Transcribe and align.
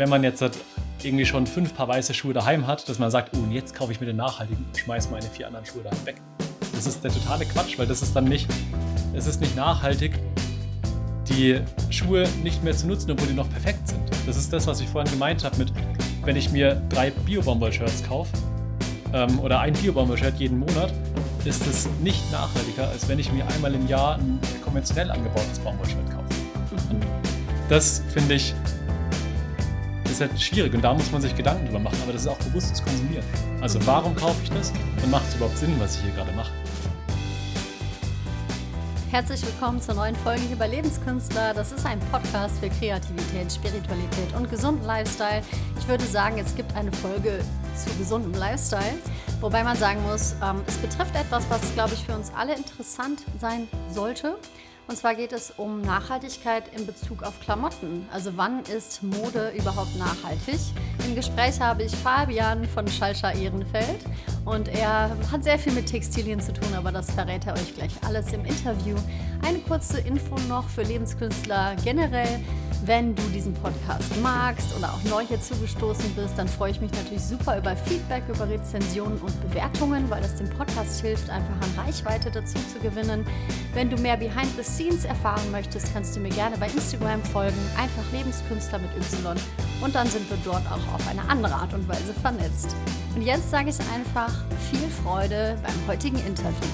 wenn 0.00 0.08
man 0.08 0.24
jetzt 0.24 0.40
halt 0.40 0.56
irgendwie 1.02 1.26
schon 1.26 1.46
fünf 1.46 1.74
Paar 1.74 1.86
weiße 1.86 2.14
Schuhe 2.14 2.32
daheim 2.32 2.66
hat, 2.66 2.88
dass 2.88 2.98
man 2.98 3.10
sagt, 3.10 3.36
oh, 3.36 3.38
und 3.40 3.52
jetzt 3.52 3.74
kaufe 3.74 3.92
ich 3.92 4.00
mir 4.00 4.06
den 4.06 4.16
nachhaltigen 4.16 4.64
und 4.64 4.76
schmeiße 4.76 5.10
meine 5.10 5.26
vier 5.26 5.46
anderen 5.46 5.66
Schuhe 5.66 5.82
daheim 5.82 6.06
weg. 6.06 6.16
Das 6.72 6.86
ist 6.86 7.04
der 7.04 7.12
totale 7.12 7.44
Quatsch, 7.44 7.78
weil 7.78 7.86
das 7.86 8.00
ist 8.00 8.16
dann 8.16 8.24
nicht, 8.24 8.48
es 9.12 9.26
ist 9.26 9.42
nicht 9.42 9.54
nachhaltig, 9.56 10.18
die 11.28 11.60
Schuhe 11.90 12.26
nicht 12.42 12.64
mehr 12.64 12.74
zu 12.74 12.86
nutzen, 12.86 13.10
obwohl 13.10 13.28
die 13.28 13.34
noch 13.34 13.50
perfekt 13.50 13.88
sind. 13.88 14.00
Das 14.26 14.38
ist 14.38 14.50
das, 14.50 14.66
was 14.66 14.80
ich 14.80 14.88
vorhin 14.88 15.12
gemeint 15.12 15.44
habe 15.44 15.58
mit, 15.58 15.70
wenn 16.24 16.34
ich 16.34 16.50
mir 16.50 16.80
drei 16.88 17.10
Bio-Baumwoll-Shirts 17.10 18.02
kaufe 18.08 18.32
ähm, 19.12 19.38
oder 19.40 19.60
ein 19.60 19.74
Bio-Baumwoll-Shirt 19.74 20.36
jeden 20.38 20.60
Monat, 20.60 20.94
ist 21.44 21.66
es 21.66 21.90
nicht 22.02 22.22
nachhaltiger, 22.32 22.88
als 22.88 23.06
wenn 23.06 23.18
ich 23.18 23.30
mir 23.32 23.46
einmal 23.48 23.74
im 23.74 23.86
Jahr 23.86 24.16
ein 24.16 24.40
konventionell 24.64 25.10
angebautes 25.10 25.58
Baumwollshirt 25.58 26.10
kaufe. 26.10 26.24
Das 27.68 28.02
finde 28.14 28.36
ich 28.36 28.54
ist 30.20 30.30
halt 30.30 30.40
schwierig 30.40 30.74
und 30.74 30.82
da 30.82 30.92
muss 30.92 31.10
man 31.12 31.22
sich 31.22 31.34
Gedanken 31.34 31.66
drüber 31.66 31.78
machen, 31.78 31.98
aber 32.02 32.12
das 32.12 32.22
ist 32.22 32.28
auch 32.28 32.38
bewusstes 32.38 32.82
Konsumieren. 32.84 33.24
Also 33.60 33.78
warum 33.86 34.14
kaufe 34.14 34.42
ich 34.42 34.50
das 34.50 34.72
und 35.02 35.10
macht 35.10 35.26
es 35.28 35.36
überhaupt 35.36 35.56
Sinn, 35.56 35.74
was 35.78 35.96
ich 35.96 36.02
hier 36.02 36.12
gerade 36.12 36.32
mache? 36.32 36.52
Herzlich 39.10 39.44
willkommen 39.44 39.80
zur 39.80 39.94
neuen 39.94 40.14
Folge 40.16 40.42
hier 40.42 40.56
bei 40.56 40.68
Lebenskünstler. 40.68 41.54
Das 41.54 41.72
ist 41.72 41.84
ein 41.84 41.98
Podcast 42.12 42.58
für 42.60 42.68
Kreativität, 42.68 43.50
Spiritualität 43.50 44.32
und 44.36 44.48
gesunden 44.48 44.84
Lifestyle. 44.86 45.42
Ich 45.78 45.88
würde 45.88 46.04
sagen, 46.04 46.38
es 46.38 46.54
gibt 46.54 46.74
eine 46.76 46.92
Folge 46.92 47.40
zu 47.74 47.90
gesundem 47.98 48.34
Lifestyle, 48.34 48.98
wobei 49.40 49.64
man 49.64 49.76
sagen 49.76 50.02
muss, 50.02 50.36
ähm, 50.44 50.62
es 50.66 50.76
betrifft 50.76 51.16
etwas, 51.16 51.44
was, 51.48 51.60
glaube 51.74 51.94
ich, 51.94 52.04
für 52.04 52.14
uns 52.14 52.30
alle 52.36 52.54
interessant 52.54 53.22
sein 53.40 53.66
sollte. 53.90 54.36
Und 54.90 54.96
zwar 54.96 55.14
geht 55.14 55.32
es 55.32 55.52
um 55.56 55.82
Nachhaltigkeit 55.82 56.64
in 56.76 56.84
Bezug 56.84 57.22
auf 57.22 57.38
Klamotten. 57.38 58.08
Also 58.12 58.32
wann 58.34 58.64
ist 58.64 59.04
Mode 59.04 59.52
überhaupt 59.56 59.96
nachhaltig? 59.96 60.58
Im 61.06 61.14
Gespräch 61.14 61.60
habe 61.60 61.84
ich 61.84 61.94
Fabian 61.94 62.64
von 62.64 62.88
Schalscher 62.88 63.32
Ehrenfeld 63.32 64.04
und 64.44 64.66
er 64.66 65.16
hat 65.30 65.44
sehr 65.44 65.60
viel 65.60 65.74
mit 65.74 65.86
Textilien 65.86 66.40
zu 66.40 66.52
tun, 66.52 66.74
aber 66.74 66.90
das 66.90 67.08
verrät 67.12 67.46
er 67.46 67.52
euch 67.52 67.72
gleich 67.72 67.92
alles 68.04 68.32
im 68.32 68.44
Interview. 68.44 68.96
Eine 69.46 69.60
kurze 69.60 70.00
Info 70.00 70.34
noch 70.48 70.68
für 70.68 70.82
Lebenskünstler 70.82 71.76
generell. 71.84 72.40
Wenn 72.84 73.14
du 73.14 73.22
diesen 73.34 73.52
Podcast 73.52 74.10
magst 74.22 74.74
oder 74.76 74.88
auch 74.94 75.02
neu 75.04 75.22
hier 75.26 75.40
zugestoßen 75.40 76.14
bist, 76.14 76.38
dann 76.38 76.48
freue 76.48 76.70
ich 76.70 76.80
mich 76.80 76.90
natürlich 76.92 77.22
super 77.22 77.58
über 77.58 77.76
Feedback, 77.76 78.22
über 78.26 78.48
Rezensionen 78.48 79.18
und 79.18 79.38
Bewertungen, 79.42 80.08
weil 80.08 80.22
das 80.22 80.36
dem 80.36 80.48
Podcast 80.48 81.02
hilft, 81.02 81.28
einfach 81.28 81.54
an 81.60 81.84
Reichweite 81.84 82.30
dazu 82.30 82.56
zu 82.72 82.78
gewinnen. 82.80 83.26
Wenn 83.74 83.90
du 83.90 83.98
mehr 83.98 84.16
Behind 84.16 84.48
the 84.56 84.64
Scenes 84.80 85.04
erfahren 85.04 85.50
möchtest, 85.50 85.92
kannst 85.92 86.16
du 86.16 86.20
mir 86.20 86.30
gerne 86.30 86.56
bei 86.56 86.66
Instagram 86.66 87.22
folgen, 87.22 87.58
einfach 87.76 88.02
Lebenskünstler 88.12 88.78
mit 88.78 88.90
Y 88.96 89.36
und 89.82 89.94
dann 89.94 90.06
sind 90.06 90.28
wir 90.30 90.38
dort 90.42 90.66
auch 90.68 90.94
auf 90.94 91.06
eine 91.06 91.20
andere 91.28 91.54
Art 91.54 91.74
und 91.74 91.86
Weise 91.86 92.14
vernetzt. 92.14 92.74
Und 93.14 93.20
jetzt 93.20 93.50
sage 93.50 93.68
ich 93.68 93.78
einfach 93.94 94.32
viel 94.70 94.88
Freude 95.02 95.58
beim 95.62 95.86
heutigen 95.86 96.16
Interview. 96.26 96.68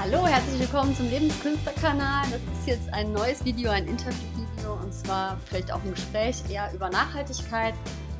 hallo, 0.00 0.26
herzlich 0.26 0.60
willkommen 0.60 0.94
zum 0.94 1.08
Lebenskünstlerkanal. 1.08 2.24
Das 2.30 2.40
ist 2.58 2.66
jetzt 2.66 2.92
ein 2.92 3.12
neues 3.12 3.42
Video, 3.44 3.70
ein 3.70 3.86
Interviewvideo 3.86 4.74
und 4.82 4.92
zwar 4.92 5.38
vielleicht 5.46 5.72
auch 5.72 5.82
ein 5.82 5.94
Gespräch 5.94 6.42
eher 6.50 6.70
über 6.74 6.90
Nachhaltigkeit. 6.90 7.74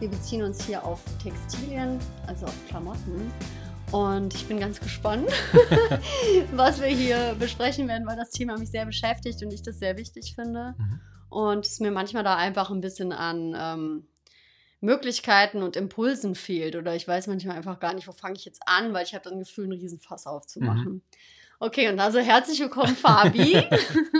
Wir 0.05 0.10
beziehen 0.10 0.42
uns 0.42 0.62
hier 0.66 0.84
auf 0.84 1.02
Textilien, 1.22 1.98
also 2.27 2.44
auf 2.44 2.69
Klamotten. 2.69 3.33
Und 3.91 4.34
ich 4.34 4.44
bin 4.44 4.60
ganz 4.60 4.78
gespannt, 4.78 5.30
was 6.52 6.78
wir 6.78 6.88
hier 6.88 7.34
besprechen 7.38 7.88
werden, 7.88 8.06
weil 8.06 8.19
das 8.19 8.28
Thema 8.28 8.58
mich 8.58 8.70
sehr 8.70 8.84
beschäftigt 8.84 9.42
und 9.42 9.50
ich 9.50 9.62
das 9.62 9.78
sehr 9.78 9.97
wichtig 9.97 10.34
finde. 10.34 10.75
Mhm. 10.77 11.00
Und 11.30 11.64
es 11.64 11.80
mir 11.80 11.91
manchmal 11.91 12.22
da 12.22 12.36
einfach 12.36 12.70
ein 12.70 12.82
bisschen 12.82 13.12
an 13.12 13.56
ähm, 13.58 14.06
Möglichkeiten 14.82 15.62
und 15.62 15.75
Impulsen 15.75 16.34
fehlt. 16.34 16.76
Oder 16.76 16.94
ich 16.94 17.09
weiß 17.09 17.26
manchmal 17.28 17.56
einfach 17.56 17.81
gar 17.81 17.94
nicht, 17.94 18.06
wo 18.06 18.12
fange 18.12 18.36
ich 18.36 18.44
jetzt 18.44 18.60
an, 18.66 18.92
weil 18.92 19.06
ich 19.06 19.15
habe 19.15 19.25
das 19.25 19.38
Gefühl, 19.38 19.65
einen 19.65 19.81
Riesenfass 19.81 20.26
aufzumachen. 20.26 20.92
Mhm. 20.92 21.03
Okay, 21.64 21.88
und 21.88 21.98
also 21.98 22.19
herzlich 22.19 22.60
willkommen, 22.60 22.94
Fabi. 22.94 23.66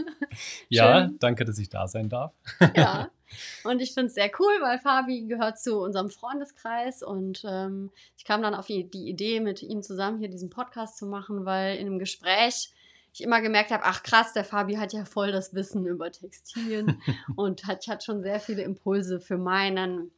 ja, 0.71 1.11
danke, 1.19 1.45
dass 1.45 1.59
ich 1.59 1.69
da 1.69 1.87
sein 1.87 2.09
darf. 2.09 2.33
ja, 2.75 3.11
und 3.65 3.83
ich 3.83 3.93
finde 3.93 4.07
es 4.07 4.15
sehr 4.15 4.31
cool, 4.39 4.53
weil 4.63 4.79
Fabi 4.79 5.27
gehört 5.27 5.59
zu 5.59 5.79
unserem 5.79 6.09
Freundeskreis 6.09 7.03
und 7.03 7.45
ähm, 7.47 7.91
ich 8.17 8.25
kam 8.25 8.41
dann 8.41 8.55
auf 8.55 8.67
die, 8.69 8.89
Idee, 8.95 9.41
mit 9.41 9.63
ihm 9.63 9.83
zusammen 9.83 10.21
hier 10.21 10.31
diesen 10.31 10.49
Podcast 10.49 10.97
zu 10.97 11.05
machen, 11.05 11.45
weil 11.45 11.77
in 11.77 11.87
einem 11.87 11.99
Gespräch 11.99 12.71
ich 13.13 13.23
immer 13.23 13.43
gemerkt 13.43 13.73
habe, 13.73 13.85
ach 13.85 14.03
krass, 14.03 14.33
der 14.33 14.45
Fabi 14.45 14.77
hat 14.77 14.95
ja 14.95 15.05
voll 15.05 15.31
das 15.31 15.53
Wissen 15.53 15.85
über 15.85 16.11
Textilien 16.11 17.03
und 17.37 17.67
hat, 17.67 17.87
hat 17.89 18.05
schon 18.05 18.23
sehr 18.23 18.41
viele 18.41 18.63
Impulse 18.63 19.21
für 19.21 19.37
meinen 19.37 20.11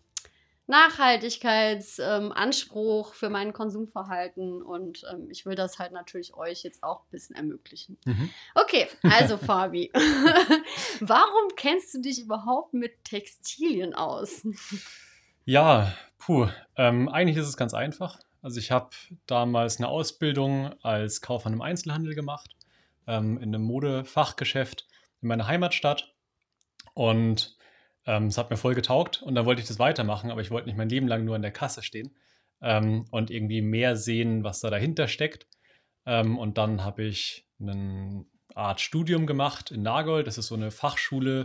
Nachhaltigkeitsanspruch 0.69 3.09
ähm, 3.09 3.15
für 3.15 3.31
mein 3.31 3.53
Konsumverhalten 3.53 4.63
und 4.63 5.05
ähm, 5.13 5.29
ich 5.31 5.47
will 5.47 5.55
das 5.55 5.79
halt 5.79 5.93
natürlich 5.93 6.35
euch 6.35 6.65
jetzt 6.65 6.83
auch 6.83 7.03
ein 7.03 7.11
bisschen 7.11 7.37
ermöglichen. 7.37 7.97
Mhm. 8.05 8.31
Okay, 8.55 8.89
also 9.03 9.37
Fabi, 9.39 9.93
warum 11.01 11.55
kennst 11.57 11.95
du 11.95 12.01
dich 12.01 12.21
überhaupt 12.21 12.75
mit 12.75 13.05
Textilien 13.05 13.95
aus? 13.95 14.45
Ja, 15.45 15.95
puh, 16.19 16.49
ähm, 16.77 17.09
eigentlich 17.09 17.37
ist 17.37 17.47
es 17.47 17.57
ganz 17.57 17.73
einfach. 17.73 18.19
Also 18.43 18.59
ich 18.59 18.73
habe 18.73 18.91
damals 19.27 19.79
eine 19.79 19.89
Ausbildung 19.89 20.75
als 20.83 21.21
Kaufmann 21.21 21.55
im 21.55 21.63
Einzelhandel 21.63 22.15
gemacht, 22.15 22.57
ähm, 23.07 23.39
in 23.39 23.55
einem 23.55 23.63
Modefachgeschäft 23.63 24.89
in 25.23 25.29
meiner 25.29 25.47
Heimatstadt 25.47 26.13
und 26.95 27.56
ähm, 28.07 28.27
es 28.27 28.39
hat 28.39 28.51
mir 28.51 28.57
voll 28.57 28.75
getaugt 28.75 29.23
und 29.23 29.35
dann 29.35 29.47
wollte 29.47 29.61
ich 29.61 29.69
das 29.69 29.79
weitermachen, 29.79 30.31
aber 30.31 30.41
ich 30.41 30.51
wollte 30.51 30.69
nicht 30.69 30.79
mein 30.79 30.89
Leben 30.89 31.09
lang 31.09 31.25
nur 31.25 31.35
an 31.35 31.43
der 31.43 31.53
Kasse 31.53 31.83
stehen 31.83 32.15
ähm, 32.63 33.05
und 33.11 33.31
irgendwie 33.31 33.61
mehr 33.61 33.97
sehen, 33.97 34.45
was 34.45 34.61
da 34.61 34.71
dahinter 34.71 35.09
steckt. 35.09 35.47
Ähm, 36.07 36.39
und 36.39 36.57
dann 36.57 36.85
habe 36.85 37.03
ich 37.03 37.47
eine 37.61 38.25
Art 38.55 38.81
Studium 38.81 39.27
gemacht 39.27 39.71
in 39.71 39.83
Nagold. 39.83 40.27
Das 40.27 40.39
ist 40.39 40.47
so 40.47 40.55
eine 40.55 40.71
Fachschule 40.71 41.45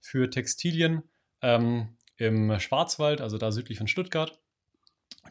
für 0.00 0.30
Textilien 0.30 1.02
ähm, 1.40 1.96
im 2.16 2.58
Schwarzwald, 2.60 3.20
also 3.20 3.38
da 3.38 3.50
südlich 3.50 3.78
von 3.78 3.88
Stuttgart. 3.88 4.38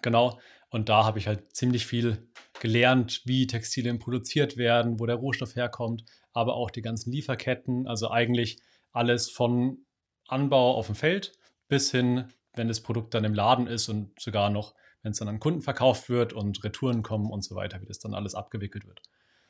Genau. 0.01 0.39
Und 0.69 0.89
da 0.89 1.03
habe 1.05 1.19
ich 1.19 1.27
halt 1.27 1.55
ziemlich 1.55 1.85
viel 1.85 2.29
gelernt, 2.59 3.21
wie 3.25 3.45
Textilien 3.45 3.99
produziert 3.99 4.57
werden, 4.57 4.99
wo 4.99 5.05
der 5.05 5.17
Rohstoff 5.17 5.55
herkommt, 5.55 6.05
aber 6.33 6.55
auch 6.55 6.71
die 6.71 6.81
ganzen 6.81 7.11
Lieferketten. 7.11 7.87
Also 7.87 8.09
eigentlich 8.09 8.59
alles 8.93 9.29
von 9.29 9.85
Anbau 10.31 10.75
auf 10.75 10.87
dem 10.87 10.95
Feld 10.95 11.33
bis 11.67 11.91
hin, 11.91 12.25
wenn 12.53 12.67
das 12.67 12.81
Produkt 12.81 13.13
dann 13.13 13.23
im 13.23 13.33
Laden 13.33 13.67
ist 13.67 13.89
und 13.89 14.19
sogar 14.19 14.49
noch, 14.49 14.73
wenn 15.03 15.11
es 15.11 15.19
dann 15.19 15.27
an 15.27 15.39
Kunden 15.39 15.61
verkauft 15.61 16.09
wird 16.09 16.33
und 16.33 16.63
Retouren 16.63 17.01
kommen 17.01 17.31
und 17.31 17.43
so 17.43 17.55
weiter, 17.55 17.81
wie 17.81 17.85
das 17.85 17.99
dann 17.99 18.13
alles 18.13 18.35
abgewickelt 18.35 18.85
wird. 18.85 19.01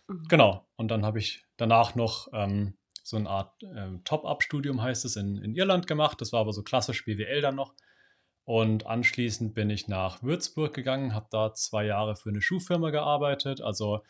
Mhm. 0.08 0.26
Genau. 0.28 0.68
Und 0.76 0.90
dann 0.90 1.06
habe 1.06 1.20
ich 1.20 1.44
danach 1.58 1.96
noch 1.96 2.28
ähm, 2.34 2.76
so 3.04 3.18
eine 3.18 3.30
Art 3.30 3.64
äh, 3.64 3.98
Top-Up-Studium, 4.04 4.82
heißt 4.82 5.06
es, 5.06 5.16
in, 5.16 5.38
in 5.38 5.56
Irland 5.56 5.88
gemacht. 5.88 6.22
Das 6.22 6.32
war 6.32 6.42
aber 6.42 6.54
so 6.54 6.64
klassisch 6.64 7.06
BWL 7.06 7.42
dann 7.42 7.56
noch. 7.56 7.74
Und 8.44 8.86
anschließend 8.86 9.54
bin 9.54 9.70
ich 9.70 9.88
nach 9.88 10.24
Würzburg 10.24 10.74
gegangen, 10.74 11.14
habe 11.14 11.28
da 11.30 11.54
zwei 11.54 11.86
Jahre 11.86 12.16
für 12.16 12.30
eine 12.30 12.42
Schuhfirma 12.42 12.90
gearbeitet, 12.90 13.62
also 13.62 14.04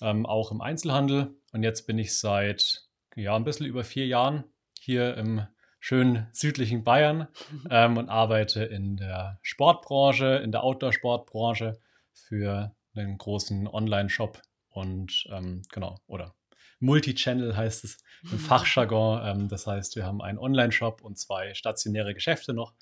ähm, 0.00 0.26
auch 0.26 0.52
im 0.52 0.60
Einzelhandel. 0.60 1.34
Und 1.52 1.62
jetzt 1.62 1.86
bin 1.86 1.98
ich 1.98 2.16
seit 2.16 2.88
ja, 3.16 3.34
ein 3.36 3.44
bisschen 3.44 3.66
über 3.66 3.84
vier 3.84 4.06
Jahren 4.06 4.44
hier 4.78 5.16
im 5.16 5.46
schönen 5.84 6.28
südlichen 6.32 6.82
Bayern 6.82 7.28
ähm, 7.68 7.98
und 7.98 8.08
arbeite 8.08 8.64
in 8.64 8.96
der 8.96 9.38
Sportbranche, 9.42 10.36
in 10.36 10.50
der 10.50 10.64
Outdoor-Sportbranche 10.64 11.78
für 12.14 12.74
einen 12.94 13.18
großen 13.18 13.68
Online-Shop 13.68 14.40
und 14.70 15.26
ähm, 15.30 15.60
genau, 15.70 15.98
oder 16.06 16.34
Multi-Channel 16.80 17.54
heißt 17.54 17.84
es 17.84 17.98
im 18.32 18.38
Fachjargon. 18.38 19.20
Ähm, 19.26 19.48
das 19.48 19.66
heißt, 19.66 19.94
wir 19.96 20.06
haben 20.06 20.22
einen 20.22 20.38
Online-Shop 20.38 21.02
und 21.02 21.18
zwei 21.18 21.52
stationäre 21.52 22.14
Geschäfte 22.14 22.54
noch. 22.54 22.72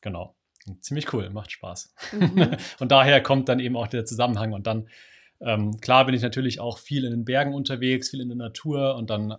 Genau. 0.00 0.34
Ziemlich 0.80 1.12
cool, 1.12 1.28
macht 1.28 1.52
Spaß. 1.52 1.94
Mhm. 2.12 2.56
und 2.78 2.90
daher 2.90 3.22
kommt 3.22 3.50
dann 3.50 3.60
eben 3.60 3.76
auch 3.76 3.88
der 3.88 4.06
Zusammenhang. 4.06 4.54
Und 4.54 4.66
dann, 4.66 4.88
ähm, 5.40 5.78
klar, 5.82 6.06
bin 6.06 6.14
ich 6.14 6.22
natürlich 6.22 6.60
auch 6.60 6.78
viel 6.78 7.04
in 7.04 7.10
den 7.10 7.26
Bergen 7.26 7.52
unterwegs, 7.52 8.08
viel 8.08 8.22
in 8.22 8.28
der 8.28 8.38
Natur 8.38 8.94
und 8.94 9.10
dann 9.10 9.36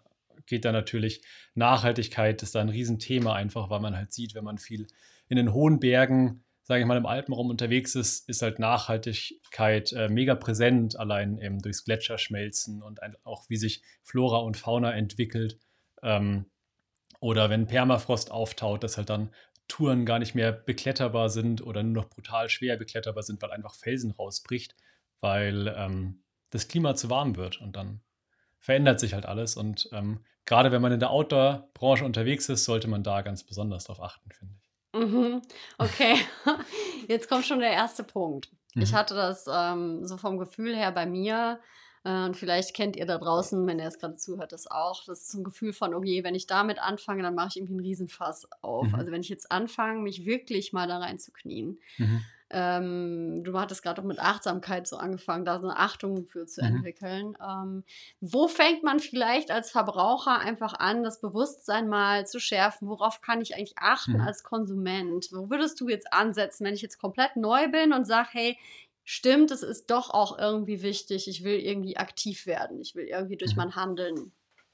geht 0.50 0.66
da 0.66 0.72
natürlich 0.72 1.22
Nachhaltigkeit, 1.56 2.44
ist 2.44 2.56
da 2.56 2.62
ein 2.62 2.70
Riesenthema 2.70 3.34
einfach, 3.34 3.70
weil 3.70 3.80
man 3.80 3.96
halt 3.96 4.14
sieht, 4.14 4.36
wenn 4.36 4.44
man 4.44 4.58
viel 4.58 4.88
in 5.28 5.38
den 5.38 5.54
hohen 5.54 5.80
Bergen, 5.80 6.44
sage 6.64 6.82
ich 6.82 6.88
mal, 6.88 6.98
im 6.98 7.06
Alpenraum 7.06 7.50
unterwegs 7.50 7.96
ist, 7.96 8.28
ist 8.28 8.42
halt 8.42 8.60
Nachhaltigkeit 8.60 9.94
äh, 9.94 10.10
mega 10.10 10.36
präsent, 10.36 11.00
allein 11.00 11.40
eben 11.40 11.62
durchs 11.62 11.86
Gletscherschmelzen 11.86 12.84
und 12.84 13.00
auch 13.24 13.50
wie 13.50 13.58
sich 13.58 13.82
Flora 14.04 14.38
und 14.40 14.58
Fauna 14.58 14.92
entwickelt. 14.94 15.58
Ähm, 16.04 16.46
oder 17.20 17.50
wenn 17.50 17.68
Permafrost 17.68 18.32
auftaut, 18.32 18.84
dass 18.84 18.98
halt 18.98 19.10
dann 19.10 19.30
Touren 19.68 20.06
gar 20.06 20.20
nicht 20.20 20.36
mehr 20.36 20.52
bekletterbar 20.52 21.30
sind 21.30 21.62
oder 21.62 21.84
nur 21.84 22.04
noch 22.04 22.10
brutal 22.10 22.50
schwer 22.50 22.78
bekletterbar 22.78 23.24
sind, 23.24 23.42
weil 23.42 23.52
einfach 23.52 23.76
Felsen 23.76 24.12
rausbricht, 24.12 24.76
weil 25.22 25.74
ähm, 25.78 26.24
das 26.50 26.68
Klima 26.68 26.96
zu 26.96 27.10
warm 27.10 27.36
wird 27.36 27.62
und 27.62 27.76
dann 27.76 28.02
verändert 28.60 29.00
sich 29.00 29.14
halt 29.14 29.26
alles. 29.26 29.56
Und 29.56 29.90
ähm, 29.92 30.20
gerade 30.46 30.72
wenn 30.72 30.82
man 30.82 30.92
in 30.92 31.00
der 31.00 31.12
Outdoor-Branche 31.12 32.06
unterwegs 32.06 32.50
ist, 32.50 32.66
sollte 32.66 32.88
man 32.88 33.04
da 33.04 33.22
ganz 33.22 33.44
besonders 33.44 33.86
drauf 33.86 34.02
achten, 34.02 34.32
finde 34.32 34.56
ich. 34.58 34.70
Mhm. 35.00 35.42
Okay, 35.78 36.16
jetzt 37.08 37.30
kommt 37.30 37.46
schon 37.46 37.60
der 37.60 37.72
erste 37.72 38.04
Punkt. 38.04 38.50
Mhm. 38.74 38.82
Ich 38.82 38.94
hatte 38.94 39.14
das 39.14 39.46
ähm, 39.52 40.06
so 40.06 40.18
vom 40.18 40.38
Gefühl 40.38 40.76
her 40.76 40.92
bei 40.92 41.06
mir, 41.06 41.60
äh, 42.04 42.26
und 42.26 42.38
vielleicht 42.38 42.76
kennt 42.76 42.96
ihr 42.96 43.06
da 43.06 43.18
draußen, 43.18 43.66
wenn 43.68 43.80
ihr 43.80 43.88
es 43.88 44.00
gerade 44.00 44.16
zuhört, 44.16 44.52
das 44.52 44.68
auch. 44.68 45.04
Das 45.06 45.22
ist 45.22 45.32
so 45.32 45.40
ein 45.40 45.44
Gefühl 45.44 45.74
von, 45.74 45.94
okay, 45.94 46.24
wenn 46.24 46.36
ich 46.36 46.48
damit 46.48 46.80
anfange, 46.80 47.24
dann 47.24 47.36
mache 47.36 47.50
ich 47.50 47.58
irgendwie 47.58 47.74
einen 47.74 47.86
Riesenfass 47.86 48.48
auf. 48.62 48.88
Mhm. 48.88 48.96
Also 48.96 49.12
wenn 49.12 49.22
ich 49.22 49.30
jetzt 49.30 49.52
anfange, 49.52 50.02
mich 50.02 50.26
wirklich 50.26 50.74
mal 50.74 50.88
da 50.88 50.98
reinzuknien. 51.00 51.80
Mhm. 51.98 52.22
Ähm, 52.52 53.44
du 53.44 53.60
hattest 53.60 53.84
gerade 53.84 54.02
auch 54.02 54.06
mit 54.06 54.20
Achtsamkeit 54.20 54.88
so 54.88 54.98
angefangen, 54.98 55.46
da 55.46 55.60
so 55.60 55.68
eine 55.68 55.78
Achtung 55.78 56.26
für 56.26 56.48
zu 56.48 56.62
mhm. 56.62 56.78
entwickeln. 56.78 57.38
Ähm, 57.42 57.84
wo 58.22 58.48
fängt 58.48 58.84
man 58.84 59.00
vielleicht 59.00 59.52
als 59.52 59.70
Verbraucher 59.72 60.40
einfach 60.40 60.74
an, 60.74 61.04
das 61.04 61.22
Bewusstsein 61.22 61.88
mal 61.88 62.26
zu 62.26 62.40
schärfen? 62.40 62.88
Worauf 62.88 63.22
kann 63.22 63.42
ich 63.42 63.56
eigentlich 63.56 63.78
achten 63.78 64.14
mhm. 64.14 64.22
als 64.22 64.44
Konsument? 64.44 65.30
Wo 65.32 65.50
würdest 65.50 65.80
du 65.80 65.90
jetzt 65.90 66.12
ansetzen, 66.12 66.66
wenn 66.66 66.74
ich 66.74 66.82
jetzt 66.82 67.00
komplett 67.00 67.36
neu 67.36 67.68
bin 67.70 67.94
und 67.94 68.06
sage, 68.06 68.30
hey, 68.32 68.58
stimmt, 69.04 69.52
es 69.52 69.64
ist 69.64 69.90
doch 69.90 70.12
auch 70.12 70.38
irgendwie 70.38 70.82
wichtig, 70.82 71.28
ich 71.28 71.44
will 71.44 71.60
irgendwie 71.60 71.98
aktiv 71.98 72.46
werden, 72.46 72.80
ich 72.80 72.96
will 72.96 73.06
irgendwie 73.06 73.38
durch 73.38 73.52
mhm. 73.52 73.58
mein 73.58 73.76
Handeln 73.76 74.32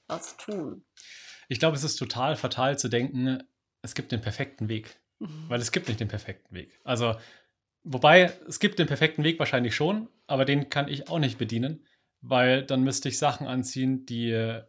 was 0.08 0.38
tun. 0.38 0.84
Ich 1.48 1.60
glaube, 1.60 1.78
es 1.78 1.84
ist 1.84 1.96
total 1.96 2.36
fatal 2.36 2.78
zu 2.78 2.90
denken, 2.90 3.44
es 3.82 3.96
gibt 3.96 4.12
den 4.12 4.22
perfekten 4.22 4.68
Weg, 4.68 5.00
mhm. 5.20 5.46
weil 5.48 5.62
es 5.62 5.72
gibt 5.72 5.88
nicht 5.88 6.00
den 6.00 6.08
perfekten 6.08 6.54
Weg. 6.54 6.80
Also, 6.84 7.16
wobei 7.86 8.34
es 8.48 8.60
gibt 8.60 8.80
den 8.80 8.88
perfekten 8.88 9.24
Weg 9.24 9.40
wahrscheinlich 9.40 9.76
schon, 9.76 10.10
aber 10.28 10.44
den 10.44 10.70
kann 10.70 10.88
ich 10.90 11.10
auch 11.10 11.20
nicht 11.20 11.38
bedienen, 11.38 11.86
weil 12.22 12.64
dann 12.64 12.84
müsste 12.84 13.08
ich 13.10 13.18
Sachen 13.18 13.48
anziehen, 13.48 14.06
die 14.06 14.60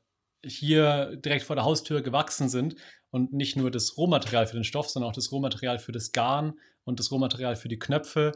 hier 0.44 1.16
direkt 1.16 1.44
vor 1.44 1.56
der 1.56 1.64
Haustür 1.64 2.02
gewachsen 2.02 2.48
sind 2.48 2.76
und 3.10 3.32
nicht 3.32 3.56
nur 3.56 3.70
das 3.70 3.96
Rohmaterial 3.96 4.46
für 4.46 4.56
den 4.56 4.64
Stoff, 4.64 4.88
sondern 4.88 5.10
auch 5.10 5.14
das 5.14 5.32
Rohmaterial 5.32 5.78
für 5.80 5.92
das 5.92 6.12
Garn 6.12 6.54
und 6.84 7.00
das 7.00 7.10
Rohmaterial 7.10 7.56
für 7.56 7.68
die 7.68 7.78
Knöpfe 7.78 8.32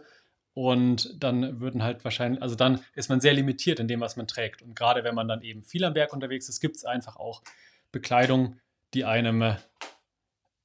und 0.53 1.23
dann 1.23 1.61
würden 1.61 1.83
halt 1.83 2.05
wahrscheinlich, 2.05 2.43
also 2.43 2.55
dann 2.55 2.81
ist 2.95 3.09
man 3.09 3.21
sehr 3.21 3.35
limitiert 3.35 3.79
in 3.79 3.89
dem, 3.89 4.01
was 4.01 4.17
man 4.17 4.27
trägt. 4.27 4.63
Und 4.63 4.75
gerade 4.75 5.05
wenn 5.05 5.15
man 5.15 5.29
dann 5.29 5.43
eben 5.43 5.63
viel 5.63 5.85
am 5.85 5.95
Berg 5.95 6.13
unterwegs 6.13 6.49
ist, 6.49 6.61
gibt 6.61 6.77
es 6.77 6.85
einfach 6.85 7.17
auch 7.17 7.43
Bekleidung, 7.93 8.59
die 8.95 9.05
einem 9.05 9.43
äh, 9.43 9.57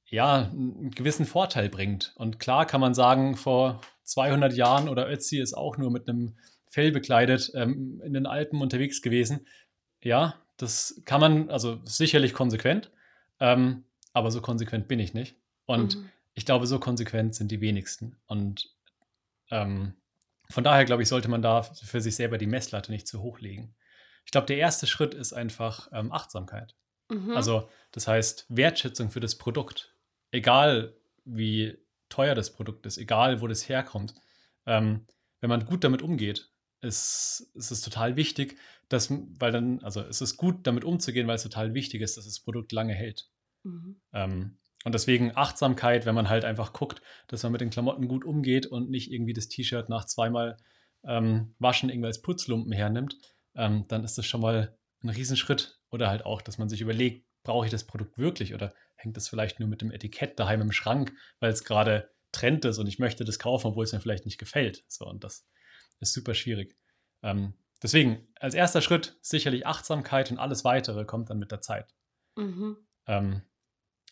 ja 0.06 0.50
einen 0.50 0.90
gewissen 0.90 1.24
Vorteil 1.24 1.68
bringt. 1.68 2.12
Und 2.16 2.40
klar 2.40 2.66
kann 2.66 2.80
man 2.80 2.94
sagen, 2.94 3.36
vor 3.36 3.80
200 4.06 4.54
Jahren 4.54 4.88
oder 4.88 5.10
Ötzi 5.10 5.38
ist 5.38 5.54
auch 5.54 5.76
nur 5.76 5.90
mit 5.90 6.08
einem 6.08 6.36
Fell 6.68 6.92
bekleidet 6.92 7.52
ähm, 7.54 8.00
in 8.04 8.12
den 8.12 8.26
Alpen 8.26 8.60
unterwegs 8.60 9.02
gewesen. 9.02 9.46
Ja, 10.02 10.34
das 10.56 11.02
kann 11.04 11.20
man, 11.20 11.50
also 11.50 11.80
sicherlich 11.84 12.32
konsequent, 12.32 12.90
ähm, 13.40 13.84
aber 14.12 14.30
so 14.30 14.40
konsequent 14.40 14.88
bin 14.88 15.00
ich 15.00 15.14
nicht. 15.14 15.36
Und 15.66 15.96
mhm. 15.96 16.10
ich 16.34 16.46
glaube, 16.46 16.66
so 16.66 16.78
konsequent 16.78 17.34
sind 17.34 17.50
die 17.50 17.60
wenigsten. 17.60 18.16
Und 18.26 18.70
ähm, 19.50 19.94
von 20.48 20.64
daher, 20.64 20.84
glaube 20.84 21.02
ich, 21.02 21.08
sollte 21.08 21.28
man 21.28 21.42
da 21.42 21.62
für 21.62 22.00
sich 22.00 22.16
selber 22.16 22.38
die 22.38 22.46
Messlatte 22.46 22.92
nicht 22.92 23.06
zu 23.06 23.20
hoch 23.22 23.40
legen. 23.40 23.74
Ich 24.24 24.32
glaube, 24.32 24.46
der 24.46 24.58
erste 24.58 24.86
Schritt 24.86 25.14
ist 25.14 25.32
einfach 25.32 25.88
ähm, 25.92 26.12
Achtsamkeit. 26.12 26.74
Mhm. 27.08 27.32
Also, 27.32 27.68
das 27.92 28.08
heißt 28.08 28.46
Wertschätzung 28.48 29.10
für 29.10 29.20
das 29.20 29.36
Produkt. 29.36 29.94
Egal 30.30 30.94
wie 31.24 31.78
teuer 32.08 32.34
das 32.34 32.52
Produkt 32.52 32.86
ist, 32.86 32.98
egal 32.98 33.40
wo 33.40 33.46
das 33.46 33.68
herkommt. 33.68 34.14
Ähm, 34.66 35.06
wenn 35.40 35.50
man 35.50 35.66
gut 35.66 35.84
damit 35.84 36.02
umgeht, 36.02 36.50
ist, 36.80 37.50
ist 37.54 37.70
es 37.70 37.80
total 37.80 38.16
wichtig, 38.16 38.58
dass, 38.88 39.10
weil 39.10 39.52
dann, 39.52 39.80
also 39.80 40.00
es 40.00 40.20
ist 40.20 40.36
gut, 40.36 40.66
damit 40.66 40.84
umzugehen, 40.84 41.26
weil 41.26 41.36
es 41.36 41.42
total 41.42 41.74
wichtig 41.74 42.02
ist, 42.02 42.16
dass 42.16 42.24
das 42.24 42.40
Produkt 42.40 42.72
lange 42.72 42.94
hält. 42.94 43.28
Mhm. 43.64 44.00
Ähm, 44.12 44.58
und 44.84 44.94
deswegen 44.94 45.36
Achtsamkeit, 45.36 46.06
wenn 46.06 46.14
man 46.14 46.28
halt 46.28 46.44
einfach 46.44 46.72
guckt, 46.72 47.02
dass 47.26 47.42
man 47.42 47.52
mit 47.52 47.60
den 47.60 47.70
Klamotten 47.70 48.06
gut 48.06 48.24
umgeht 48.24 48.66
und 48.66 48.88
nicht 48.88 49.10
irgendwie 49.10 49.32
das 49.32 49.48
T-Shirt 49.48 49.88
nach 49.88 50.04
zweimal 50.04 50.56
ähm, 51.04 51.54
Waschen 51.58 51.88
irgendwie 51.88 52.06
als 52.06 52.22
Putzlumpen 52.22 52.72
hernimmt, 52.72 53.18
ähm, 53.56 53.86
dann 53.88 54.04
ist 54.04 54.16
das 54.16 54.26
schon 54.26 54.40
mal 54.40 54.76
ein 55.02 55.08
Riesenschritt. 55.08 55.80
Oder 55.90 56.08
halt 56.08 56.24
auch, 56.24 56.42
dass 56.42 56.58
man 56.58 56.68
sich 56.68 56.80
überlegt, 56.80 57.26
brauche 57.46 57.64
ich 57.64 57.70
das 57.70 57.84
Produkt 57.84 58.18
wirklich 58.18 58.54
oder 58.54 58.74
hängt 58.96 59.16
das 59.16 59.28
vielleicht 59.28 59.60
nur 59.60 59.68
mit 59.68 59.80
dem 59.80 59.92
Etikett 59.92 60.38
daheim 60.38 60.60
im 60.60 60.72
Schrank, 60.72 61.12
weil 61.40 61.50
es 61.50 61.64
gerade 61.64 62.10
Trend 62.32 62.64
ist 62.64 62.78
und 62.78 62.86
ich 62.86 62.98
möchte 62.98 63.24
das 63.24 63.38
kaufen, 63.38 63.68
obwohl 63.68 63.84
es 63.84 63.92
mir 63.92 64.00
vielleicht 64.00 64.26
nicht 64.26 64.38
gefällt. 64.38 64.84
So, 64.88 65.06
und 65.06 65.24
das 65.24 65.46
ist 66.00 66.12
super 66.12 66.34
schwierig. 66.34 66.76
Ähm, 67.22 67.54
deswegen, 67.82 68.26
als 68.40 68.54
erster 68.54 68.82
Schritt 68.82 69.16
sicherlich 69.22 69.66
Achtsamkeit 69.66 70.30
und 70.30 70.38
alles 70.38 70.64
weitere 70.64 71.04
kommt 71.04 71.30
dann 71.30 71.38
mit 71.38 71.52
der 71.52 71.60
Zeit. 71.60 71.94
Mhm. 72.34 72.76
Ähm, 73.06 73.42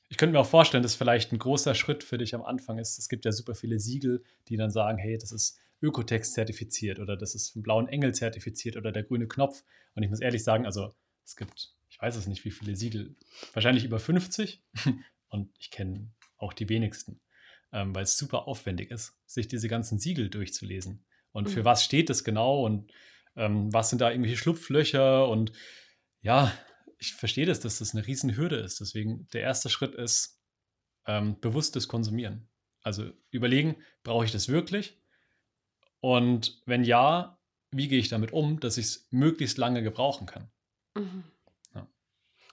ich 0.08 0.16
könnte 0.16 0.34
mir 0.34 0.40
auch 0.40 0.46
vorstellen, 0.46 0.84
dass 0.84 0.94
vielleicht 0.94 1.32
ein 1.32 1.38
großer 1.38 1.74
Schritt 1.74 2.04
für 2.04 2.18
dich 2.18 2.34
am 2.34 2.44
Anfang 2.44 2.78
ist. 2.78 2.98
Es 2.98 3.08
gibt 3.08 3.24
ja 3.24 3.32
super 3.32 3.54
viele 3.54 3.80
Siegel, 3.80 4.22
die 4.48 4.56
dann 4.56 4.70
sagen, 4.70 4.96
hey, 4.96 5.18
das 5.18 5.32
ist 5.32 5.58
Ökotext 5.82 6.34
zertifiziert 6.34 7.00
oder 7.00 7.16
das 7.16 7.34
ist 7.34 7.50
vom 7.50 7.62
blauen 7.62 7.88
Engel 7.88 8.14
zertifiziert 8.14 8.76
oder 8.76 8.92
der 8.92 9.02
grüne 9.02 9.26
Knopf. 9.26 9.64
Und 9.94 10.04
ich 10.04 10.10
muss 10.10 10.20
ehrlich 10.20 10.44
sagen, 10.44 10.66
also 10.66 10.94
es 11.24 11.36
gibt, 11.36 11.74
ich 11.94 12.02
weiß 12.02 12.16
es 12.16 12.26
nicht, 12.26 12.44
wie 12.44 12.50
viele 12.50 12.74
Siegel, 12.74 13.14
wahrscheinlich 13.52 13.84
über 13.84 14.00
50 14.00 14.64
und 15.28 15.52
ich 15.60 15.70
kenne 15.70 16.12
auch 16.38 16.52
die 16.52 16.68
wenigsten, 16.68 17.20
ähm, 17.72 17.94
weil 17.94 18.02
es 18.02 18.16
super 18.16 18.48
aufwendig 18.48 18.90
ist, 18.90 19.16
sich 19.26 19.46
diese 19.46 19.68
ganzen 19.68 20.00
Siegel 20.00 20.28
durchzulesen. 20.28 21.06
Und 21.30 21.48
für 21.48 21.60
mhm. 21.60 21.64
was 21.66 21.84
steht 21.84 22.10
das 22.10 22.24
genau 22.24 22.64
und 22.66 22.92
ähm, 23.36 23.72
was 23.72 23.90
sind 23.90 24.00
da 24.00 24.10
irgendwelche 24.10 24.36
Schlupflöcher 24.36 25.28
und 25.28 25.52
ja, 26.20 26.52
ich 26.98 27.14
verstehe 27.14 27.46
das, 27.46 27.60
dass 27.60 27.78
das 27.78 27.94
eine 27.94 28.04
Riesenhürde 28.04 28.56
ist. 28.56 28.80
Deswegen 28.80 29.28
der 29.32 29.42
erste 29.42 29.68
Schritt 29.68 29.94
ist 29.94 30.42
ähm, 31.06 31.38
bewusstes 31.40 31.86
Konsumieren. 31.86 32.48
Also 32.82 33.08
überlegen, 33.30 33.76
brauche 34.02 34.24
ich 34.24 34.32
das 34.32 34.48
wirklich? 34.48 35.00
Und 36.00 36.60
wenn 36.66 36.82
ja, 36.82 37.40
wie 37.70 37.86
gehe 37.86 38.00
ich 38.00 38.08
damit 38.08 38.32
um, 38.32 38.58
dass 38.58 38.78
ich 38.78 38.86
es 38.86 39.08
möglichst 39.10 39.58
lange 39.58 39.84
gebrauchen 39.84 40.26
kann? 40.26 40.50
Mhm. 40.96 41.24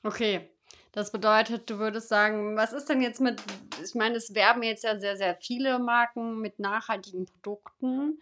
Okay, 0.04 0.50
das 0.92 1.12
bedeutet, 1.12 1.70
du 1.70 1.80
würdest 1.80 2.10
sagen, 2.10 2.58
was 2.58 2.74
ist 2.74 2.90
denn 2.90 3.02
jetzt 3.02 3.22
mit, 3.22 3.42
ich 3.84 3.96
meine, 3.96 4.16
es 4.16 4.34
werben 4.34 4.64
jetzt 4.64 4.84
ja 4.84 5.00
sehr, 5.00 5.16
sehr 5.16 5.36
viele 5.36 5.80
Marken 5.80 6.40
mit 6.40 6.60
nachhaltigen 6.60 7.26
Produkten. 7.26 8.20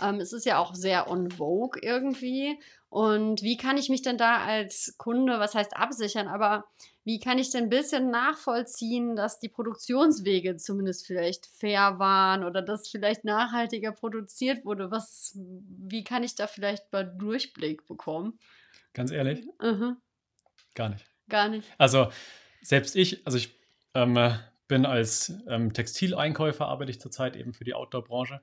Ähm, 0.00 0.20
es 0.20 0.32
ist 0.32 0.46
ja 0.46 0.58
auch 0.58 0.74
sehr 0.74 1.10
on 1.10 1.30
vogue 1.30 1.80
irgendwie. 1.82 2.58
Und 2.90 3.42
wie 3.42 3.56
kann 3.56 3.78
ich 3.78 3.88
mich 3.88 4.02
denn 4.02 4.18
da 4.18 4.44
als 4.44 4.96
Kunde, 4.98 5.40
was 5.40 5.54
heißt 5.54 5.76
absichern, 5.76 6.28
aber 6.28 6.66
wie 7.04 7.18
kann 7.18 7.38
ich 7.38 7.50
denn 7.50 7.64
ein 7.64 7.70
bisschen 7.70 8.10
nachvollziehen, 8.10 9.16
dass 9.16 9.40
die 9.40 9.48
Produktionswege 9.48 10.56
zumindest 10.58 11.06
vielleicht 11.06 11.46
fair 11.46 11.98
waren 11.98 12.44
oder 12.44 12.62
dass 12.62 12.88
vielleicht 12.88 13.24
nachhaltiger 13.24 13.92
produziert 13.92 14.64
wurde? 14.64 14.90
Was, 14.90 15.36
wie 15.36 16.04
kann 16.04 16.22
ich 16.22 16.34
da 16.34 16.46
vielleicht 16.46 16.92
mal 16.92 17.04
Durchblick 17.04 17.88
bekommen? 17.88 18.38
Ganz 18.92 19.10
ehrlich? 19.10 19.46
Mhm. 19.60 19.96
Gar 20.74 20.90
nicht. 20.90 21.11
Gar 21.28 21.48
nicht. 21.48 21.68
Also 21.78 22.10
selbst 22.62 22.96
ich, 22.96 23.26
also 23.26 23.38
ich 23.38 23.50
ähm, 23.94 24.18
bin 24.68 24.86
als 24.86 25.34
ähm, 25.48 25.72
Textileinkäufer, 25.72 26.66
arbeite 26.66 26.90
ich 26.90 27.00
zurzeit 27.00 27.36
eben 27.36 27.52
für 27.52 27.64
die 27.64 27.74
Outdoor-Branche 27.74 28.40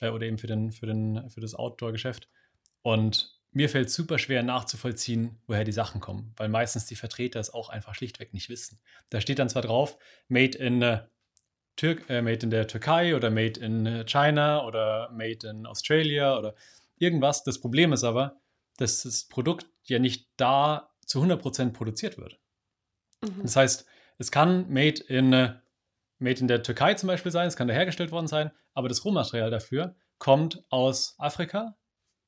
äh, 0.00 0.08
oder 0.08 0.26
eben 0.26 0.38
für, 0.38 0.46
den, 0.46 0.70
für, 0.70 0.86
den, 0.86 1.28
für 1.30 1.40
das 1.40 1.54
Outdoor-Geschäft. 1.54 2.28
Und 2.82 3.40
mir 3.50 3.68
fällt 3.68 3.90
super 3.90 4.18
schwer 4.18 4.42
nachzuvollziehen, 4.42 5.38
woher 5.46 5.64
die 5.64 5.72
Sachen 5.72 6.00
kommen, 6.00 6.32
weil 6.36 6.48
meistens 6.48 6.86
die 6.86 6.96
Vertreter 6.96 7.40
es 7.40 7.54
auch 7.54 7.68
einfach 7.68 7.94
schlichtweg 7.94 8.34
nicht 8.34 8.48
wissen. 8.48 8.80
Da 9.10 9.20
steht 9.20 9.38
dann 9.38 9.48
zwar 9.48 9.62
drauf, 9.62 9.96
made 10.28 10.58
in, 10.58 10.82
äh, 10.82 11.02
äh, 11.80 12.22
made 12.22 12.40
in 12.42 12.50
der 12.50 12.66
Türkei 12.66 13.16
oder 13.16 13.30
made 13.30 13.60
in 13.60 13.86
äh, 13.86 14.04
China 14.04 14.66
oder 14.66 15.10
made 15.10 15.48
in 15.48 15.66
Australia 15.66 16.36
oder 16.36 16.54
irgendwas. 16.98 17.44
Das 17.44 17.60
Problem 17.60 17.92
ist 17.92 18.04
aber, 18.04 18.40
dass 18.76 19.02
das 19.02 19.24
Produkt 19.28 19.66
ja 19.84 19.98
nicht 19.98 20.28
da 20.36 20.93
zu 21.06 21.22
100% 21.22 21.72
produziert 21.72 22.18
wird. 22.18 22.38
Mhm. 23.22 23.42
Das 23.42 23.56
heißt, 23.56 23.86
es 24.18 24.30
kann 24.30 24.70
made 24.72 25.02
in, 25.02 25.32
äh, 25.32 25.54
made 26.18 26.40
in 26.40 26.48
der 26.48 26.62
Türkei 26.62 26.94
zum 26.94 27.08
Beispiel 27.08 27.32
sein, 27.32 27.48
es 27.48 27.56
kann 27.56 27.68
da 27.68 27.74
hergestellt 27.74 28.12
worden 28.12 28.26
sein, 28.26 28.50
aber 28.72 28.88
das 28.88 29.04
Rohmaterial 29.04 29.50
dafür 29.50 29.96
kommt 30.18 30.64
aus 30.70 31.14
Afrika, 31.18 31.76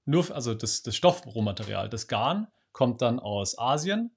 nur, 0.04 0.30
also 0.34 0.54
das, 0.54 0.82
das 0.82 0.96
Stoffrohmaterial, 0.96 1.88
das 1.88 2.06
Garn, 2.06 2.46
kommt 2.72 3.02
dann 3.02 3.18
aus 3.18 3.58
Asien. 3.58 4.16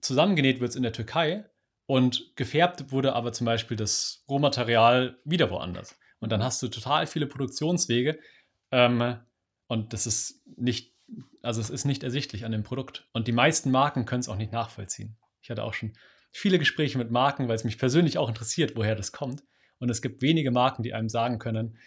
Zusammengenäht 0.00 0.60
wird 0.60 0.70
es 0.70 0.76
in 0.76 0.82
der 0.82 0.92
Türkei 0.92 1.48
und 1.86 2.34
gefärbt 2.36 2.90
wurde 2.90 3.14
aber 3.14 3.32
zum 3.32 3.44
Beispiel 3.44 3.76
das 3.76 4.24
Rohmaterial 4.28 5.20
wieder 5.24 5.50
woanders. 5.50 5.96
Und 6.18 6.32
dann 6.32 6.42
hast 6.42 6.62
du 6.62 6.68
total 6.68 7.06
viele 7.06 7.26
Produktionswege 7.26 8.18
ähm, 8.70 9.18
und 9.68 9.92
das 9.92 10.06
ist 10.06 10.42
nicht, 10.56 10.92
also 11.42 11.60
es 11.60 11.70
ist 11.70 11.84
nicht 11.84 12.02
ersichtlich 12.02 12.44
an 12.44 12.52
dem 12.52 12.62
Produkt. 12.62 13.08
Und 13.12 13.28
die 13.28 13.32
meisten 13.32 13.70
Marken 13.70 14.04
können 14.06 14.20
es 14.20 14.28
auch 14.28 14.36
nicht 14.36 14.52
nachvollziehen. 14.52 15.18
Ich 15.42 15.50
hatte 15.50 15.64
auch 15.64 15.74
schon 15.74 15.92
viele 16.30 16.58
Gespräche 16.58 16.98
mit 16.98 17.10
Marken, 17.10 17.48
weil 17.48 17.56
es 17.56 17.64
mich 17.64 17.78
persönlich 17.78 18.18
auch 18.18 18.28
interessiert, 18.28 18.76
woher 18.76 18.94
das 18.94 19.12
kommt. 19.12 19.42
Und 19.78 19.90
es 19.90 20.00
gibt 20.00 20.22
wenige 20.22 20.50
Marken, 20.50 20.82
die 20.82 20.94
einem 20.94 21.08
sagen 21.08 21.38
können, 21.38 21.78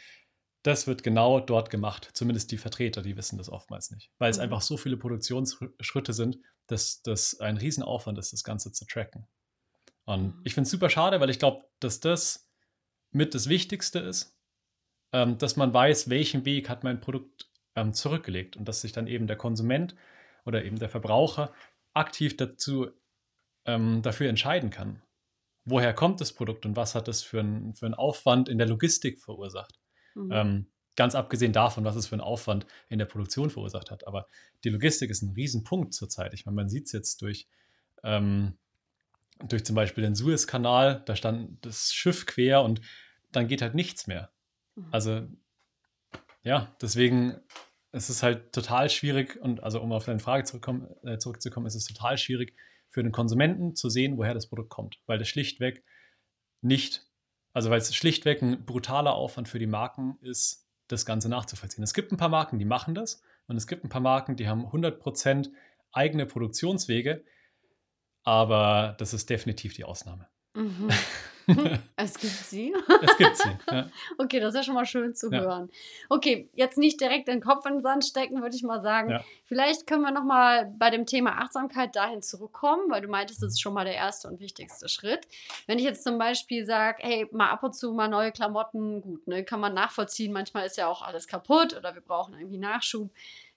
das 0.63 0.87
wird 0.87 1.03
genau 1.03 1.39
dort 1.39 1.69
gemacht. 1.69 2.09
Zumindest 2.13 2.51
die 2.51 2.57
Vertreter, 2.57 3.01
die 3.01 3.15
wissen 3.15 3.37
das 3.37 3.49
oftmals 3.49 3.91
nicht. 3.91 4.11
Weil 4.17 4.31
es 4.31 4.37
mhm. 4.37 4.43
einfach 4.43 4.61
so 4.61 4.77
viele 4.77 4.97
Produktionsschritte 4.97 6.11
sind, 6.11 6.37
dass 6.67 7.01
das 7.03 7.39
ein 7.39 7.57
Riesenaufwand 7.57 8.17
ist, 8.17 8.33
das 8.33 8.43
Ganze 8.43 8.71
zu 8.71 8.85
tracken. 8.85 9.27
Und 10.05 10.35
mhm. 10.35 10.41
ich 10.43 10.53
finde 10.53 10.65
es 10.65 10.71
super 10.71 10.89
schade, 10.89 11.19
weil 11.19 11.29
ich 11.29 11.39
glaube, 11.39 11.65
dass 11.79 11.99
das 11.99 12.49
mit 13.11 13.33
das 13.33 13.47
Wichtigste 13.47 13.99
ist, 13.99 14.37
ähm, 15.13 15.37
dass 15.37 15.55
man 15.55 15.73
weiß, 15.73 16.09
welchen 16.09 16.45
Weg 16.45 16.67
hat 16.67 16.83
mein 16.83 16.99
Produkt 16.99 17.49
ähm, 17.75 17.93
zurückgelegt 17.93 18.57
und 18.57 18.67
dass 18.67 18.81
sich 18.81 18.91
dann 18.91 19.07
eben 19.07 19.27
der 19.27 19.37
Konsument 19.37 19.95
oder 20.45 20.63
eben 20.63 20.77
der 20.77 20.89
Verbraucher 20.89 21.53
aktiv 21.93 22.37
dazu 22.37 22.89
ähm, 23.65 24.01
dafür 24.01 24.29
entscheiden 24.29 24.69
kann. 24.69 25.01
Woher 25.65 25.93
kommt 25.93 26.21
das 26.21 26.33
Produkt 26.33 26.65
und 26.65 26.75
was 26.75 26.93
hat 26.95 27.07
es 27.07 27.23
für, 27.23 27.39
ein, 27.39 27.73
für 27.73 27.85
einen 27.85 27.95
Aufwand 27.95 28.49
in 28.49 28.57
der 28.57 28.67
Logistik 28.67 29.19
verursacht? 29.19 29.79
Mhm. 30.13 30.31
Ähm, 30.31 30.67
ganz 30.95 31.15
abgesehen 31.15 31.53
davon, 31.53 31.83
was 31.83 31.95
es 31.95 32.07
für 32.07 32.15
einen 32.15 32.21
Aufwand 32.21 32.65
in 32.87 32.99
der 32.99 33.05
Produktion 33.05 33.49
verursacht 33.49 33.91
hat. 33.91 34.07
Aber 34.07 34.27
die 34.63 34.69
Logistik 34.69 35.09
ist 35.09 35.23
ein 35.23 35.33
Riesenpunkt 35.33 35.93
zurzeit. 35.93 36.33
Ich 36.33 36.45
meine, 36.45 36.55
man 36.55 36.69
sieht 36.69 36.85
es 36.85 36.91
jetzt 36.91 37.21
durch, 37.21 37.47
ähm, 38.03 38.57
durch 39.43 39.65
zum 39.65 39.75
Beispiel 39.75 40.03
den 40.03 40.15
Suezkanal, 40.15 41.03
da 41.05 41.15
stand 41.15 41.65
das 41.65 41.91
Schiff 41.93 42.25
quer 42.25 42.61
und 42.61 42.79
dann 43.31 43.47
geht 43.47 43.61
halt 43.61 43.75
nichts 43.75 44.07
mehr. 44.07 44.31
Mhm. 44.75 44.87
Also 44.91 45.27
ja, 46.43 46.73
deswegen 46.79 47.41
ist 47.95 48.09
es 48.09 48.23
halt 48.23 48.53
total 48.53 48.89
schwierig 48.89 49.37
und 49.41 49.63
also 49.63 49.81
um 49.81 49.91
auf 49.91 50.05
deine 50.05 50.19
Frage 50.19 50.43
äh, 51.03 51.17
zurückzukommen, 51.17 51.65
ist 51.65 51.75
es 51.75 51.85
total 51.85 52.17
schwierig 52.17 52.55
für 52.89 53.01
den 53.01 53.11
Konsumenten 53.11 53.75
zu 53.75 53.89
sehen, 53.89 54.17
woher 54.17 54.33
das 54.33 54.47
Produkt 54.47 54.69
kommt, 54.69 54.99
weil 55.05 55.17
das 55.17 55.27
schlichtweg 55.27 55.83
nicht 56.61 57.05
also 57.55 57.69
weil 57.69 57.77
es 57.77 57.95
schlichtweg 57.95 58.41
ein 58.41 58.65
brutaler 58.65 59.13
Aufwand 59.13 59.47
für 59.47 59.59
die 59.59 59.65
Marken 59.65 60.17
ist, 60.21 60.67
das 60.89 61.05
Ganze 61.05 61.29
nachzuvollziehen. 61.29 61.85
Es 61.85 61.93
gibt 61.93 62.11
ein 62.11 62.17
paar 62.17 62.29
Marken, 62.29 62.59
die 62.59 62.65
machen 62.65 62.93
das 62.93 63.23
und 63.47 63.55
es 63.55 63.65
gibt 63.65 63.85
ein 63.85 63.89
paar 63.89 64.01
Marken, 64.01 64.35
die 64.35 64.49
haben 64.49 64.65
100% 64.65 65.49
eigene 65.93 66.25
Produktionswege, 66.25 67.23
aber 68.23 68.95
das 68.99 69.13
ist 69.13 69.29
definitiv 69.29 69.73
die 69.73 69.85
Ausnahme. 69.85 70.27
Mhm. 70.53 70.89
es 71.95 72.17
gibt 72.17 72.33
sie. 72.33 72.73
es 73.01 73.17
gibt 73.17 73.37
sie. 73.37 73.57
Ja. 73.71 73.89
Okay, 74.17 74.39
das 74.39 74.49
ist 74.49 74.55
ja 74.55 74.63
schon 74.63 74.75
mal 74.75 74.85
schön 74.85 75.13
zu 75.13 75.31
ja. 75.31 75.41
hören. 75.41 75.69
Okay, 76.09 76.49
jetzt 76.53 76.77
nicht 76.77 76.99
direkt 76.99 77.27
den 77.27 77.41
Kopf 77.41 77.65
in 77.65 77.73
den 77.73 77.81
Sand 77.81 78.05
stecken, 78.05 78.41
würde 78.41 78.55
ich 78.55 78.63
mal 78.63 78.81
sagen. 78.81 79.09
Ja. 79.09 79.23
Vielleicht 79.45 79.87
können 79.87 80.01
wir 80.01 80.11
noch 80.11 80.23
mal 80.23 80.73
bei 80.77 80.89
dem 80.89 81.05
Thema 81.05 81.41
Achtsamkeit 81.41 81.95
dahin 81.95 82.21
zurückkommen, 82.21 82.89
weil 82.89 83.01
du 83.01 83.07
meintest, 83.07 83.43
das 83.43 83.53
ist 83.53 83.61
schon 83.61 83.73
mal 83.73 83.85
der 83.85 83.95
erste 83.95 84.27
und 84.27 84.39
wichtigste 84.39 84.89
Schritt. 84.89 85.27
Wenn 85.67 85.77
ich 85.77 85.85
jetzt 85.85 86.03
zum 86.03 86.17
Beispiel 86.17 86.65
sage, 86.65 86.97
hey, 87.01 87.27
mal 87.31 87.49
ab 87.49 87.63
und 87.63 87.75
zu 87.75 87.93
mal 87.93 88.07
neue 88.07 88.31
Klamotten, 88.31 89.01
gut, 89.01 89.27
ne, 89.27 89.43
kann 89.43 89.59
man 89.59 89.73
nachvollziehen. 89.73 90.31
Manchmal 90.31 90.65
ist 90.65 90.77
ja 90.77 90.87
auch 90.87 91.01
alles 91.01 91.27
kaputt 91.27 91.75
oder 91.77 91.93
wir 91.93 92.01
brauchen 92.01 92.33
irgendwie 92.33 92.57
Nachschub. 92.57 93.09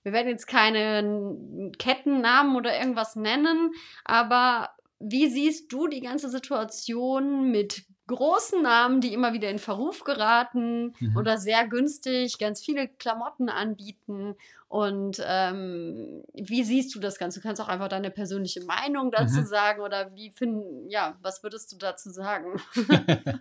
Wir 0.02 0.12
werden 0.12 0.28
jetzt 0.28 0.46
keine 0.46 1.72
Kettennamen 1.78 2.56
oder 2.56 2.78
irgendwas 2.78 3.16
nennen, 3.16 3.72
aber 4.04 4.70
wie 5.00 5.28
siehst 5.28 5.72
du 5.72 5.86
die 5.86 6.00
ganze 6.00 6.28
Situation 6.28 7.50
mit 7.50 7.84
großen 8.08 8.60
Namen, 8.62 9.00
die 9.00 9.12
immer 9.12 9.32
wieder 9.32 9.48
in 9.50 9.60
Verruf 9.60 10.02
geraten 10.02 10.94
mhm. 10.98 11.16
oder 11.16 11.38
sehr 11.38 11.68
günstig 11.68 12.38
ganz 12.38 12.64
viele 12.64 12.88
Klamotten 12.88 13.48
anbieten? 13.48 14.34
Und 14.68 15.22
ähm, 15.24 16.22
wie 16.34 16.62
siehst 16.62 16.94
du 16.94 17.00
das 17.00 17.18
Ganze? 17.18 17.40
Du 17.40 17.46
kannst 17.46 17.62
auch 17.62 17.68
einfach 17.68 17.88
deine 17.88 18.10
persönliche 18.10 18.62
Meinung 18.64 19.10
dazu 19.10 19.40
mhm. 19.40 19.46
sagen 19.46 19.80
oder 19.80 20.14
wie 20.14 20.30
finden, 20.30 20.90
ja, 20.90 21.16
was 21.22 21.42
würdest 21.42 21.72
du 21.72 21.76
dazu 21.78 22.10
sagen? 22.10 22.60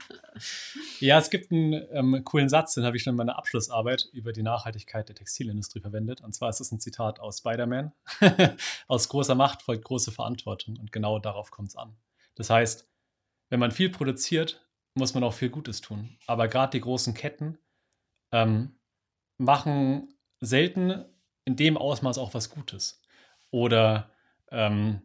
ja, 1.01 1.17
es 1.17 1.29
gibt 1.29 1.51
einen 1.51 1.85
ähm, 1.91 2.21
coolen 2.23 2.47
Satz, 2.47 2.75
den 2.75 2.85
habe 2.85 2.95
ich 2.95 3.03
schon 3.03 3.11
in 3.11 3.17
meiner 3.17 3.37
Abschlussarbeit 3.37 4.07
über 4.13 4.31
die 4.31 4.43
Nachhaltigkeit 4.43 5.09
der 5.09 5.15
Textilindustrie 5.15 5.81
verwendet. 5.81 6.21
Und 6.21 6.33
zwar 6.33 6.49
ist 6.49 6.61
es 6.61 6.71
ein 6.71 6.79
Zitat 6.79 7.19
aus 7.19 7.39
Spider-Man. 7.39 7.91
aus 8.87 9.09
großer 9.09 9.35
Macht 9.35 9.63
folgt 9.63 9.83
große 9.83 10.13
Verantwortung. 10.13 10.77
Und 10.77 10.93
genau 10.93 11.19
darauf 11.19 11.51
kommt 11.51 11.69
es 11.69 11.75
an. 11.75 11.97
Das 12.35 12.49
heißt, 12.49 12.87
wenn 13.49 13.59
man 13.59 13.71
viel 13.71 13.89
produziert, 13.89 14.65
muss 14.93 15.13
man 15.13 15.23
auch 15.23 15.33
viel 15.33 15.49
Gutes 15.49 15.81
tun. 15.81 16.17
Aber 16.27 16.47
gerade 16.47 16.71
die 16.71 16.81
großen 16.81 17.13
Ketten 17.13 17.57
ähm, 18.31 18.79
machen 19.37 20.13
selten 20.39 21.05
in 21.45 21.55
dem 21.55 21.77
Ausmaß 21.77 22.17
auch 22.17 22.33
was 22.33 22.49
Gutes. 22.49 23.01
Oder 23.51 24.11
ähm, 24.51 25.01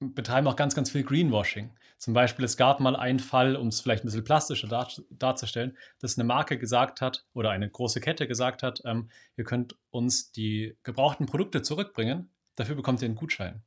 betreiben 0.00 0.46
auch 0.46 0.56
ganz, 0.56 0.74
ganz 0.74 0.90
viel 0.90 1.04
Greenwashing. 1.04 1.70
Zum 1.98 2.14
Beispiel, 2.14 2.44
es 2.44 2.56
gab 2.56 2.80
mal 2.80 2.96
einen 2.96 3.20
Fall, 3.20 3.54
um 3.54 3.68
es 3.68 3.80
vielleicht 3.80 4.02
ein 4.02 4.06
bisschen 4.06 4.24
plastischer 4.24 4.66
dar 4.66 4.88
darzustellen, 5.10 5.76
dass 6.00 6.18
eine 6.18 6.24
Marke 6.24 6.58
gesagt 6.58 7.00
hat 7.00 7.26
oder 7.32 7.50
eine 7.50 7.70
große 7.70 8.00
Kette 8.00 8.26
gesagt 8.26 8.62
hat, 8.62 8.82
ähm, 8.84 9.08
ihr 9.36 9.44
könnt 9.44 9.76
uns 9.90 10.32
die 10.32 10.76
gebrauchten 10.82 11.26
Produkte 11.26 11.62
zurückbringen, 11.62 12.30
dafür 12.56 12.74
bekommt 12.74 13.02
ihr 13.02 13.06
einen 13.06 13.14
Gutschein. 13.14 13.62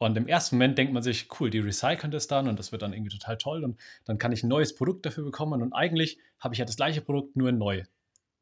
Und 0.00 0.16
im 0.16 0.26
ersten 0.26 0.56
Moment 0.56 0.78
denkt 0.78 0.94
man 0.94 1.02
sich, 1.02 1.28
cool, 1.38 1.50
die 1.50 1.58
recyceln 1.58 2.10
das 2.10 2.26
dann 2.26 2.48
und 2.48 2.58
das 2.58 2.72
wird 2.72 2.80
dann 2.80 2.94
irgendwie 2.94 3.10
total 3.10 3.36
toll 3.36 3.64
und 3.64 3.78
dann 4.06 4.16
kann 4.16 4.32
ich 4.32 4.42
ein 4.42 4.48
neues 4.48 4.74
Produkt 4.74 5.04
dafür 5.04 5.24
bekommen 5.24 5.60
und 5.60 5.74
eigentlich 5.74 6.18
habe 6.38 6.54
ich 6.54 6.58
ja 6.58 6.64
das 6.64 6.76
gleiche 6.76 7.02
Produkt 7.02 7.36
nur 7.36 7.52
neu. 7.52 7.84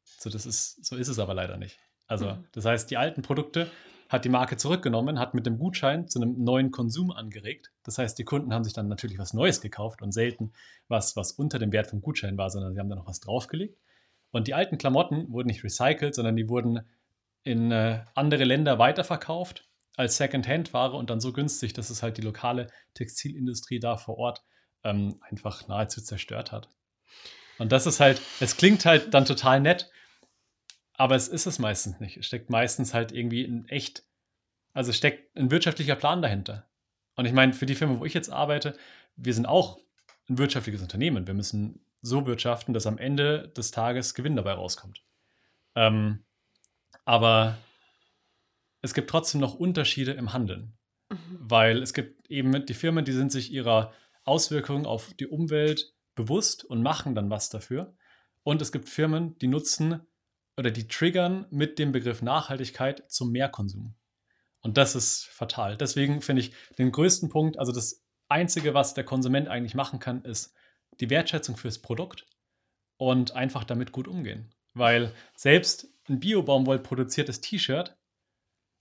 So, 0.05 0.31
das 0.31 0.47
ist, 0.47 0.85
so 0.85 0.95
ist 0.95 1.09
es 1.09 1.19
aber 1.19 1.35
leider 1.35 1.57
nicht. 1.57 1.81
Also, 2.07 2.27
mhm. 2.27 2.45
das 2.53 2.65
heißt, 2.65 2.89
die 2.93 2.97
alten 2.97 3.23
Produkte 3.23 3.69
hat 4.09 4.25
die 4.25 4.29
Marke 4.29 4.57
zurückgenommen, 4.57 5.19
hat 5.19 5.35
mit 5.35 5.47
dem 5.47 5.59
Gutschein 5.59 6.07
zu 6.07 6.23
einem 6.23 6.45
neuen 6.45 6.71
Konsum 6.71 7.11
angeregt. 7.11 7.73
Das 7.83 7.99
heißt, 7.99 8.17
die 8.21 8.25
Kunden 8.25 8.55
haben 8.55 8.63
sich 8.63 8.73
dann 8.73 8.87
natürlich 8.87 9.19
was 9.19 9.35
Neues 9.35 9.61
gekauft 9.61 10.01
und 10.01 10.13
selten 10.13 10.53
was, 10.87 11.17
was 11.17 11.33
unter 11.33 11.59
dem 11.59 11.73
Wert 11.73 11.89
vom 11.89 12.01
Gutschein 12.01 12.39
war, 12.39 12.51
sondern 12.51 12.73
sie 12.73 12.79
haben 12.79 12.89
da 12.89 12.95
noch 12.95 13.09
was 13.09 13.19
draufgelegt. 13.19 13.77
Und 14.31 14.47
die 14.47 14.55
alten 14.55 14.79
Klamotten 14.79 15.33
wurden 15.33 15.49
nicht 15.49 15.65
recycelt, 15.65 16.15
sondern 16.15 16.37
die 16.37 16.49
wurden 16.49 16.83
in 17.43 17.73
äh, 17.73 18.05
andere 18.15 18.45
Länder 18.45 18.79
weiterverkauft 18.79 19.68
als 19.99 20.17
Second-Hand-Ware 20.17 20.97
und 20.97 21.11
dann 21.11 21.21
so 21.21 21.33
günstig, 21.33 21.73
dass 21.73 21.91
es 21.91 22.05
halt 22.05 22.17
die 22.19 22.23
lokale 22.23 22.69
Textilindustrie 22.95 23.81
da 23.81 23.97
vor 23.97 24.17
Ort 24.17 24.45
ähm, 24.85 25.21
einfach 25.29 25.67
nahezu 25.67 26.01
zerstört 26.01 26.53
hat. 26.53 26.69
Und 27.59 27.73
das 27.73 27.85
ist 27.85 27.99
halt, 27.99 28.23
es 28.39 28.57
klingt 28.57 28.85
halt 28.85 29.13
dann 29.13 29.25
total 29.25 29.61
nett, 29.61 29.91
aber 30.95 31.17
es 31.17 31.27
ist 31.27 31.47
es 31.47 31.59
meistens 31.59 31.99
nicht. 31.99 32.17
Es 32.17 32.27
steckt 32.27 32.49
meistens 32.49 32.95
halt 32.95 33.11
irgendwie 33.11 33.43
ein 33.43 33.69
echt, 33.69 34.05
also 34.73 34.93
steckt 34.93 35.37
ein 35.37 35.51
wirtschaftlicher 35.51 35.97
Plan 35.97 36.23
dahinter. 36.23 36.69
Und 37.17 37.27
ich 37.27 37.33
meine, 37.33 37.53
für 37.53 37.67
die 37.67 37.75
Firma, 37.75 37.99
wo 37.99 38.05
ich 38.05 38.15
jetzt 38.15 38.31
arbeite, 38.31 38.79
wir 39.17 39.35
sind 39.35 39.47
auch 39.47 39.81
ein 40.29 40.39
wirtschaftliches 40.39 40.81
Unternehmen. 40.81 41.27
Wir 41.27 41.35
müssen 41.35 41.81
so 42.03 42.25
wirtschaften, 42.25 42.73
dass 42.73 42.87
am 42.87 42.99
Ende 42.99 43.49
des 43.49 43.73
Tages 43.73 44.15
Gewinn 44.15 44.37
dabei 44.37 44.53
rauskommt. 44.53 45.03
Ähm, 45.75 46.23
aber 47.05 47.59
es 48.83 48.95
gibt 48.95 49.11
trotzdem 49.11 49.41
noch 49.41 49.55
Unterschiede 49.55 50.13
im 50.13 50.33
Handeln. 50.33 50.77
Mhm. 51.11 51.17
Weil 51.41 51.83
es 51.83 51.95
gibt 51.95 52.31
eben 52.31 52.65
die 52.67 52.75
Firmen, 52.75 53.05
die 53.05 53.13
sind 53.13 53.33
sich 53.33 53.53
ihrer 53.53 53.93
Auswirkungen 54.25 54.87
auf 54.87 55.15
die 55.15 55.27
Umwelt 55.27 55.95
bewusst 56.15 56.65
und 56.65 56.83
machen 56.83 57.15
dann 57.15 57.31
was 57.31 57.49
dafür. 57.49 57.97
Und 58.43 58.63
es 58.63 58.73
gibt 58.73 58.89
Firmen, 58.89 59.39
die 59.39 59.49
nutzen 59.49 60.01
oder 60.57 60.71
die 60.71 60.89
triggern 60.89 61.47
mit 61.51 61.79
dem 61.79 61.93
Begriff 61.93 62.23
Nachhaltigkeit 62.23 63.11
zum 63.11 63.31
Mehrkonsum. 63.31 63.95
Und 64.61 64.77
das 64.77 64.95
ist 64.95 65.27
fatal. 65.27 65.77
Deswegen 65.77 66.21
finde 66.21 66.43
ich 66.43 66.53
den 66.79 66.91
größten 66.91 67.29
Punkt, 67.29 67.59
also 67.59 67.73
das 67.73 68.05
Einzige, 68.29 68.75
was 68.75 68.95
der 68.95 69.05
Konsument 69.05 69.49
eigentlich 69.49 69.75
machen 69.75 70.01
kann, 70.01 70.25
ist 70.25 70.55
die 71.01 71.11
Wertschätzung 71.11 71.57
fürs 71.57 71.79
Produkt 71.79 72.27
und 72.97 73.33
einfach 73.33 73.65
damit 73.65 73.93
gut 73.93 74.09
umgehen. 74.09 74.53
Weil 74.75 75.13
selbst 75.35 75.89
ein 76.09 76.21
Biobaumwoll 76.21 76.81
produziertes 76.81 77.41
T-Shirt 77.41 77.97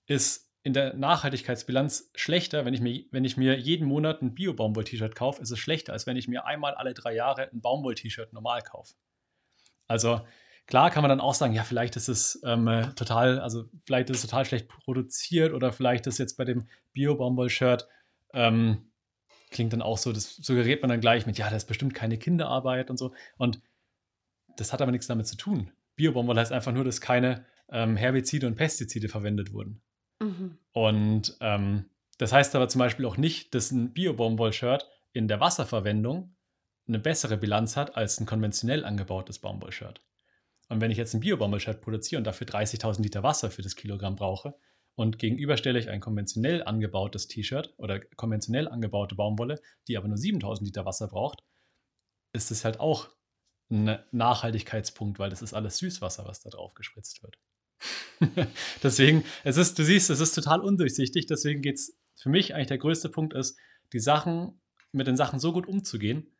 ist 0.07 0.51
in 0.63 0.73
der 0.73 0.95
Nachhaltigkeitsbilanz 0.95 2.11
schlechter, 2.15 2.65
wenn 2.65 2.73
ich 2.73 2.81
mir, 2.81 3.05
wenn 3.11 3.23
ich 3.23 3.37
mir 3.37 3.57
jeden 3.57 3.87
Monat 3.87 4.21
ein 4.21 4.33
Bio-Baumwoll-T-Shirt 4.33 5.15
kaufe, 5.15 5.41
ist 5.41 5.51
es 5.51 5.59
schlechter, 5.59 5.93
als 5.93 6.07
wenn 6.07 6.17
ich 6.17 6.27
mir 6.27 6.45
einmal 6.45 6.73
alle 6.73 6.93
drei 6.93 7.13
Jahre 7.13 7.49
ein 7.51 7.61
Baumwoll-T-Shirt 7.61 8.33
normal 8.33 8.61
kaufe. 8.63 8.95
Also 9.87 10.21
Klar 10.67 10.91
kann 10.91 11.01
man 11.01 11.09
dann 11.09 11.21
auch 11.21 11.33
sagen, 11.33 11.53
ja, 11.53 11.63
vielleicht 11.63 11.95
ist 11.95 12.09
es 12.09 12.41
ähm, 12.43 12.91
total, 12.97 13.39
also 13.39 13.69
vielleicht 13.85 14.09
ist 14.09 14.17
es 14.17 14.29
total 14.29 14.43
schlecht 14.43 14.67
produziert 14.67 15.53
oder 15.53 15.71
vielleicht 15.71 16.07
ist 16.07 16.17
jetzt 16.17 16.35
bei 16.35 16.43
dem 16.43 16.67
Bio-Baumwoll-Shirt 16.91 17.87
ähm, 18.33 18.91
klingt 19.49 19.71
dann 19.71 19.81
auch 19.81 19.97
so, 19.97 20.11
das 20.11 20.35
suggeriert 20.35 20.81
man 20.81 20.89
dann 20.89 20.99
gleich 20.99 21.25
mit, 21.25 21.37
ja, 21.37 21.49
das 21.49 21.63
ist 21.63 21.69
bestimmt 21.69 21.93
keine 21.93 22.17
Kinderarbeit 22.17 22.89
und 22.89 22.97
so. 22.97 23.13
Und 23.37 23.61
das 24.57 24.73
hat 24.73 24.81
aber 24.81 24.91
nichts 24.91 25.07
damit 25.07 25.25
zu 25.27 25.37
tun. 25.37 25.71
Bio-Baumwoll 25.95 26.37
heißt 26.37 26.51
einfach 26.51 26.73
nur, 26.73 26.83
dass 26.83 26.99
keine 26.99 27.45
ähm, 27.69 27.95
Herbizide 27.95 28.45
und 28.45 28.55
Pestizide 28.55 29.07
verwendet 29.07 29.53
wurden. 29.53 29.81
Mhm. 30.19 30.57
Und 30.71 31.37
ähm, 31.41 31.89
das 32.17 32.33
heißt 32.33 32.55
aber 32.55 32.67
zum 32.69 32.79
Beispiel 32.79 33.05
auch 33.05 33.17
nicht, 33.17 33.53
dass 33.53 33.71
ein 33.71 33.93
Bio-Baumwoll-Shirt 33.93 34.89
in 35.13 35.27
der 35.27 35.39
Wasserverwendung 35.39 36.35
eine 36.87 36.99
bessere 36.99 37.37
Bilanz 37.37 37.75
hat 37.75 37.95
als 37.95 38.19
ein 38.19 38.25
konventionell 38.25 38.85
angebautes 38.85 39.39
Baumwoll-Shirt. 39.39 40.01
Und 40.69 40.81
wenn 40.81 40.91
ich 40.91 40.97
jetzt 40.97 41.13
ein 41.13 41.19
Bio-Baumwollshirt 41.19 41.81
produziere 41.81 42.19
und 42.19 42.25
dafür 42.25 42.47
30.000 42.47 43.01
Liter 43.01 43.23
Wasser 43.23 43.51
für 43.51 43.61
das 43.61 43.75
Kilogramm 43.75 44.15
brauche 44.15 44.55
und 44.95 45.19
gegenüber 45.19 45.57
stelle 45.57 45.79
ich 45.79 45.89
ein 45.89 46.01
konventionell 46.01 46.63
angebautes 46.63 47.27
T-Shirt 47.27 47.73
oder 47.77 47.99
konventionell 47.99 48.67
angebaute 48.67 49.15
Baumwolle, 49.15 49.61
die 49.87 49.97
aber 49.97 50.07
nur 50.07 50.17
7.000 50.17 50.63
Liter 50.63 50.85
Wasser 50.85 51.07
braucht, 51.07 51.43
ist 52.33 52.51
es 52.51 52.65
halt 52.65 52.79
auch 52.79 53.09
ein 53.69 53.99
Nachhaltigkeitspunkt, 54.11 55.19
weil 55.19 55.29
das 55.29 55.41
ist 55.41 55.53
alles 55.53 55.77
Süßwasser, 55.77 56.25
was 56.25 56.41
da 56.41 56.49
drauf 56.49 56.73
gespritzt 56.73 57.21
wird. 57.23 57.37
deswegen, 58.83 59.23
es 59.43 59.57
ist, 59.57 59.77
du 59.77 59.83
siehst, 59.83 60.09
es 60.09 60.19
ist 60.19 60.33
total 60.33 60.61
undurchsichtig. 60.61 61.25
Deswegen 61.27 61.61
geht 61.61 61.75
es 61.75 61.97
für 62.15 62.29
mich 62.29 62.53
eigentlich 62.53 62.67
der 62.67 62.77
größte 62.77 63.09
Punkt 63.09 63.33
ist, 63.33 63.57
die 63.93 63.99
Sachen, 63.99 64.59
mit 64.91 65.07
den 65.07 65.17
Sachen 65.17 65.39
so 65.39 65.53
gut 65.53 65.67
umzugehen, 65.67 66.31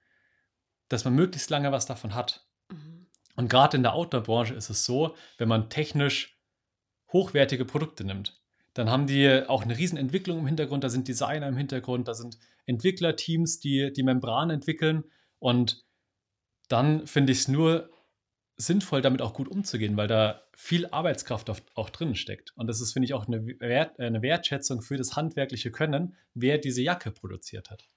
dass 0.89 1.06
man 1.06 1.15
möglichst 1.15 1.50
lange 1.50 1.72
was 1.72 1.86
davon 1.86 2.15
hat. 2.15 2.48
Mhm. 2.70 3.08
Und 3.36 3.50
gerade 3.50 3.77
in 3.77 3.84
der 3.84 3.94
Outdoor-Branche 3.94 4.56
ist 4.56 4.70
es 4.70 4.86
so, 4.86 5.15
wenn 5.38 5.48
man 5.48 5.70
technisch 5.70 6.39
hochwertige 7.12 7.65
Produkte 7.65 8.03
nimmt, 8.03 8.41
dann 8.74 8.89
haben 8.89 9.08
die 9.08 9.44
auch 9.48 9.63
eine 9.63 9.77
riesen 9.77 9.98
Entwicklung 9.98 10.39
im 10.39 10.48
Hintergrund, 10.48 10.84
da 10.84 10.89
sind 10.89 11.08
Designer 11.08 11.48
im 11.48 11.58
Hintergrund, 11.58 12.08
da 12.08 12.13
sind 12.13 12.38
Entwicklerteams, 12.65 13.60
die 13.60 13.91
die 13.94 14.03
Membran 14.03 14.50
entwickeln 14.50 15.03
und 15.39 15.86
dann 16.67 17.08
finde 17.08 17.32
ich 17.32 17.39
es 17.39 17.48
nur 17.48 17.89
sinnvoll, 18.58 19.02
damit 19.02 19.22
auch 19.22 19.34
gut 19.34 19.48
umzugehen, 19.48 19.98
weil 19.98 20.08
da 20.08 20.42
viel 20.56 20.88
Arbeitskraft 20.88 21.50
auch, 21.76 21.90
drin 21.92 22.16
steckt. 22.16 22.54
Und 22.56 22.68
das 22.68 22.82
ist, 22.82 22.94
finde 22.94 23.06
ich, 23.06 23.14
auch 23.14 23.28
eine, 23.28 23.46
Wert, 23.46 24.00
eine 24.00 24.24
Wertschätzung 24.24 24.82
für 24.82 24.98
das 24.98 25.16
handwerkliche 25.16 25.72
Können, 25.72 26.16
wer 26.34 26.58
diese 26.58 26.82
Jacke 26.82 27.12
produziert 27.12 27.70
hat. 27.70 27.88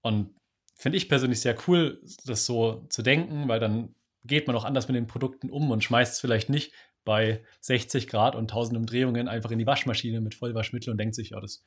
Und 0.00 0.36
finde 0.76 0.96
ich 0.98 1.08
persönlich 1.08 1.40
sehr 1.40 1.56
cool, 1.66 2.00
das 2.24 2.46
so 2.46 2.86
zu 2.88 3.02
denken, 3.02 3.48
weil 3.48 3.58
dann 3.58 3.96
geht 4.24 4.46
man 4.46 4.54
auch 4.54 4.64
anders 4.64 4.86
mit 4.86 4.96
den 4.96 5.08
Produkten 5.08 5.50
um 5.50 5.70
und 5.70 5.82
schmeißt 5.82 6.14
es 6.14 6.20
vielleicht 6.20 6.48
nicht 6.48 6.72
bei 7.04 7.42
60 7.60 8.06
Grad 8.06 8.36
und 8.36 8.42
1000 8.42 8.78
Umdrehungen 8.78 9.26
einfach 9.26 9.50
in 9.50 9.58
die 9.58 9.66
Waschmaschine 9.66 10.20
mit 10.20 10.34
Vollwaschmittel 10.34 10.90
und 10.90 10.98
denkt 10.98 11.14
sich, 11.14 11.30
ja, 11.30 11.40
das, 11.40 11.64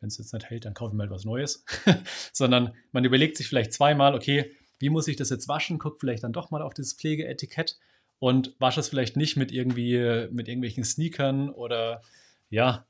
wenn 0.00 0.08
es 0.08 0.18
jetzt 0.18 0.32
nicht 0.32 0.50
hält, 0.50 0.64
dann 0.64 0.74
kaufen 0.74 0.96
wir 0.96 1.02
halt 1.02 1.10
was 1.10 1.24
Neues. 1.24 1.64
Sondern 2.32 2.74
man 2.90 3.04
überlegt 3.04 3.36
sich 3.36 3.48
vielleicht 3.48 3.72
zweimal, 3.72 4.14
okay, 4.14 4.50
wie 4.78 4.90
muss 4.90 5.08
ich 5.08 5.16
das 5.16 5.30
jetzt 5.30 5.48
waschen? 5.48 5.78
Guckt 5.78 6.00
vielleicht 6.00 6.24
dann 6.24 6.32
doch 6.32 6.50
mal 6.50 6.62
auf 6.62 6.74
dieses 6.74 6.94
Pflegeetikett 6.94 7.78
und 8.18 8.54
wasche 8.58 8.80
es 8.80 8.88
vielleicht 8.88 9.16
nicht 9.16 9.36
mit 9.36 9.52
irgendwie 9.52 10.28
mit 10.30 10.48
irgendwelchen 10.48 10.84
Sneakern 10.84 11.50
oder 11.50 12.02
ja, 12.50 12.86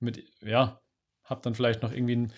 mit, 0.00 0.24
ja, 0.40 0.80
hab 1.24 1.42
dann 1.42 1.54
vielleicht 1.54 1.82
noch 1.82 1.92
irgendwie 1.92 2.16
ein, 2.16 2.32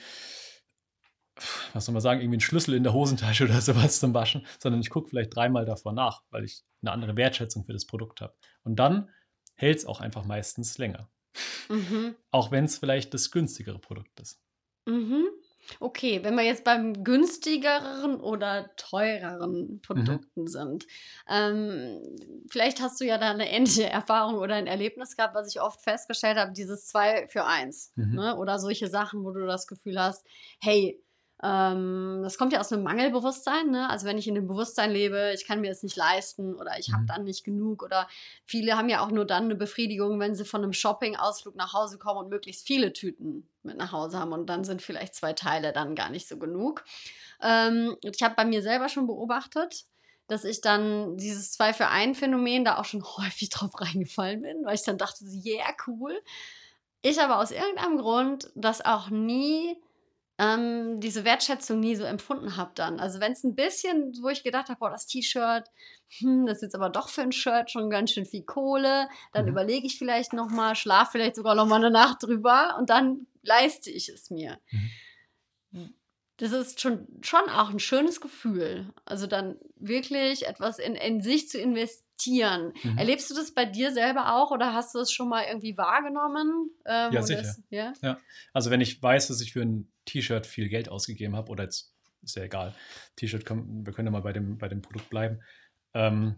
was 1.72 1.84
soll 1.84 1.92
man 1.92 2.02
sagen, 2.02 2.20
irgendwie 2.20 2.36
einen 2.36 2.40
Schlüssel 2.40 2.74
in 2.74 2.82
der 2.82 2.92
Hosentasche 2.92 3.44
oder 3.48 3.60
sowas 3.60 4.00
zum 4.00 4.14
Waschen, 4.14 4.46
sondern 4.58 4.80
ich 4.80 4.90
gucke 4.90 5.08
vielleicht 5.08 5.34
dreimal 5.34 5.64
davor 5.64 5.92
nach, 5.92 6.22
weil 6.30 6.44
ich 6.44 6.62
eine 6.82 6.92
andere 6.92 7.16
Wertschätzung 7.16 7.64
für 7.64 7.72
das 7.72 7.86
Produkt 7.86 8.20
habe. 8.20 8.34
Und 8.62 8.76
dann 8.76 9.10
hält 9.54 9.78
es 9.78 9.86
auch 9.86 10.00
einfach 10.00 10.24
meistens 10.24 10.78
länger. 10.78 11.08
Mhm. 11.68 12.16
Auch 12.30 12.50
wenn 12.50 12.64
es 12.64 12.78
vielleicht 12.78 13.14
das 13.14 13.30
günstigere 13.30 13.78
Produkt 13.78 14.18
ist. 14.20 14.40
Mhm. 14.86 15.28
Okay, 15.78 16.24
wenn 16.24 16.34
wir 16.34 16.44
jetzt 16.44 16.64
beim 16.64 17.04
günstigeren 17.04 18.20
oder 18.20 18.74
teureren. 18.76 19.80
Produkten 19.82 20.42
mhm. 20.42 20.46
sind, 20.46 20.86
ähm, 21.28 22.00
vielleicht 22.50 22.80
hast 22.80 23.00
du 23.00 23.04
ja 23.04 23.18
da 23.18 23.30
eine 23.30 23.50
ähnliche 23.50 23.84
Erfahrung 23.90 24.36
oder 24.36 24.54
ein 24.56 24.66
Erlebnis 24.66 25.16
gehabt, 25.16 25.34
was 25.34 25.48
ich 25.48 25.60
oft 25.60 25.82
festgestellt 25.82 26.38
habe, 26.38 26.52
dieses 26.52 26.86
2 26.86 27.28
für 27.28 27.44
1 27.44 27.92
mhm. 27.96 28.14
ne? 28.14 28.36
oder 28.36 28.58
solche 28.58 28.88
Sachen, 28.88 29.24
wo 29.24 29.30
du 29.32 29.46
das 29.46 29.66
Gefühl 29.66 30.00
hast, 30.00 30.26
hey, 30.60 31.00
ähm, 31.42 32.20
das 32.22 32.36
kommt 32.36 32.52
ja 32.52 32.60
aus 32.60 32.72
einem 32.72 32.82
Mangelbewusstsein. 32.82 33.70
Ne? 33.70 33.88
Also 33.88 34.06
wenn 34.06 34.18
ich 34.18 34.28
in 34.28 34.34
dem 34.34 34.46
Bewusstsein 34.46 34.90
lebe, 34.90 35.32
ich 35.34 35.46
kann 35.46 35.60
mir 35.62 35.70
es 35.70 35.82
nicht 35.82 35.96
leisten 35.96 36.54
oder 36.54 36.78
ich 36.78 36.92
habe 36.92 37.04
mhm. 37.04 37.06
dann 37.06 37.24
nicht 37.24 37.44
genug 37.44 37.82
oder 37.82 38.08
viele 38.44 38.76
haben 38.76 38.90
ja 38.90 39.00
auch 39.02 39.10
nur 39.10 39.24
dann 39.24 39.44
eine 39.44 39.54
Befriedigung, 39.54 40.20
wenn 40.20 40.34
sie 40.34 40.44
von 40.44 40.62
einem 40.62 40.74
Shopping-Ausflug 40.74 41.56
nach 41.56 41.72
Hause 41.72 41.98
kommen 41.98 42.20
und 42.20 42.28
möglichst 42.28 42.66
viele 42.66 42.92
Tüten 42.92 43.48
mit 43.62 43.78
nach 43.78 43.92
Hause 43.92 44.18
haben 44.18 44.32
und 44.32 44.46
dann 44.46 44.64
sind 44.64 44.82
vielleicht 44.82 45.14
zwei 45.14 45.32
Teile 45.32 45.72
dann 45.72 45.94
gar 45.94 46.10
nicht 46.10 46.28
so 46.28 46.38
genug. 46.38 46.84
Ähm, 47.40 47.96
ich 48.02 48.22
habe 48.22 48.34
bei 48.34 48.44
mir 48.44 48.60
selber 48.60 48.90
schon 48.90 49.06
beobachtet, 49.06 49.86
dass 50.26 50.44
ich 50.44 50.60
dann 50.60 51.16
dieses 51.16 51.52
zwei 51.52 51.72
für 51.72 51.88
ein 51.88 52.14
Phänomen 52.14 52.66
da 52.66 52.76
auch 52.76 52.84
schon 52.84 53.02
häufig 53.16 53.48
drauf 53.48 53.70
reingefallen 53.80 54.42
bin, 54.42 54.64
weil 54.64 54.74
ich 54.74 54.84
dann 54.84 54.98
dachte, 54.98 55.24
yeah, 55.44 55.72
cool. 55.86 56.20
Ich 57.02 57.18
aber 57.18 57.38
aus 57.38 57.50
irgendeinem 57.50 57.96
Grund 57.96 58.50
das 58.54 58.84
auch 58.84 59.08
nie 59.08 59.78
ähm, 60.40 61.00
diese 61.00 61.24
Wertschätzung 61.24 61.80
nie 61.80 61.96
so 61.96 62.04
empfunden 62.04 62.56
habe 62.56 62.70
dann. 62.74 62.98
Also 62.98 63.20
wenn 63.20 63.32
es 63.32 63.44
ein 63.44 63.54
bisschen, 63.54 64.14
wo 64.22 64.28
ich 64.30 64.42
gedacht 64.42 64.70
habe, 64.70 64.78
boah, 64.78 64.88
das 64.88 65.06
T-Shirt, 65.06 65.68
hm, 66.18 66.46
das 66.46 66.56
ist 66.56 66.62
jetzt 66.62 66.74
aber 66.74 66.88
doch 66.88 67.10
für 67.10 67.20
ein 67.20 67.32
Shirt 67.32 67.70
schon 67.70 67.90
ganz 67.90 68.12
schön 68.12 68.24
viel 68.24 68.42
Kohle, 68.42 69.08
dann 69.34 69.44
mhm. 69.44 69.50
überlege 69.50 69.86
ich 69.86 69.98
vielleicht 69.98 70.32
nochmal, 70.32 70.76
schlafe 70.76 71.12
vielleicht 71.12 71.36
sogar 71.36 71.54
nochmal 71.54 71.80
eine 71.80 71.90
Nacht 71.90 72.22
drüber 72.22 72.76
und 72.78 72.88
dann 72.88 73.26
leiste 73.42 73.90
ich 73.90 74.08
es 74.08 74.30
mir. 74.30 74.58
Mhm. 75.72 75.94
Das 76.38 76.52
ist 76.52 76.80
schon, 76.80 77.06
schon 77.20 77.46
auch 77.50 77.68
ein 77.68 77.78
schönes 77.78 78.22
Gefühl. 78.22 78.94
Also 79.04 79.26
dann 79.26 79.58
wirklich 79.76 80.46
etwas 80.46 80.78
in, 80.78 80.94
in 80.94 81.20
sich 81.20 81.50
zu 81.50 81.60
investieren 81.60 82.09
reflektieren. 82.20 82.72
Mhm. 82.82 82.98
Erlebst 82.98 83.30
du 83.30 83.34
das 83.34 83.52
bei 83.52 83.64
dir 83.64 83.92
selber 83.92 84.34
auch 84.34 84.50
oder 84.50 84.74
hast 84.74 84.94
du 84.94 84.98
es 85.00 85.12
schon 85.12 85.28
mal 85.28 85.44
irgendwie 85.44 85.76
wahrgenommen? 85.76 86.70
Ähm, 86.86 87.12
ja, 87.12 87.22
sicher. 87.22 87.42
Das, 87.42 87.62
ja? 87.70 87.92
ja? 88.02 88.18
Also 88.52 88.70
wenn 88.70 88.80
ich 88.80 89.02
weiß, 89.02 89.28
dass 89.28 89.40
ich 89.40 89.52
für 89.52 89.62
ein 89.62 89.90
T-Shirt 90.04 90.46
viel 90.46 90.68
Geld 90.68 90.88
ausgegeben 90.88 91.36
habe, 91.36 91.50
oder 91.50 91.64
jetzt 91.64 91.94
ist 92.22 92.36
ja 92.36 92.44
egal, 92.44 92.74
T-Shirt, 93.16 93.48
wir 93.48 93.92
können 93.92 94.06
ja 94.06 94.12
mal 94.12 94.22
bei 94.22 94.32
dem, 94.32 94.58
bei 94.58 94.68
dem 94.68 94.82
Produkt 94.82 95.10
bleiben, 95.10 95.40
ähm, 95.94 96.36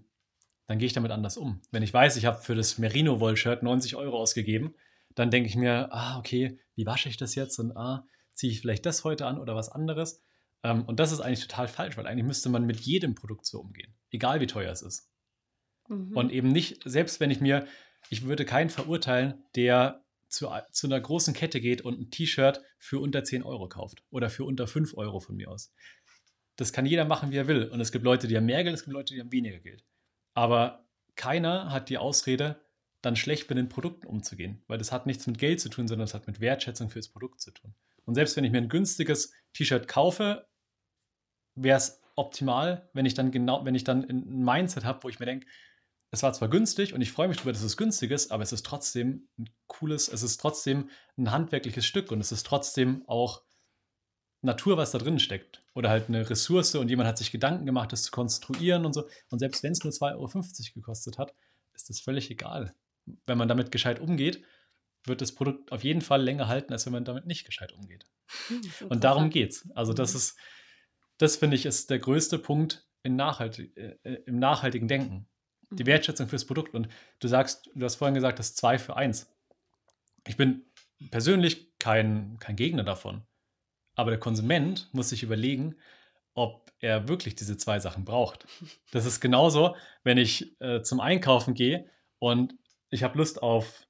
dann 0.66 0.78
gehe 0.78 0.86
ich 0.86 0.92
damit 0.92 1.10
anders 1.10 1.36
um. 1.36 1.60
Wenn 1.70 1.82
ich 1.82 1.92
weiß, 1.92 2.16
ich 2.16 2.24
habe 2.24 2.40
für 2.40 2.54
das 2.54 2.78
Merino-Woll-Shirt 2.78 3.62
90 3.62 3.96
Euro 3.96 4.18
ausgegeben, 4.18 4.74
dann 5.14 5.30
denke 5.30 5.48
ich 5.48 5.56
mir, 5.56 5.88
ah, 5.92 6.18
okay, 6.18 6.58
wie 6.74 6.86
wasche 6.86 7.08
ich 7.08 7.16
das 7.16 7.34
jetzt? 7.34 7.58
Und 7.58 7.76
ah, 7.76 8.06
ziehe 8.34 8.52
ich 8.52 8.60
vielleicht 8.60 8.86
das 8.86 9.04
heute 9.04 9.26
an 9.26 9.38
oder 9.38 9.54
was 9.54 9.68
anderes? 9.68 10.22
Ähm, 10.62 10.84
und 10.84 11.00
das 11.00 11.12
ist 11.12 11.20
eigentlich 11.20 11.46
total 11.46 11.68
falsch, 11.68 11.96
weil 11.96 12.06
eigentlich 12.06 12.24
müsste 12.24 12.48
man 12.48 12.64
mit 12.64 12.80
jedem 12.80 13.14
Produkt 13.14 13.44
so 13.44 13.60
umgehen, 13.60 13.92
egal 14.10 14.40
wie 14.40 14.46
teuer 14.46 14.72
es 14.72 14.80
ist. 14.80 15.11
Mhm. 15.88 16.16
Und 16.16 16.32
eben 16.32 16.48
nicht, 16.48 16.82
selbst 16.84 17.20
wenn 17.20 17.30
ich 17.30 17.40
mir, 17.40 17.66
ich 18.10 18.24
würde 18.24 18.44
keinen 18.44 18.70
verurteilen, 18.70 19.42
der 19.54 20.02
zu, 20.28 20.48
zu 20.70 20.86
einer 20.86 21.00
großen 21.00 21.34
Kette 21.34 21.60
geht 21.60 21.82
und 21.82 22.00
ein 22.00 22.10
T-Shirt 22.10 22.62
für 22.78 22.98
unter 23.00 23.22
10 23.22 23.42
Euro 23.42 23.68
kauft 23.68 24.02
oder 24.10 24.30
für 24.30 24.44
unter 24.44 24.66
5 24.66 24.96
Euro 24.96 25.20
von 25.20 25.36
mir 25.36 25.50
aus. 25.50 25.72
Das 26.56 26.72
kann 26.72 26.86
jeder 26.86 27.04
machen, 27.04 27.30
wie 27.30 27.36
er 27.36 27.48
will. 27.48 27.68
Und 27.68 27.80
es 27.80 27.92
gibt 27.92 28.04
Leute, 28.04 28.28
die 28.28 28.36
haben 28.36 28.46
mehr 28.46 28.64
Geld, 28.64 28.74
es 28.74 28.84
gibt 28.84 28.94
Leute, 28.94 29.14
die 29.14 29.20
haben 29.20 29.32
weniger 29.32 29.58
Geld. 29.58 29.84
Aber 30.34 30.86
keiner 31.16 31.70
hat 31.70 31.88
die 31.88 31.98
Ausrede, 31.98 32.60
dann 33.02 33.16
schlecht 33.16 33.48
mit 33.50 33.58
den 33.58 33.68
Produkten 33.68 34.06
umzugehen, 34.06 34.62
weil 34.68 34.78
das 34.78 34.92
hat 34.92 35.06
nichts 35.06 35.26
mit 35.26 35.38
Geld 35.38 35.60
zu 35.60 35.68
tun, 35.68 35.88
sondern 35.88 36.06
das 36.06 36.14
hat 36.14 36.26
mit 36.26 36.40
Wertschätzung 36.40 36.88
für 36.88 37.00
das 37.00 37.08
Produkt 37.08 37.40
zu 37.40 37.50
tun. 37.50 37.74
Und 38.04 38.14
selbst 38.14 38.36
wenn 38.36 38.44
ich 38.44 38.52
mir 38.52 38.58
ein 38.58 38.68
günstiges 38.68 39.32
T-Shirt 39.54 39.88
kaufe, 39.88 40.46
wäre 41.54 41.76
es 41.76 42.00
optimal, 42.14 42.88
wenn 42.92 43.06
ich 43.06 43.14
dann 43.14 43.30
genau, 43.30 43.64
wenn 43.64 43.74
ich 43.74 43.84
dann 43.84 44.04
ein 44.04 44.44
Mindset 44.44 44.84
habe, 44.84 45.02
wo 45.02 45.08
ich 45.08 45.18
mir 45.18 45.26
denke, 45.26 45.46
es 46.12 46.22
war 46.22 46.32
zwar 46.34 46.48
günstig 46.48 46.92
und 46.92 47.00
ich 47.00 47.10
freue 47.10 47.26
mich 47.26 47.38
darüber, 47.38 47.52
dass 47.52 47.62
es 47.62 47.78
günstig 47.78 48.10
ist, 48.10 48.30
aber 48.32 48.42
es 48.42 48.52
ist 48.52 48.66
trotzdem 48.66 49.28
ein 49.38 49.48
cooles, 49.66 50.08
es 50.08 50.22
ist 50.22 50.38
trotzdem 50.38 50.90
ein 51.16 51.30
handwerkliches 51.30 51.86
Stück 51.86 52.12
und 52.12 52.20
es 52.20 52.32
ist 52.32 52.46
trotzdem 52.46 53.02
auch 53.08 53.42
Natur, 54.42 54.76
was 54.76 54.90
da 54.90 54.98
drin 54.98 55.18
steckt. 55.18 55.64
Oder 55.74 55.88
halt 55.88 56.08
eine 56.08 56.28
Ressource 56.28 56.74
und 56.74 56.90
jemand 56.90 57.08
hat 57.08 57.16
sich 57.16 57.30
Gedanken 57.30 57.64
gemacht, 57.64 57.92
das 57.92 58.02
zu 58.02 58.10
konstruieren 58.10 58.84
und 58.84 58.92
so. 58.92 59.08
Und 59.30 59.38
selbst 59.38 59.62
wenn 59.62 59.72
es 59.72 59.82
nur 59.82 59.92
2,50 59.92 60.16
Euro 60.16 60.42
gekostet 60.74 61.16
hat, 61.16 61.34
ist 61.72 61.88
das 61.88 62.00
völlig 62.00 62.30
egal. 62.30 62.74
Wenn 63.24 63.38
man 63.38 63.48
damit 63.48 63.72
gescheit 63.72 63.98
umgeht, 63.98 64.44
wird 65.04 65.22
das 65.22 65.32
Produkt 65.32 65.72
auf 65.72 65.82
jeden 65.82 66.02
Fall 66.02 66.22
länger 66.22 66.46
halten, 66.46 66.74
als 66.74 66.84
wenn 66.84 66.92
man 66.92 67.06
damit 67.06 67.24
nicht 67.24 67.46
gescheit 67.46 67.72
umgeht. 67.72 68.04
Hm, 68.48 68.88
und 68.90 69.02
darum 69.02 69.30
geht's. 69.30 69.66
Also 69.74 69.94
das 69.94 70.12
mhm. 70.12 70.18
ist, 70.18 70.38
das 71.16 71.36
finde 71.36 71.56
ich, 71.56 71.64
ist 71.64 71.88
der 71.88 72.00
größte 72.00 72.38
Punkt 72.38 72.86
Nachhalt, 73.04 73.58
äh, 73.58 73.96
äh, 74.04 74.22
im 74.26 74.38
nachhaltigen 74.38 74.86
Denken 74.86 75.28
die 75.72 75.86
Wertschätzung 75.86 76.28
fürs 76.28 76.44
Produkt. 76.44 76.74
Und 76.74 76.88
du 77.20 77.28
sagst, 77.28 77.70
du 77.74 77.84
hast 77.84 77.96
vorhin 77.96 78.14
gesagt, 78.14 78.38
das 78.38 78.54
zwei 78.54 78.78
für 78.78 78.96
eins. 78.96 79.30
Ich 80.26 80.36
bin 80.36 80.64
persönlich 81.10 81.78
kein, 81.78 82.38
kein 82.38 82.56
Gegner 82.56 82.84
davon. 82.84 83.22
Aber 83.94 84.10
der 84.10 84.20
Konsument 84.20 84.88
muss 84.92 85.10
sich 85.10 85.22
überlegen, 85.22 85.76
ob 86.34 86.72
er 86.80 87.08
wirklich 87.08 87.34
diese 87.34 87.56
zwei 87.56 87.78
Sachen 87.78 88.04
braucht. 88.04 88.46
Das 88.90 89.06
ist 89.06 89.20
genauso, 89.20 89.76
wenn 90.02 90.18
ich 90.18 90.60
äh, 90.60 90.82
zum 90.82 91.00
Einkaufen 91.00 91.54
gehe 91.54 91.86
und 92.18 92.54
ich 92.90 93.02
habe 93.02 93.18
Lust 93.18 93.42
auf, 93.42 93.86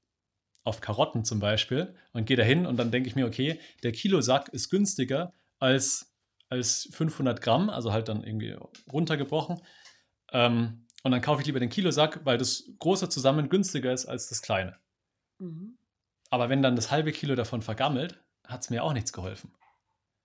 auf 0.65 0.81
Karotten 0.81 1.25
zum 1.25 1.41
Beispiel 1.41 1.95
und 2.13 2.27
gehe 2.27 2.37
dahin 2.37 2.67
und 2.67 2.77
dann 2.77 2.91
denke 2.91 3.09
ich 3.09 3.17
mir, 3.17 3.27
okay, 3.27 3.59
der 3.83 3.93
Kilosack 3.93 4.49
ist 4.49 4.71
günstiger 4.71 5.33
als, 5.59 6.13
als 6.49 6.89
500 6.93 7.41
Gramm, 7.41 7.71
also 7.71 7.93
halt 7.93 8.09
dann 8.09 8.25
irgendwie 8.25 8.57
runtergebrochen. 8.93 9.61
Ähm, 10.33 10.87
und 11.03 11.13
dann 11.13 11.21
kaufe 11.21 11.41
ich 11.41 11.47
lieber 11.47 11.61
den 11.61 11.69
Kilosack, 11.69 12.25
weil 12.25 12.39
das 12.39 12.71
große 12.79 13.09
zusammen 13.09 13.49
günstiger 13.49 13.93
ist 13.93 14.07
als 14.07 14.29
das 14.29 14.43
kleine. 14.43 14.77
Mhm. 15.39 15.77
Aber 16.31 16.49
wenn 16.49 16.63
dann 16.63 16.77
das 16.77 16.91
halbe 16.91 17.13
Kilo 17.13 17.35
davon 17.35 17.63
vergammelt, 17.63 18.19
hat 18.45 18.63
es 18.63 18.71
mir 18.71 18.83
auch 18.83 18.93
nichts 18.93 19.13
geholfen. 19.13 19.53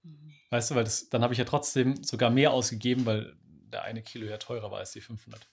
Mhm. 0.03 0.33
Weißt 0.49 0.71
du, 0.71 0.75
weil 0.75 0.83
das, 0.83 1.09
dann 1.09 1.21
habe 1.23 1.33
ich 1.33 1.39
ja 1.39 1.45
trotzdem 1.45 2.03
sogar 2.03 2.29
mehr 2.29 2.51
ausgegeben, 2.51 3.05
weil 3.05 3.35
der 3.43 3.83
eine 3.83 4.01
Kilo 4.01 4.25
ja 4.25 4.37
teurer 4.37 4.71
war 4.71 4.79
als 4.79 4.91
die 4.91 5.01
500. 5.01 5.47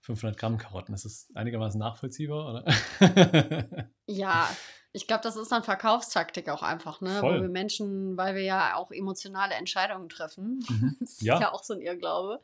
500 0.00 0.38
Gramm 0.38 0.56
Karotten. 0.56 0.92
Das 0.92 1.04
ist 1.04 1.36
einigermaßen 1.36 1.78
nachvollziehbar, 1.78 2.48
oder? 2.48 3.90
ja, 4.06 4.48
Ich 4.92 5.06
glaube, 5.06 5.22
das 5.22 5.36
ist 5.36 5.52
dann 5.52 5.62
Verkaufstaktik 5.62 6.48
auch 6.48 6.62
einfach, 6.62 7.00
ne? 7.00 7.20
Voll. 7.20 7.38
Wo 7.38 7.42
wir 7.42 7.48
Menschen, 7.48 8.16
weil 8.16 8.34
wir 8.34 8.42
ja 8.42 8.74
auch 8.74 8.90
emotionale 8.90 9.54
Entscheidungen 9.54 10.08
treffen, 10.08 10.64
Mhm. 10.68 10.96
das 11.00 11.10
ist 11.12 11.22
Ja. 11.22 11.52
auch 11.52 11.62
so 11.62 11.74
ein 11.74 11.80
Irrglaube, 11.80 12.40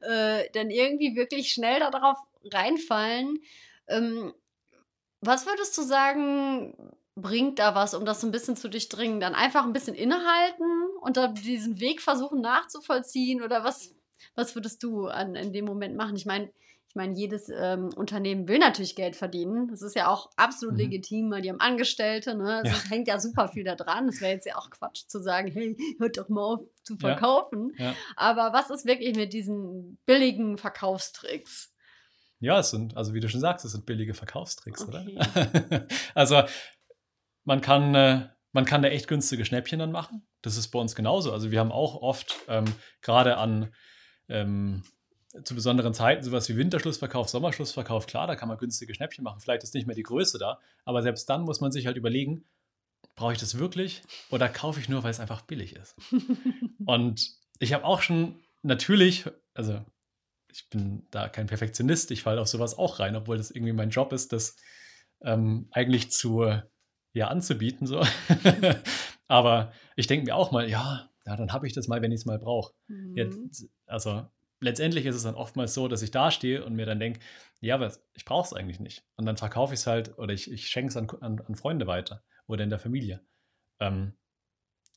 äh, 0.00 0.50
dann 0.52 0.70
irgendwie 0.70 1.14
wirklich 1.14 1.52
schnell 1.52 1.78
darauf 1.80 2.18
reinfallen. 2.52 3.38
Ähm, 3.86 4.34
was 5.20 5.46
würdest 5.46 5.78
du 5.78 5.82
sagen, 5.82 6.74
bringt 7.14 7.58
da 7.60 7.74
was, 7.76 7.94
um 7.94 8.04
das 8.04 8.20
so 8.20 8.26
ein 8.26 8.32
bisschen 8.32 8.56
zu 8.56 8.68
durchdringen? 8.68 9.20
Dann 9.20 9.34
einfach 9.34 9.64
ein 9.64 9.72
bisschen 9.72 9.94
innehalten 9.94 10.64
und 11.00 11.16
dann 11.16 11.34
diesen 11.34 11.78
Weg 11.80 12.02
versuchen 12.02 12.40
nachzuvollziehen? 12.40 13.40
Oder 13.40 13.62
was, 13.62 13.94
was 14.34 14.54
würdest 14.56 14.82
du 14.82 15.06
an, 15.06 15.36
in 15.36 15.52
dem 15.52 15.64
Moment 15.64 15.96
machen? 15.96 16.16
Ich 16.16 16.26
meine, 16.26 16.50
ich 16.94 16.96
meine, 16.96 17.18
jedes 17.18 17.48
ähm, 17.52 17.90
Unternehmen 17.96 18.46
will 18.46 18.58
natürlich 18.60 18.94
Geld 18.94 19.16
verdienen. 19.16 19.66
Das 19.66 19.82
ist 19.82 19.96
ja 19.96 20.06
auch 20.06 20.30
absolut 20.36 20.74
Mhm. 20.74 20.80
legitim, 20.80 21.28
weil 21.32 21.42
die 21.42 21.50
haben 21.50 21.58
Angestellte. 21.60 22.36
Ne? 22.36 22.62
Es 22.64 22.70
Ja. 22.70 22.90
hängt 22.90 23.08
ja 23.08 23.18
super 23.18 23.48
viel 23.48 23.64
da 23.64 23.74
dran. 23.74 24.08
Es 24.08 24.20
wäre 24.20 24.32
jetzt 24.32 24.46
ja 24.46 24.56
auch 24.56 24.70
Quatsch 24.70 25.02
zu 25.08 25.20
sagen, 25.20 25.50
hey, 25.50 25.76
hört 25.98 26.18
doch 26.18 26.28
mal 26.28 26.44
auf 26.54 26.60
zu 26.84 26.94
Ja. 26.94 27.00
verkaufen. 27.00 27.72
Ja. 27.78 27.96
Aber 28.14 28.52
was 28.52 28.70
ist 28.70 28.86
wirklich 28.86 29.16
mit 29.16 29.32
diesen 29.32 29.98
billigen 30.06 30.56
Verkaufstricks? 30.56 31.74
Ja, 32.38 32.60
es 32.60 32.70
sind, 32.70 32.96
also 32.96 33.12
wie 33.12 33.18
du 33.20 33.28
schon 33.28 33.40
sagst, 33.40 33.64
es 33.64 33.72
sind 33.72 33.86
billige 33.86 34.14
Verkaufstricks, 34.14 34.82
Okay. 34.86 35.16
oder? 35.18 35.86
also 36.14 36.42
man 37.42 37.60
kann, 37.60 37.92
äh, 37.96 38.28
man 38.52 38.64
kann 38.66 38.82
da 38.82 38.88
echt 38.88 39.08
günstige 39.08 39.44
Schnäppchen 39.44 39.80
dann 39.80 39.90
machen. 39.90 40.28
Das 40.42 40.56
ist 40.56 40.68
bei 40.68 40.78
uns 40.78 40.94
genauso. 40.94 41.32
Also 41.32 41.50
wir 41.50 41.58
haben 41.58 41.72
auch 41.72 41.96
oft 42.02 42.36
ähm, 42.46 42.66
gerade 43.02 43.36
an 43.36 43.74
ähm, 44.28 44.84
zu 45.42 45.54
besonderen 45.54 45.94
Zeiten 45.94 46.22
sowas 46.22 46.48
wie 46.48 46.56
Winterschlussverkauf, 46.56 47.28
Sommerschlussverkauf, 47.28 48.06
klar, 48.06 48.26
da 48.26 48.36
kann 48.36 48.48
man 48.48 48.58
günstige 48.58 48.94
Schnäppchen 48.94 49.24
machen. 49.24 49.40
Vielleicht 49.40 49.64
ist 49.64 49.74
nicht 49.74 49.86
mehr 49.86 49.96
die 49.96 50.02
Größe 50.02 50.38
da, 50.38 50.60
aber 50.84 51.02
selbst 51.02 51.28
dann 51.28 51.42
muss 51.42 51.60
man 51.60 51.72
sich 51.72 51.86
halt 51.86 51.96
überlegen, 51.96 52.44
brauche 53.16 53.32
ich 53.32 53.38
das 53.38 53.58
wirklich 53.58 54.02
oder 54.30 54.48
kaufe 54.48 54.80
ich 54.80 54.88
nur, 54.88 55.02
weil 55.02 55.10
es 55.10 55.20
einfach 55.20 55.42
billig 55.42 55.74
ist? 55.74 55.96
Und 56.86 57.32
ich 57.58 57.72
habe 57.72 57.84
auch 57.84 58.02
schon 58.02 58.42
natürlich, 58.62 59.24
also 59.54 59.84
ich 60.52 60.68
bin 60.70 61.06
da 61.10 61.28
kein 61.28 61.48
Perfektionist, 61.48 62.10
ich 62.12 62.22
falle 62.22 62.40
auf 62.40 62.48
sowas 62.48 62.78
auch 62.78 63.00
rein, 63.00 63.16
obwohl 63.16 63.36
das 63.36 63.50
irgendwie 63.50 63.72
mein 63.72 63.90
Job 63.90 64.12
ist, 64.12 64.32
das 64.32 64.56
ähm, 65.22 65.68
eigentlich 65.72 66.12
zu, 66.12 66.46
ja, 67.12 67.28
anzubieten. 67.28 67.86
So. 67.86 68.04
Aber 69.28 69.72
ich 69.96 70.06
denke 70.06 70.26
mir 70.26 70.36
auch 70.36 70.52
mal, 70.52 70.68
ja, 70.68 71.10
ja 71.26 71.36
dann 71.36 71.52
habe 71.52 71.66
ich 71.66 71.72
das 71.72 71.88
mal, 71.88 72.02
wenn 72.02 72.12
ich 72.12 72.20
es 72.20 72.26
mal 72.26 72.38
brauche. 72.38 72.72
Mhm. 72.86 73.50
Also 73.86 74.28
letztendlich 74.60 75.06
ist 75.06 75.16
es 75.16 75.22
dann 75.22 75.34
oftmals 75.34 75.74
so, 75.74 75.88
dass 75.88 76.02
ich 76.02 76.10
da 76.10 76.30
stehe 76.30 76.64
und 76.64 76.74
mir 76.74 76.86
dann 76.86 77.00
denke, 77.00 77.20
ja, 77.60 77.74
aber 77.74 77.92
ich 78.14 78.24
brauche 78.24 78.46
es 78.46 78.52
eigentlich 78.52 78.80
nicht. 78.80 79.04
Und 79.16 79.26
dann 79.26 79.36
verkaufe 79.36 79.74
ich 79.74 79.80
es 79.80 79.86
halt 79.86 80.18
oder 80.18 80.32
ich, 80.34 80.50
ich 80.50 80.68
schenke 80.68 80.88
es 80.88 80.96
an, 80.96 81.08
an, 81.20 81.40
an 81.40 81.54
Freunde 81.54 81.86
weiter 81.86 82.22
oder 82.46 82.64
in 82.64 82.70
der 82.70 82.78
Familie. 82.78 83.20
Ähm, 83.80 84.14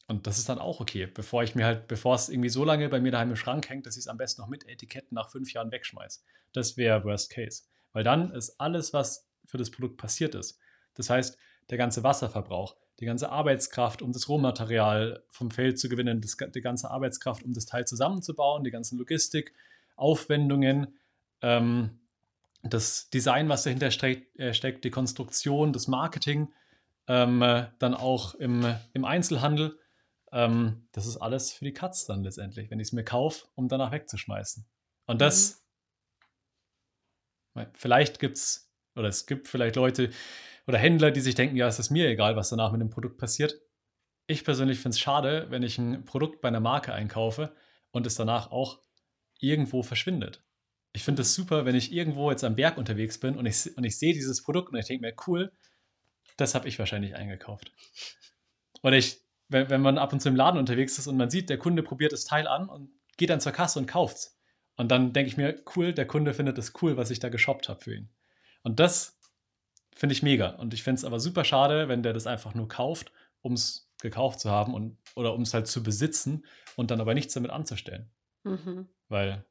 und 0.07 0.25
das 0.25 0.37
ist 0.37 0.47
dann 0.47 0.59
auch 0.59 0.79
okay, 0.79 1.05
bevor 1.05 1.43
ich 1.43 1.53
mir 1.53 1.65
halt, 1.65 1.87
bevor 1.87 2.15
es 2.15 2.29
irgendwie 2.29 2.49
so 2.49 2.63
lange 2.63 2.87
bei 2.87 3.01
mir 3.01 3.11
daheim 3.11 3.31
im 3.31 3.35
Schrank 3.35 3.69
hängt, 3.69 3.85
dass 3.85 3.97
ich 3.97 4.03
es 4.03 4.07
am 4.07 4.17
besten 4.17 4.41
noch 4.41 4.47
mit 4.47 4.67
Etiketten 4.67 5.15
nach 5.15 5.29
fünf 5.29 5.51
Jahren 5.51 5.71
wegschmeiße. 5.71 6.21
Das 6.53 6.77
wäre 6.77 7.03
Worst 7.03 7.29
Case. 7.29 7.63
Weil 7.91 8.03
dann 8.03 8.31
ist 8.31 8.59
alles, 8.59 8.93
was 8.93 9.27
für 9.45 9.57
das 9.57 9.69
Produkt 9.69 9.97
passiert 9.97 10.33
ist. 10.35 10.59
Das 10.93 11.09
heißt, 11.09 11.37
der 11.69 11.77
ganze 11.77 12.03
Wasserverbrauch, 12.03 12.77
die 12.99 13.05
ganze 13.05 13.29
Arbeitskraft, 13.29 14.01
um 14.01 14.11
das 14.11 14.27
Rohmaterial 14.27 15.23
vom 15.29 15.51
Feld 15.51 15.79
zu 15.79 15.87
gewinnen, 15.87 16.21
das, 16.21 16.37
die 16.53 16.61
ganze 16.61 16.89
Arbeitskraft, 16.89 17.43
um 17.43 17.53
das 17.53 17.65
Teil 17.65 17.85
zusammenzubauen, 17.85 18.63
die 18.63 18.71
ganzen 18.71 18.97
Logistik, 18.97 19.53
Aufwendungen, 19.95 20.97
ähm, 21.41 21.99
das 22.63 23.09
Design, 23.09 23.49
was 23.49 23.63
dahinter 23.63 23.91
steckt, 23.91 24.37
äh, 24.39 24.53
steckt, 24.53 24.83
die 24.83 24.89
Konstruktion, 24.89 25.73
das 25.73 25.87
Marketing, 25.87 26.51
ähm, 27.07 27.41
äh, 27.41 27.67
dann 27.79 27.93
auch 27.93 28.35
im, 28.35 28.75
im 28.93 29.05
Einzelhandel. 29.05 29.79
Ähm, 30.31 30.87
das 30.91 31.05
ist 31.05 31.17
alles 31.17 31.53
für 31.53 31.65
die 31.65 31.73
Katz 31.73 32.05
dann 32.05 32.23
letztendlich, 32.23 32.69
wenn 32.71 32.79
ich 32.79 32.89
es 32.89 32.93
mir 32.93 33.03
kaufe, 33.03 33.47
um 33.55 33.67
danach 33.67 33.91
wegzuschmeißen. 33.91 34.65
Und 35.05 35.21
das, 35.21 35.63
vielleicht 37.73 38.19
gibt 38.19 38.37
es, 38.37 38.69
oder 38.95 39.07
es 39.07 39.25
gibt 39.25 39.47
vielleicht 39.47 39.75
Leute 39.75 40.09
oder 40.67 40.77
Händler, 40.77 41.11
die 41.11 41.21
sich 41.21 41.35
denken, 41.35 41.55
ja, 41.55 41.67
es 41.67 41.79
ist 41.79 41.89
mir 41.89 42.07
egal, 42.09 42.35
was 42.35 42.49
danach 42.49 42.71
mit 42.71 42.81
dem 42.81 42.89
Produkt 42.89 43.17
passiert. 43.17 43.59
Ich 44.27 44.43
persönlich 44.43 44.79
finde 44.79 44.95
es 44.95 44.99
schade, 44.99 45.47
wenn 45.49 45.63
ich 45.63 45.77
ein 45.77 46.03
Produkt 46.03 46.41
bei 46.41 46.49
einer 46.49 46.59
Marke 46.59 46.93
einkaufe 46.93 47.55
und 47.91 48.05
es 48.05 48.15
danach 48.15 48.51
auch 48.51 48.81
irgendwo 49.39 49.81
verschwindet. 49.81 50.43
Ich 50.91 51.03
finde 51.03 51.21
es 51.21 51.33
super, 51.33 51.65
wenn 51.65 51.75
ich 51.75 51.93
irgendwo 51.93 52.29
jetzt 52.29 52.43
am 52.43 52.55
Berg 52.55 52.77
unterwegs 52.77 53.19
bin 53.19 53.37
und 53.37 53.45
ich, 53.45 53.75
und 53.77 53.83
ich 53.85 53.97
sehe 53.97 54.13
dieses 54.13 54.43
Produkt 54.43 54.73
und 54.73 54.77
ich 54.77 54.87
denke 54.87 55.05
mir, 55.05 55.13
cool, 55.27 55.51
das 56.35 56.53
habe 56.53 56.67
ich 56.67 56.79
wahrscheinlich 56.79 57.15
eingekauft. 57.15 57.71
Oder 58.83 58.97
ich, 58.97 59.21
wenn, 59.47 59.69
wenn 59.69 59.81
man 59.81 59.97
ab 59.97 60.11
und 60.11 60.21
zu 60.21 60.27
im 60.27 60.35
Laden 60.35 60.59
unterwegs 60.59 60.97
ist 60.97 61.07
und 61.07 61.15
man 61.15 61.29
sieht, 61.29 61.49
der 61.49 61.57
Kunde 61.57 61.81
probiert 61.81 62.11
das 62.11 62.25
Teil 62.25 62.47
an 62.47 62.67
und 62.67 62.89
geht 63.15 63.29
dann 63.29 63.39
zur 63.39 63.53
Kasse 63.53 63.79
und 63.79 63.85
kauft's. 63.85 64.37
Und 64.75 64.89
dann 64.89 65.13
denke 65.13 65.29
ich 65.29 65.37
mir, 65.37 65.61
cool, 65.75 65.93
der 65.93 66.05
Kunde 66.05 66.33
findet 66.33 66.57
es 66.57 66.73
cool, 66.81 66.97
was 66.97 67.09
ich 67.09 67.19
da 67.19 67.29
geshoppt 67.29 67.69
habe 67.69 67.81
für 67.81 67.95
ihn. 67.95 68.09
Und 68.63 68.79
das 68.79 69.16
finde 69.97 70.13
ich 70.13 70.23
mega. 70.23 70.49
Und 70.49 70.73
ich 70.73 70.83
finde 70.83 70.99
es 70.99 71.05
aber 71.05 71.19
super 71.19 71.43
schade, 71.43 71.87
wenn 71.87 72.03
der 72.03 72.13
das 72.13 72.27
einfach 72.27 72.53
nur 72.53 72.67
kauft, 72.67 73.11
um 73.41 73.53
es 73.53 73.89
gekauft 73.99 74.39
zu 74.39 74.51
haben 74.51 74.73
und, 74.73 74.97
oder 75.15 75.33
um 75.33 75.41
es 75.41 75.53
halt 75.53 75.67
zu 75.67 75.81
besitzen 75.81 76.45
und 76.75 76.91
dann 76.91 77.01
aber 77.01 77.13
nichts 77.13 77.33
damit 77.33 77.51
anzustellen. 77.51 78.09
Mhm. 78.43 78.87
Weil, 79.09 79.45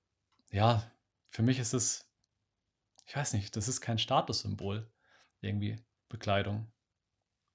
ja, 0.52 0.90
für 1.30 1.42
mich 1.42 1.58
ist 1.58 1.74
es, 1.74 2.08
ich 3.06 3.16
weiß 3.16 3.32
nicht, 3.32 3.56
das 3.56 3.68
ist 3.68 3.80
kein 3.80 3.98
Statussymbol, 3.98 4.88
irgendwie 5.40 5.76
Bekleidung. 6.08 6.70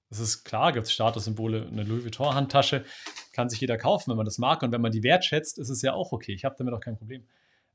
Es 0.09 0.19
ist 0.19 0.43
klar, 0.43 0.73
gibt 0.73 0.87
es 0.87 0.93
Statussymbole, 0.93 1.67
eine 1.67 1.83
Louis 1.83 2.03
Vuitton-Handtasche 2.03 2.83
kann 3.31 3.49
sich 3.49 3.61
jeder 3.61 3.77
kaufen, 3.77 4.09
wenn 4.09 4.17
man 4.17 4.25
das 4.25 4.37
mag. 4.37 4.61
Und 4.61 4.73
wenn 4.73 4.81
man 4.81 4.91
die 4.91 5.03
wertschätzt, 5.03 5.57
ist 5.57 5.69
es 5.69 5.81
ja 5.81 5.93
auch 5.93 6.11
okay. 6.11 6.33
Ich 6.33 6.43
habe 6.43 6.55
damit 6.57 6.73
auch 6.73 6.81
kein 6.81 6.97
Problem. 6.97 7.25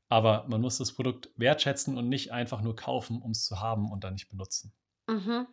Aber 0.09 0.45
man 0.47 0.61
muss 0.61 0.77
das 0.77 0.93
Produkt 0.93 1.31
wertschätzen 1.35 1.97
und 1.97 2.07
nicht 2.07 2.31
einfach 2.31 2.61
nur 2.61 2.75
kaufen, 2.75 3.21
um 3.21 3.31
es 3.31 3.45
zu 3.45 3.59
haben 3.59 3.91
und 3.91 4.03
dann 4.03 4.13
nicht 4.13 4.29
benutzen. 4.29 4.71
Mhm. 5.07 5.47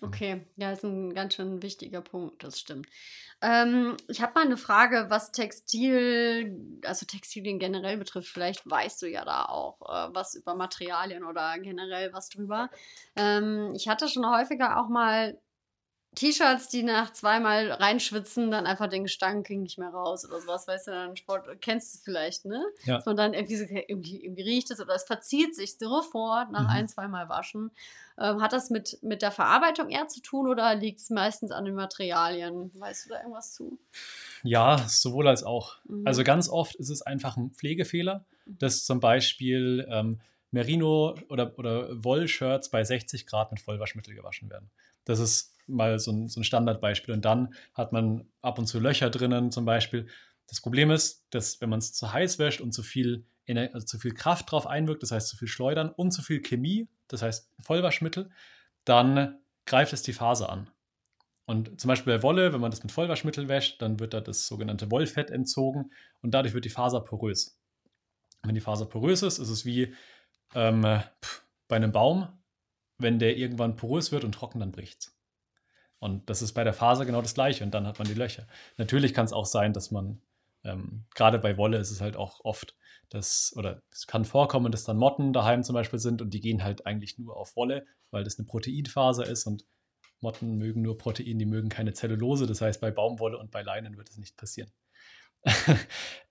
Okay, 0.00 0.44
ja, 0.56 0.72
ist 0.72 0.82
ein 0.84 1.14
ganz 1.14 1.34
schön 1.34 1.62
wichtiger 1.62 2.00
Punkt, 2.00 2.42
das 2.42 2.58
stimmt. 2.58 2.88
Ähm, 3.40 3.96
ich 4.08 4.20
habe 4.22 4.32
mal 4.34 4.44
eine 4.44 4.56
Frage, 4.56 5.06
was 5.10 5.32
Textil, 5.32 6.80
also 6.84 7.06
Textilien 7.06 7.58
generell 7.58 7.98
betrifft. 7.98 8.28
Vielleicht 8.28 8.68
weißt 8.68 9.02
du 9.02 9.06
ja 9.06 9.24
da 9.24 9.44
auch 9.44 9.80
äh, 9.82 10.14
was 10.14 10.34
über 10.34 10.54
Materialien 10.54 11.24
oder 11.24 11.56
generell 11.58 12.12
was 12.12 12.30
drüber. 12.30 12.70
Ähm, 13.16 13.74
ich 13.76 13.88
hatte 13.88 14.08
schon 14.08 14.28
häufiger 14.28 14.80
auch 14.80 14.88
mal 14.88 15.38
T-Shirts, 16.14 16.68
die 16.68 16.82
nach 16.82 17.12
zweimal 17.12 17.72
reinschwitzen, 17.72 18.50
dann 18.50 18.66
einfach 18.66 18.88
den 18.88 19.04
Gestank 19.04 19.46
ging 19.46 19.62
nicht 19.62 19.78
mehr 19.78 19.88
raus 19.88 20.26
oder 20.28 20.40
sowas, 20.40 20.68
weißt 20.68 20.88
du, 20.88 20.90
dann 20.90 21.16
Sport, 21.16 21.46
kennst 21.62 21.94
du 21.94 21.98
es 21.98 22.04
vielleicht, 22.04 22.44
ne? 22.44 22.62
Ja. 22.84 22.96
Dass 22.96 23.06
man 23.06 23.16
dann 23.16 23.32
irgendwie, 23.32 23.56
so, 23.56 23.64
irgendwie, 23.64 24.22
irgendwie 24.22 24.42
riecht 24.42 24.70
es 24.70 24.80
oder 24.80 24.94
es 24.94 25.04
verzieht 25.04 25.56
sich 25.56 25.78
sofort 25.78 26.50
nach 26.52 26.64
Mhm. 26.64 26.68
ein, 26.68 26.88
zweimal 26.88 27.28
Waschen. 27.30 27.70
Ähm, 28.18 28.42
hat 28.42 28.52
das 28.52 28.68
mit, 28.68 28.98
mit 29.02 29.22
der 29.22 29.30
Verarbeitung 29.30 29.88
eher 29.88 30.06
zu 30.08 30.20
tun 30.20 30.48
oder 30.48 30.74
liegt 30.74 31.00
es 31.00 31.08
meistens 31.08 31.50
an 31.50 31.64
den 31.64 31.74
Materialien? 31.74 32.70
Weißt 32.74 33.06
du 33.06 33.10
da 33.10 33.20
irgendwas 33.20 33.54
zu? 33.54 33.78
Ja, 34.42 34.84
sowohl 34.86 35.28
als 35.28 35.44
auch. 35.44 35.76
Mhm. 35.84 36.06
Also 36.06 36.24
ganz 36.24 36.48
oft 36.48 36.74
ist 36.74 36.90
es 36.90 37.00
einfach 37.00 37.38
ein 37.38 37.52
Pflegefehler, 37.52 38.26
dass 38.44 38.84
zum 38.84 39.00
Beispiel 39.00 39.86
ähm, 39.88 40.20
Merino- 40.50 41.14
oder, 41.30 41.58
oder 41.58 42.04
Wollshirts 42.04 42.68
bei 42.68 42.84
60 42.84 43.26
Grad 43.26 43.50
mit 43.50 43.60
Vollwaschmittel 43.60 44.14
gewaschen 44.14 44.50
werden. 44.50 44.70
Das 45.06 45.18
ist 45.18 45.51
mal 45.72 45.98
so 45.98 46.12
ein, 46.12 46.28
so 46.28 46.40
ein 46.40 46.44
Standardbeispiel. 46.44 47.14
Und 47.14 47.24
dann 47.24 47.54
hat 47.74 47.92
man 47.92 48.28
ab 48.40 48.58
und 48.58 48.66
zu 48.66 48.78
Löcher 48.80 49.10
drinnen 49.10 49.50
zum 49.50 49.64
Beispiel. 49.64 50.06
Das 50.48 50.60
Problem 50.60 50.90
ist, 50.90 51.26
dass 51.30 51.60
wenn 51.60 51.70
man 51.70 51.78
es 51.78 51.92
zu 51.92 52.12
heiß 52.12 52.38
wäscht 52.38 52.60
und 52.60 52.72
zu 52.72 52.82
viel, 52.82 53.24
also 53.48 53.86
zu 53.86 53.98
viel 53.98 54.14
Kraft 54.14 54.50
drauf 54.50 54.66
einwirkt, 54.66 55.02
das 55.02 55.10
heißt 55.10 55.28
zu 55.28 55.36
viel 55.36 55.48
Schleudern 55.48 55.90
und 55.90 56.12
zu 56.12 56.22
viel 56.22 56.40
Chemie, 56.40 56.88
das 57.08 57.22
heißt 57.22 57.50
Vollwaschmittel, 57.60 58.30
dann 58.84 59.38
greift 59.66 59.92
es 59.92 60.02
die 60.02 60.12
Faser 60.12 60.50
an. 60.50 60.70
Und 61.44 61.80
zum 61.80 61.88
Beispiel 61.88 62.16
bei 62.18 62.22
Wolle, 62.22 62.52
wenn 62.52 62.60
man 62.60 62.70
das 62.70 62.82
mit 62.82 62.92
Vollwaschmittel 62.92 63.48
wäscht, 63.48 63.82
dann 63.82 63.98
wird 63.98 64.14
da 64.14 64.20
das 64.20 64.46
sogenannte 64.46 64.90
Wollfett 64.90 65.30
entzogen 65.30 65.90
und 66.20 66.32
dadurch 66.32 66.54
wird 66.54 66.64
die 66.64 66.70
Faser 66.70 67.00
porös. 67.00 67.58
Wenn 68.42 68.54
die 68.54 68.60
Faser 68.60 68.86
porös 68.86 69.22
ist, 69.22 69.38
ist 69.38 69.48
es 69.48 69.64
wie 69.64 69.94
ähm, 70.54 70.82
bei 70.82 71.76
einem 71.76 71.92
Baum, 71.92 72.28
wenn 72.98 73.18
der 73.18 73.36
irgendwann 73.36 73.76
porös 73.76 74.12
wird 74.12 74.24
und 74.24 74.32
trocken, 74.32 74.60
dann 74.60 74.72
bricht 74.72 75.12
Und 76.02 76.28
das 76.28 76.42
ist 76.42 76.54
bei 76.54 76.64
der 76.64 76.72
Faser 76.72 77.06
genau 77.06 77.22
das 77.22 77.34
gleiche 77.34 77.62
und 77.62 77.72
dann 77.72 77.86
hat 77.86 78.00
man 78.00 78.08
die 78.08 78.14
Löcher. 78.14 78.48
Natürlich 78.76 79.14
kann 79.14 79.24
es 79.24 79.32
auch 79.32 79.46
sein, 79.46 79.72
dass 79.72 79.92
man, 79.92 80.20
ähm, 80.64 81.04
gerade 81.14 81.38
bei 81.38 81.56
Wolle 81.56 81.78
ist 81.78 81.92
es 81.92 82.00
halt 82.00 82.16
auch 82.16 82.40
oft, 82.44 82.74
dass, 83.08 83.54
oder 83.56 83.80
es 83.92 84.08
kann 84.08 84.24
vorkommen, 84.24 84.72
dass 84.72 84.82
dann 84.82 84.96
Motten 84.96 85.32
daheim 85.32 85.62
zum 85.62 85.74
Beispiel 85.74 86.00
sind 86.00 86.20
und 86.20 86.34
die 86.34 86.40
gehen 86.40 86.64
halt 86.64 86.86
eigentlich 86.86 87.20
nur 87.20 87.36
auf 87.36 87.54
Wolle, 87.54 87.86
weil 88.10 88.24
das 88.24 88.36
eine 88.36 88.46
Proteinfaser 88.48 89.28
ist 89.28 89.46
und 89.46 89.64
Motten 90.20 90.56
mögen 90.58 90.82
nur 90.82 90.98
Protein, 90.98 91.38
die 91.38 91.46
mögen 91.46 91.68
keine 91.68 91.92
Zellulose. 91.92 92.48
Das 92.48 92.60
heißt, 92.60 92.80
bei 92.80 92.90
Baumwolle 92.90 93.38
und 93.38 93.52
bei 93.52 93.62
Leinen 93.62 93.96
wird 93.96 94.10
es 94.10 94.18
nicht 94.18 94.36
passieren. 94.36 94.72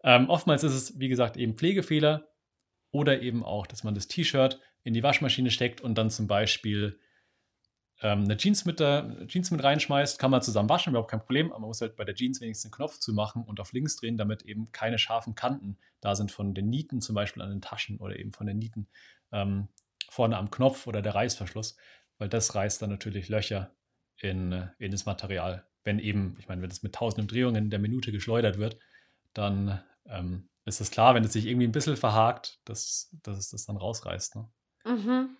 ähm, 0.04 0.30
oftmals 0.30 0.66
ist 0.66 0.74
es, 0.74 1.00
wie 1.00 1.08
gesagt, 1.08 1.38
eben 1.38 1.56
Pflegefehler 1.56 2.28
oder 2.92 3.22
eben 3.22 3.46
auch, 3.46 3.68
dass 3.68 3.86
man 3.86 3.96
das 3.96 4.10
T-Shirt 4.10 4.60
in 4.84 4.94
die 4.94 5.04
Waschmaschine 5.04 5.50
steckt 5.50 5.80
und 5.80 5.98
dann 5.98 6.10
zum 6.10 6.28
Beispiel 6.28 7.00
ähm, 8.02 8.24
eine 8.24 8.36
Jeans 8.38 8.66
mit, 8.66 8.80
der, 8.80 9.28
Jeans 9.28 9.52
mit 9.52 9.64
reinschmeißt, 9.64 10.18
kann 10.18 10.32
man 10.32 10.42
zusammen 10.42 10.70
waschen, 10.70 10.92
überhaupt 10.92 11.12
kein 11.12 11.20
Problem, 11.20 11.52
aber 11.52 11.60
man 11.60 11.68
muss 11.68 11.82
halt 11.82 11.96
bei 11.96 12.04
der 12.04 12.16
Jeans 12.16 12.42
wenigstens 12.42 12.72
den 12.72 12.76
Knopf 12.76 13.00
zu 13.00 13.14
machen 13.14 13.44
und 13.44 13.60
auf 13.60 13.74
links 13.74 13.96
drehen, 13.96 14.18
damit 14.18 14.44
eben 14.44 14.72
keine 14.72 14.98
scharfen 14.98 15.36
Kanten 15.36 15.78
da 16.00 16.16
sind 16.16 16.32
von 16.32 16.54
den 16.54 16.70
Nieten, 16.70 17.02
zum 17.02 17.16
Beispiel 17.16 17.44
an 17.44 17.52
den 17.52 17.62
Taschen 17.62 17.98
oder 17.98 18.18
eben 18.18 18.34
von 18.34 18.48
den 18.48 18.58
Nieten 18.58 18.88
ähm, 19.32 19.68
vorne 20.10 20.38
am 20.38 20.50
Knopf 20.50 20.88
oder 20.88 21.02
der 21.02 21.14
Reißverschluss, 21.14 21.78
weil 22.18 22.28
das 22.28 22.56
reißt 22.56 22.82
dann 22.82 22.90
natürlich 22.90 23.30
Löcher 23.30 23.72
in, 24.18 24.52
äh, 24.52 24.70
in 24.80 24.92
das 24.92 25.06
Material. 25.06 25.66
Wenn 25.84 26.00
eben, 26.00 26.36
ich 26.40 26.48
meine, 26.48 26.62
wenn 26.62 26.70
das 26.70 26.84
mit 26.84 26.96
tausenden 26.96 27.28
Drehungen 27.28 27.66
in 27.66 27.70
der 27.70 27.80
Minute 27.80 28.12
geschleudert 28.12 28.58
wird, 28.58 28.78
dann 29.34 29.82
ähm, 30.06 30.50
ist 30.66 30.82
es 30.82 30.92
klar, 30.92 31.16
wenn 31.16 31.24
es 31.24 31.34
sich 31.34 31.46
irgendwie 31.46 31.68
ein 31.68 31.72
bisschen 31.72 31.98
verhakt, 31.98 32.60
dass, 32.66 33.16
dass 33.24 33.38
es 33.38 33.50
das 33.50 33.66
dann 33.66 33.78
rausreißt. 33.78 34.36
Ne? 34.36 34.50
Mhm. 34.86 35.38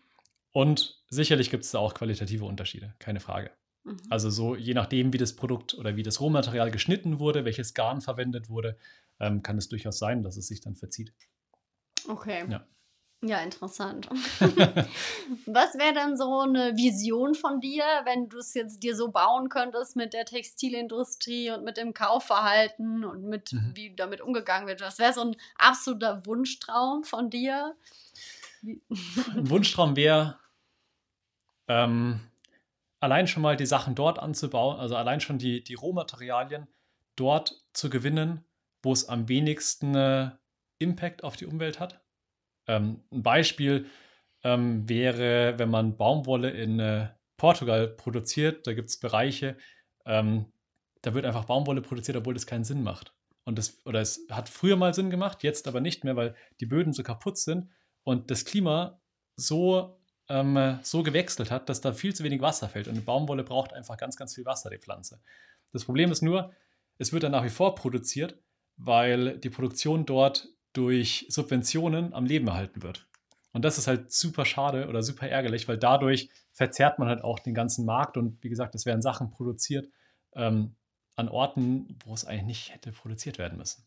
Und 0.52 1.02
sicherlich 1.10 1.50
gibt 1.50 1.64
es 1.64 1.72
da 1.72 1.80
auch 1.80 1.94
qualitative 1.94 2.46
Unterschiede, 2.46 2.94
keine 3.00 3.20
Frage. 3.20 3.52
Mhm. 3.84 3.98
Also 4.10 4.30
so 4.30 4.56
je 4.56 4.74
nachdem, 4.74 5.14
wie 5.14 5.18
das 5.18 5.36
Produkt 5.36 5.74
oder 5.74 5.96
wie 5.96 6.04
das 6.04 6.20
Rohmaterial 6.20 6.72
geschnitten 6.72 7.20
wurde, 7.20 7.46
welches 7.46 7.74
Garn 7.74 8.02
verwendet 8.02 8.50
wurde, 8.50 8.78
ähm, 9.20 9.44
kann 9.44 9.58
es 9.58 9.70
durchaus 9.70 10.00
sein, 10.00 10.24
dass 10.24 10.38
es 10.38 10.48
sich 10.48 10.62
dann 10.62 10.76
verzieht. 10.76 11.14
Okay. 12.08 12.46
Ja. 12.50 12.66
Ja, 13.24 13.38
interessant. 13.38 14.10
Was 15.46 15.76
wäre 15.78 15.94
denn 15.94 16.18
so 16.18 16.40
eine 16.40 16.76
Vision 16.76 17.36
von 17.36 17.60
dir, 17.60 17.84
wenn 18.04 18.30
du 18.30 18.40
es 18.40 18.56
jetzt 18.56 18.82
dir 18.82 18.96
so 18.96 19.12
bauen 19.12 19.48
könntest 19.48 19.96
mit 19.96 20.14
der 20.14 20.26
Textilindustrie 20.26 21.52
und 21.52 21.64
mit 21.64 21.78
dem 21.78 21.94
Kaufverhalten 21.94 23.06
und 23.06 23.24
mit 23.26 23.54
mhm. 23.54 23.74
wie 23.76 23.96
damit 23.96 24.22
umgegangen 24.22 24.68
wird? 24.68 24.82
Was 24.82 24.98
wäre 24.98 25.14
so 25.14 25.22
ein 25.22 25.36
absoluter 25.56 26.26
Wunschtraum 26.26 27.04
von 27.04 27.30
dir? 27.30 27.76
Ein 28.64 28.82
Wunschtraum 29.50 29.96
wäre, 29.96 30.40
ähm, 31.72 32.20
allein 33.00 33.28
schon 33.28 33.42
mal 33.42 33.56
die 33.56 33.66
Sachen 33.66 33.96
dort 33.96 34.20
anzubauen, 34.20 34.78
also 34.78 34.98
allein 34.98 35.22
schon 35.22 35.38
die, 35.38 35.64
die 35.64 35.74
Rohmaterialien 35.74 36.68
dort 37.16 37.64
zu 37.72 37.90
gewinnen, 37.90 38.44
wo 38.84 38.92
es 38.92 39.08
am 39.08 39.30
wenigsten 39.30 39.96
äh, 39.96 40.32
Impact 40.80 41.24
auf 41.24 41.38
die 41.38 41.46
Umwelt 41.46 41.80
hat. 41.80 42.04
Ähm, 42.68 43.04
ein 43.12 43.24
Beispiel 43.24 43.88
ähm, 44.44 44.88
wäre, 44.90 45.58
wenn 45.60 45.70
man 45.70 45.96
Baumwolle 45.96 46.50
in 46.50 46.80
äh, 46.80 47.10
Portugal 47.38 47.88
produziert, 47.88 48.68
da 48.68 48.74
gibt 48.74 48.90
es 48.90 49.00
Bereiche, 49.00 49.58
ähm, 50.06 50.52
da 51.04 51.14
wird 51.14 51.26
einfach 51.26 51.46
Baumwolle 51.46 51.82
produziert, 51.82 52.18
obwohl 52.18 52.34
das 52.34 52.48
keinen 52.48 52.66
Sinn 52.66 52.84
macht. 52.84 53.16
Und 53.46 53.58
das, 53.58 53.84
oder 53.86 54.02
es 54.02 54.28
hat 54.30 54.50
früher 54.50 54.76
mal 54.76 54.94
Sinn 54.94 55.10
gemacht, 55.10 55.42
jetzt 55.44 55.68
aber 55.68 55.80
nicht 55.80 56.04
mehr, 56.04 56.18
weil 56.18 56.36
die 56.60 56.66
Böden 56.66 56.92
so 56.92 57.02
kaputt 57.02 57.38
sind 57.38 57.70
und 58.04 58.30
das 58.30 58.46
Klima 58.46 59.02
so 59.38 60.01
ähm, 60.32 60.80
so 60.82 61.04
gewechselt 61.04 61.52
hat, 61.52 61.68
dass 61.70 61.82
da 61.82 61.94
viel 61.94 62.16
zu 62.16 62.24
wenig 62.24 62.42
Wasser 62.42 62.70
fällt. 62.70 62.88
Und 62.88 62.94
eine 62.94 63.02
Baumwolle 63.02 63.44
braucht 63.44 63.74
einfach 63.74 63.98
ganz, 63.98 64.16
ganz 64.16 64.34
viel 64.34 64.46
Wasser, 64.46 64.70
die 64.70 64.78
Pflanze. 64.78 65.20
Das 65.74 65.86
Problem 65.86 66.12
ist 66.12 66.22
nur, 66.22 66.54
es 66.98 67.12
wird 67.12 67.24
dann 67.24 67.34
nach 67.34 67.44
wie 67.44 67.50
vor 67.50 67.76
produziert, 67.76 68.38
weil 68.78 69.38
die 69.38 69.50
Produktion 69.50 70.06
dort 70.06 70.48
durch 70.74 71.26
Subventionen 71.30 72.14
am 72.14 72.26
Leben 72.26 72.48
erhalten 72.48 72.82
wird. 72.82 73.08
Und 73.52 73.66
das 73.66 73.78
ist 73.78 73.88
halt 73.88 74.12
super 74.12 74.46
schade 74.46 74.88
oder 74.88 75.04
super 75.04 75.28
ärgerlich, 75.28 75.68
weil 75.68 75.78
dadurch 75.78 76.30
verzerrt 76.54 77.00
man 77.00 77.10
halt 77.10 77.24
auch 77.24 77.40
den 77.40 77.54
ganzen 77.54 77.86
Markt. 77.86 78.16
Und 78.16 78.42
wie 78.44 78.50
gesagt, 78.50 78.76
es 78.76 78.86
werden 78.86 79.02
Sachen 79.02 79.30
produziert 79.32 79.90
ähm, 80.34 80.76
an 81.18 81.28
Orten, 81.28 81.98
wo 82.06 82.14
es 82.14 82.26
eigentlich 82.26 82.46
nicht 82.46 82.74
hätte 82.74 82.94
produziert 82.94 83.38
werden 83.38 83.58
müssen. 83.58 83.84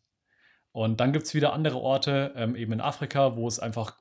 Und 0.73 1.01
dann 1.01 1.13
gibt 1.13 1.25
es 1.25 1.35
wieder 1.35 1.53
andere 1.53 1.79
Orte, 1.79 2.33
ähm, 2.37 2.57
eben 2.57 2.73
in 2.73 2.81
Afrika, 2.81 3.37
wo 3.37 3.49
es 3.49 3.59
einfach 3.59 3.97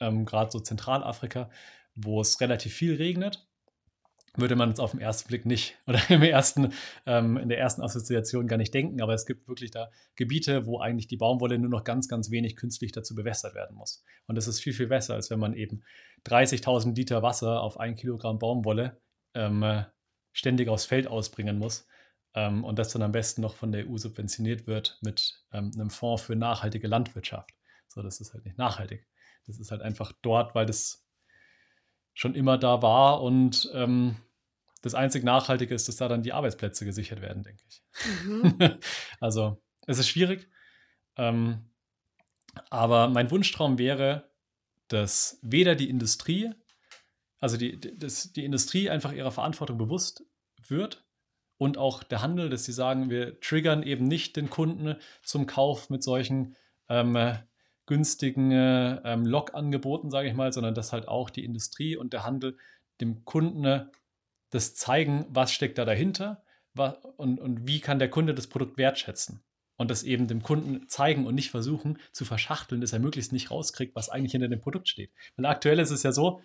ähm, 0.00 0.24
gerade 0.24 0.50
so 0.50 0.60
Zentralafrika, 0.60 1.50
wo 1.94 2.20
es 2.20 2.40
relativ 2.40 2.74
viel 2.74 2.96
regnet, 2.96 3.46
würde 4.36 4.56
man 4.56 4.68
jetzt 4.68 4.80
auf 4.80 4.92
den 4.92 5.00
ersten 5.00 5.28
Blick 5.28 5.46
nicht 5.46 5.76
oder 5.86 6.00
im 6.10 6.22
ersten, 6.22 6.72
ähm, 7.06 7.36
in 7.36 7.48
der 7.48 7.58
ersten 7.58 7.82
Assoziation 7.82 8.46
gar 8.46 8.56
nicht 8.56 8.72
denken. 8.72 9.00
Aber 9.00 9.14
es 9.14 9.26
gibt 9.26 9.48
wirklich 9.48 9.70
da 9.70 9.90
Gebiete, 10.16 10.66
wo 10.66 10.78
eigentlich 10.80 11.08
die 11.08 11.16
Baumwolle 11.16 11.58
nur 11.58 11.70
noch 11.70 11.84
ganz, 11.84 12.08
ganz 12.08 12.30
wenig 12.30 12.56
künstlich 12.56 12.92
dazu 12.92 13.14
bewässert 13.14 13.54
werden 13.54 13.76
muss. 13.76 14.04
Und 14.26 14.36
das 14.36 14.46
ist 14.46 14.60
viel, 14.60 14.72
viel 14.72 14.86
besser, 14.86 15.14
als 15.14 15.30
wenn 15.30 15.40
man 15.40 15.54
eben 15.54 15.82
30.000 16.26 16.94
Liter 16.94 17.22
Wasser 17.22 17.62
auf 17.62 17.80
ein 17.80 17.96
Kilogramm 17.96 18.38
Baumwolle 18.38 19.00
ähm, 19.34 19.84
ständig 20.32 20.68
aufs 20.68 20.84
Feld 20.84 21.06
ausbringen 21.06 21.58
muss. 21.58 21.86
Ähm, 22.34 22.64
und 22.64 22.78
das 22.78 22.92
dann 22.92 23.02
am 23.02 23.12
besten 23.12 23.40
noch 23.40 23.54
von 23.54 23.72
der 23.72 23.88
EU 23.88 23.96
subventioniert 23.96 24.66
wird 24.66 24.98
mit 25.00 25.42
ähm, 25.52 25.72
einem 25.74 25.90
Fonds 25.90 26.22
für 26.22 26.36
nachhaltige 26.36 26.86
Landwirtschaft. 26.86 27.50
So, 27.88 28.02
das 28.02 28.20
ist 28.20 28.34
halt 28.34 28.44
nicht 28.44 28.58
nachhaltig. 28.58 29.06
Das 29.48 29.58
ist 29.58 29.70
halt 29.70 29.82
einfach 29.82 30.12
dort, 30.22 30.54
weil 30.54 30.66
das 30.66 31.04
schon 32.14 32.34
immer 32.34 32.58
da 32.58 32.82
war 32.82 33.22
und 33.22 33.70
ähm, 33.74 34.16
das 34.82 34.94
einzig 34.94 35.24
Nachhaltige 35.24 35.74
ist, 35.74 35.88
dass 35.88 35.96
da 35.96 36.08
dann 36.08 36.22
die 36.22 36.32
Arbeitsplätze 36.32 36.84
gesichert 36.84 37.20
werden, 37.20 37.42
denke 37.42 37.62
ich. 37.68 37.82
Mhm. 38.24 38.78
also 39.20 39.60
es 39.86 39.98
ist 39.98 40.08
schwierig, 40.08 40.48
ähm, 41.16 41.70
aber 42.70 43.08
mein 43.08 43.30
Wunschtraum 43.30 43.78
wäre, 43.78 44.30
dass 44.88 45.38
weder 45.42 45.74
die 45.74 45.88
Industrie, 45.88 46.50
also 47.40 47.56
die, 47.56 47.80
dass 47.80 48.32
die 48.32 48.44
Industrie 48.44 48.90
einfach 48.90 49.12
ihrer 49.12 49.32
Verantwortung 49.32 49.78
bewusst 49.78 50.24
wird 50.66 51.04
und 51.56 51.78
auch 51.78 52.02
der 52.02 52.22
Handel, 52.22 52.50
dass 52.50 52.64
sie 52.64 52.72
sagen, 52.72 53.10
wir 53.10 53.40
triggern 53.40 53.82
eben 53.82 54.04
nicht 54.04 54.36
den 54.36 54.50
Kunden 54.50 54.96
zum 55.22 55.46
Kauf 55.46 55.90
mit 55.90 56.02
solchen 56.02 56.56
ähm, 56.88 57.38
günstigen 57.88 58.52
äh, 58.52 59.00
ähm, 59.02 59.24
Log-Angeboten, 59.26 60.10
sage 60.10 60.28
ich 60.28 60.34
mal, 60.34 60.52
sondern 60.52 60.74
dass 60.74 60.92
halt 60.92 61.08
auch 61.08 61.30
die 61.30 61.44
Industrie 61.44 61.96
und 61.96 62.12
der 62.12 62.24
Handel 62.24 62.56
dem 63.00 63.24
Kunden 63.24 63.64
äh, 63.64 63.86
das 64.50 64.74
zeigen, 64.74 65.26
was 65.30 65.52
steckt 65.52 65.78
da 65.78 65.84
dahinter 65.84 66.44
was, 66.74 66.96
und, 67.16 67.40
und 67.40 67.66
wie 67.66 67.80
kann 67.80 67.98
der 67.98 68.10
Kunde 68.10 68.34
das 68.34 68.46
Produkt 68.46 68.76
wertschätzen. 68.76 69.42
Und 69.76 69.90
das 69.90 70.02
eben 70.02 70.26
dem 70.26 70.42
Kunden 70.42 70.88
zeigen 70.88 71.24
und 71.26 71.34
nicht 71.34 71.50
versuchen 71.50 71.98
zu 72.12 72.24
verschachteln, 72.24 72.80
dass 72.80 72.92
er 72.92 72.98
möglichst 72.98 73.32
nicht 73.32 73.50
rauskriegt, 73.50 73.94
was 73.94 74.08
eigentlich 74.08 74.32
hinter 74.32 74.48
dem 74.48 74.60
Produkt 74.60 74.88
steht. 74.88 75.12
Weil 75.36 75.46
aktuell 75.46 75.78
ist 75.78 75.90
es 75.90 76.02
ja 76.02 76.12
so, 76.12 76.40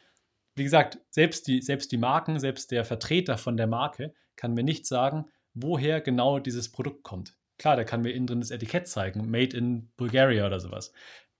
wie 0.55 0.63
gesagt, 0.63 0.99
selbst 1.09 1.47
die, 1.47 1.61
selbst 1.61 1.91
die 1.91 1.97
Marken, 1.97 2.39
selbst 2.39 2.71
der 2.71 2.85
Vertreter 2.85 3.37
von 3.37 3.57
der 3.57 3.67
Marke 3.67 4.13
kann 4.35 4.53
mir 4.53 4.63
nicht 4.63 4.85
sagen, 4.85 5.25
woher 5.55 5.99
genau 5.99 6.39
dieses 6.39 6.71
Produkt 6.71 7.03
kommt. 7.03 7.35
Klar, 7.57 7.75
der 7.75 7.85
kann 7.85 8.01
mir 8.01 8.11
innen 8.11 8.27
drin 8.27 8.39
das 8.39 8.51
Etikett 8.51 8.87
zeigen, 8.87 9.29
Made 9.29 9.57
in 9.57 9.91
Bulgaria 9.97 10.45
oder 10.45 10.59
sowas. 10.59 10.93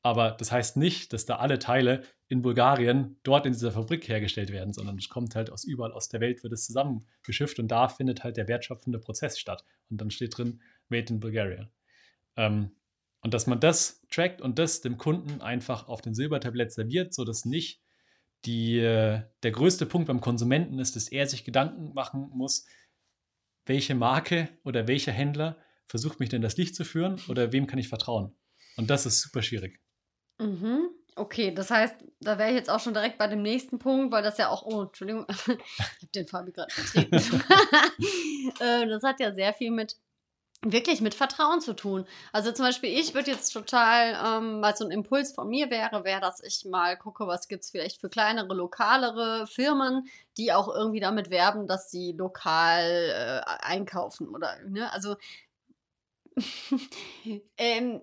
Aber 0.03 0.31
das 0.31 0.51
heißt 0.51 0.75
nicht, 0.75 1.13
dass 1.13 1.25
da 1.25 1.37
alle 1.37 1.59
Teile 1.59 2.03
in 2.27 2.41
Bulgarien 2.41 3.17
dort 3.23 3.45
in 3.45 3.53
dieser 3.53 3.71
Fabrik 3.71 4.07
hergestellt 4.09 4.51
werden, 4.51 4.73
sondern 4.73 4.97
es 4.97 5.07
kommt 5.07 5.33
halt 5.33 5.49
aus 5.49 5.63
überall 5.63 5.93
aus 5.93 6.09
der 6.09 6.19
Welt, 6.19 6.43
wird 6.43 6.51
es 6.51 6.65
zusammengeschifft 6.65 7.57
und 7.57 7.69
da 7.69 7.87
findet 7.87 8.23
halt 8.23 8.35
der 8.35 8.49
wertschöpfende 8.49 8.99
Prozess 8.99 9.39
statt. 9.39 9.63
Und 9.89 10.01
dann 10.01 10.11
steht 10.11 10.37
drin, 10.37 10.61
Made 10.89 11.13
in 11.13 11.19
Bulgaria. 11.21 11.69
Ähm, 12.35 12.71
und 13.21 13.33
dass 13.33 13.47
man 13.47 13.61
das 13.61 14.05
trackt 14.11 14.41
und 14.41 14.59
das 14.59 14.81
dem 14.81 14.97
Kunden 14.97 15.41
einfach 15.41 15.87
auf 15.87 16.01
den 16.01 16.13
Silbertablett 16.13 16.73
serviert, 16.73 17.13
sodass 17.13 17.45
nicht 17.45 17.81
die, 18.45 18.81
der 18.81 19.51
größte 19.51 19.85
Punkt 19.85 20.07
beim 20.07 20.19
Konsumenten 20.19 20.79
ist, 20.79 20.97
dass 20.97 21.07
er 21.07 21.27
sich 21.27 21.45
Gedanken 21.45 21.93
machen 21.93 22.29
muss, 22.33 22.65
welche 23.65 23.95
Marke 23.95 24.49
oder 24.65 24.89
welcher 24.89 25.13
Händler 25.13 25.57
versucht 25.87 26.19
mich 26.19 26.27
denn 26.27 26.41
das 26.41 26.57
Licht 26.57 26.75
zu 26.75 26.83
führen 26.83 27.21
oder 27.29 27.53
wem 27.53 27.67
kann 27.67 27.79
ich 27.79 27.87
vertrauen. 27.87 28.35
Und 28.75 28.89
das 28.89 29.05
ist 29.05 29.21
super 29.21 29.41
schwierig. 29.41 29.82
Mhm. 30.43 30.89
Okay, 31.15 31.53
das 31.53 31.69
heißt, 31.69 31.95
da 32.21 32.37
wäre 32.37 32.49
ich 32.49 32.55
jetzt 32.55 32.69
auch 32.69 32.79
schon 32.79 32.93
direkt 32.93 33.19
bei 33.19 33.27
dem 33.27 33.43
nächsten 33.43 33.77
Punkt, 33.77 34.11
weil 34.11 34.23
das 34.23 34.37
ja 34.39 34.49
auch, 34.49 34.63
oh, 34.63 34.83
Entschuldigung, 34.83 35.25
ich 35.29 35.47
habe 35.47 36.07
den 36.15 36.27
Fabi 36.27 36.51
gerade 36.51 36.73
vertreten. 36.73 37.43
Äh, 38.59 38.87
das 38.87 39.03
hat 39.03 39.21
ja 39.21 39.33
sehr 39.33 39.53
viel 39.53 39.71
mit 39.71 39.95
wirklich 40.65 41.01
mit 41.01 41.13
Vertrauen 41.13 41.61
zu 41.61 41.73
tun. 41.73 42.05
Also 42.31 42.51
zum 42.51 42.65
Beispiel, 42.65 42.89
ich 42.97 43.13
würde 43.13 43.31
jetzt 43.31 43.51
total, 43.51 44.17
ähm, 44.25 44.61
weil 44.61 44.75
so 44.75 44.85
ein 44.85 44.91
Impuls 44.91 45.33
von 45.33 45.47
mir 45.49 45.69
wäre, 45.69 46.03
wäre, 46.03 46.21
dass 46.21 46.41
ich 46.41 46.65
mal 46.65 46.97
gucke, 46.97 47.27
was 47.27 47.47
gibt 47.47 47.63
es 47.63 47.71
vielleicht 47.71 48.01
für 48.01 48.09
kleinere, 48.09 48.53
lokalere 48.53 49.47
Firmen, 49.47 50.07
die 50.37 50.53
auch 50.53 50.73
irgendwie 50.73 50.99
damit 50.99 51.29
werben, 51.29 51.67
dass 51.67 51.91
sie 51.91 52.13
lokal 52.13 52.81
äh, 52.81 53.41
einkaufen 53.61 54.29
oder, 54.29 54.57
ne? 54.67 54.91
Also 54.91 55.15
ähm, 57.57 58.01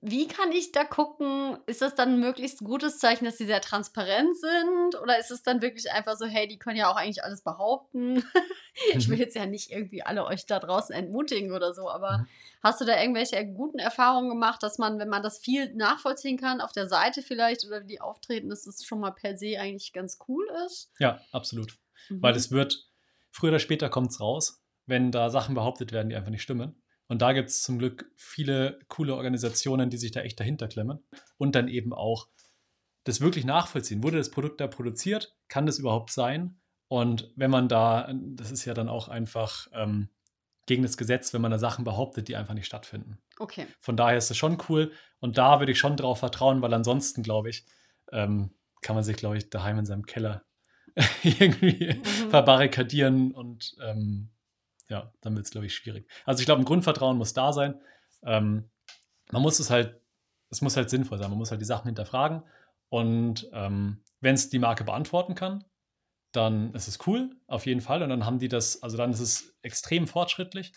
wie 0.00 0.28
kann 0.28 0.52
ich 0.52 0.72
da 0.72 0.84
gucken? 0.84 1.58
Ist 1.66 1.82
das 1.82 1.94
dann 1.94 2.14
ein 2.14 2.20
möglichst 2.20 2.60
gutes 2.60 2.98
Zeichen, 2.98 3.24
dass 3.24 3.38
sie 3.38 3.46
sehr 3.46 3.60
transparent 3.60 4.36
sind? 4.36 5.00
Oder 5.00 5.18
ist 5.18 5.30
es 5.30 5.42
dann 5.42 5.62
wirklich 5.62 5.90
einfach 5.90 6.16
so, 6.16 6.26
hey, 6.26 6.46
die 6.46 6.58
können 6.58 6.76
ja 6.76 6.90
auch 6.90 6.96
eigentlich 6.96 7.24
alles 7.24 7.42
behaupten? 7.42 8.22
ich 8.94 9.08
will 9.08 9.16
mhm. 9.16 9.22
jetzt 9.22 9.36
ja 9.36 9.46
nicht 9.46 9.70
irgendwie 9.70 10.02
alle 10.02 10.24
euch 10.26 10.46
da 10.46 10.58
draußen 10.58 10.94
entmutigen 10.94 11.52
oder 11.52 11.72
so, 11.72 11.88
aber 11.88 12.18
mhm. 12.18 12.26
hast 12.62 12.80
du 12.80 12.84
da 12.84 13.00
irgendwelche 13.00 13.44
guten 13.46 13.78
Erfahrungen 13.78 14.28
gemacht, 14.28 14.62
dass 14.62 14.78
man, 14.78 14.98
wenn 14.98 15.08
man 15.08 15.22
das 15.22 15.38
viel 15.38 15.74
nachvollziehen 15.74 16.38
kann, 16.38 16.60
auf 16.60 16.72
der 16.72 16.88
Seite 16.88 17.22
vielleicht 17.22 17.66
oder 17.66 17.82
wie 17.82 17.86
die 17.86 18.00
auftreten, 18.00 18.50
dass 18.50 18.64
das 18.64 18.84
schon 18.84 19.00
mal 19.00 19.12
per 19.12 19.36
se 19.36 19.58
eigentlich 19.58 19.92
ganz 19.92 20.18
cool 20.28 20.46
ist? 20.66 20.92
Ja, 20.98 21.20
absolut. 21.32 21.78
Mhm. 22.08 22.22
Weil 22.22 22.36
es 22.36 22.50
wird, 22.50 22.88
früher 23.30 23.50
oder 23.50 23.58
später 23.58 23.88
kommt 23.88 24.10
es 24.10 24.20
raus, 24.20 24.62
wenn 24.86 25.10
da 25.12 25.30
Sachen 25.30 25.54
behauptet 25.54 25.92
werden, 25.92 26.10
die 26.10 26.16
einfach 26.16 26.30
nicht 26.30 26.42
stimmen. 26.42 26.82
Und 27.10 27.22
da 27.22 27.32
gibt 27.32 27.50
es 27.50 27.62
zum 27.62 27.80
Glück 27.80 28.08
viele 28.14 28.78
coole 28.86 29.16
Organisationen, 29.16 29.90
die 29.90 29.96
sich 29.96 30.12
da 30.12 30.20
echt 30.20 30.38
dahinter 30.38 30.68
klemmen 30.68 31.02
und 31.38 31.56
dann 31.56 31.66
eben 31.66 31.92
auch 31.92 32.28
das 33.02 33.20
wirklich 33.20 33.44
nachvollziehen. 33.44 34.04
Wurde 34.04 34.18
das 34.18 34.30
Produkt 34.30 34.60
da 34.60 34.68
produziert? 34.68 35.34
Kann 35.48 35.66
das 35.66 35.80
überhaupt 35.80 36.12
sein? 36.12 36.60
Und 36.86 37.32
wenn 37.34 37.50
man 37.50 37.66
da, 37.66 38.12
das 38.14 38.52
ist 38.52 38.64
ja 38.64 38.74
dann 38.74 38.88
auch 38.88 39.08
einfach 39.08 39.66
ähm, 39.72 40.08
gegen 40.66 40.84
das 40.84 40.96
Gesetz, 40.96 41.34
wenn 41.34 41.42
man 41.42 41.50
da 41.50 41.58
Sachen 41.58 41.84
behauptet, 41.84 42.28
die 42.28 42.36
einfach 42.36 42.54
nicht 42.54 42.66
stattfinden. 42.66 43.18
Okay. 43.40 43.66
Von 43.80 43.96
daher 43.96 44.16
ist 44.16 44.30
es 44.30 44.36
schon 44.36 44.58
cool. 44.68 44.92
Und 45.18 45.36
da 45.36 45.58
würde 45.58 45.72
ich 45.72 45.80
schon 45.80 45.96
drauf 45.96 46.20
vertrauen, 46.20 46.62
weil 46.62 46.72
ansonsten, 46.72 47.24
glaube 47.24 47.50
ich, 47.50 47.66
ähm, 48.12 48.54
kann 48.82 48.94
man 48.94 49.02
sich, 49.02 49.16
glaube 49.16 49.36
ich, 49.36 49.50
daheim 49.50 49.80
in 49.80 49.84
seinem 49.84 50.06
Keller 50.06 50.44
irgendwie 51.24 51.94
mhm. 51.94 52.30
verbarrikadieren 52.30 53.32
und 53.32 53.74
ähm, 53.82 54.30
ja, 54.90 55.12
dann 55.20 55.34
wird 55.36 55.46
es, 55.46 55.52
glaube 55.52 55.66
ich, 55.66 55.74
schwierig. 55.74 56.06
Also 56.26 56.40
ich 56.40 56.46
glaube, 56.46 56.60
ein 56.60 56.66
Grundvertrauen 56.66 57.16
muss 57.16 57.32
da 57.32 57.52
sein. 57.52 57.80
Ähm, 58.24 58.68
man 59.30 59.40
muss 59.40 59.60
es 59.60 59.70
halt, 59.70 60.00
es 60.50 60.60
muss 60.60 60.76
halt 60.76 60.90
sinnvoll 60.90 61.18
sein. 61.18 61.30
Man 61.30 61.38
muss 61.38 61.50
halt 61.50 61.60
die 61.60 61.66
Sachen 61.66 61.86
hinterfragen. 61.86 62.42
Und 62.88 63.48
ähm, 63.52 64.02
wenn 64.20 64.34
es 64.34 64.50
die 64.50 64.58
Marke 64.58 64.84
beantworten 64.84 65.36
kann, 65.36 65.64
dann 66.32 66.74
ist 66.74 66.88
es 66.88 67.06
cool, 67.06 67.30
auf 67.46 67.66
jeden 67.66 67.80
Fall. 67.80 68.02
Und 68.02 68.08
dann 68.08 68.26
haben 68.26 68.40
die 68.40 68.48
das, 68.48 68.82
also 68.82 68.96
dann 68.96 69.12
ist 69.12 69.20
es 69.20 69.56
extrem 69.62 70.08
fortschrittlich. 70.08 70.72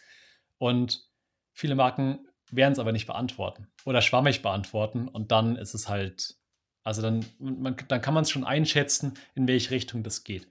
Und 0.60 1.10
viele 1.52 1.76
Marken 1.76 2.28
werden 2.52 2.74
es 2.74 2.80
aber 2.80 2.92
nicht 2.92 3.08
beantworten 3.08 3.68
oder 3.84 4.02
schwammig 4.02 4.44
beantworten. 4.44 5.08
Und 5.08 5.32
dann 5.32 5.56
ist 5.56 5.74
es 5.74 5.90
halt, 5.90 6.38
also 6.84 7.02
dann, 7.02 7.26
man, 7.40 7.76
dann 7.88 8.02
kann 8.02 8.14
man 8.14 8.24
es 8.24 8.30
schon 8.30 8.44
einschätzen, 8.44 9.16
in 9.34 9.48
welche 9.48 9.72
Richtung 9.72 10.04
das 10.04 10.24
geht. 10.24 10.48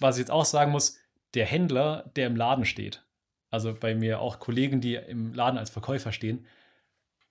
Was 0.00 0.16
ich 0.16 0.22
jetzt 0.22 0.30
auch 0.32 0.44
sagen 0.44 0.72
muss, 0.72 0.98
der 1.34 1.46
Händler, 1.46 2.10
der 2.16 2.26
im 2.26 2.36
Laden 2.36 2.64
steht, 2.64 3.04
also 3.50 3.74
bei 3.74 3.94
mir 3.94 4.20
auch 4.20 4.38
Kollegen, 4.38 4.80
die 4.80 4.94
im 4.94 5.34
Laden 5.34 5.58
als 5.58 5.70
Verkäufer 5.70 6.12
stehen, 6.12 6.46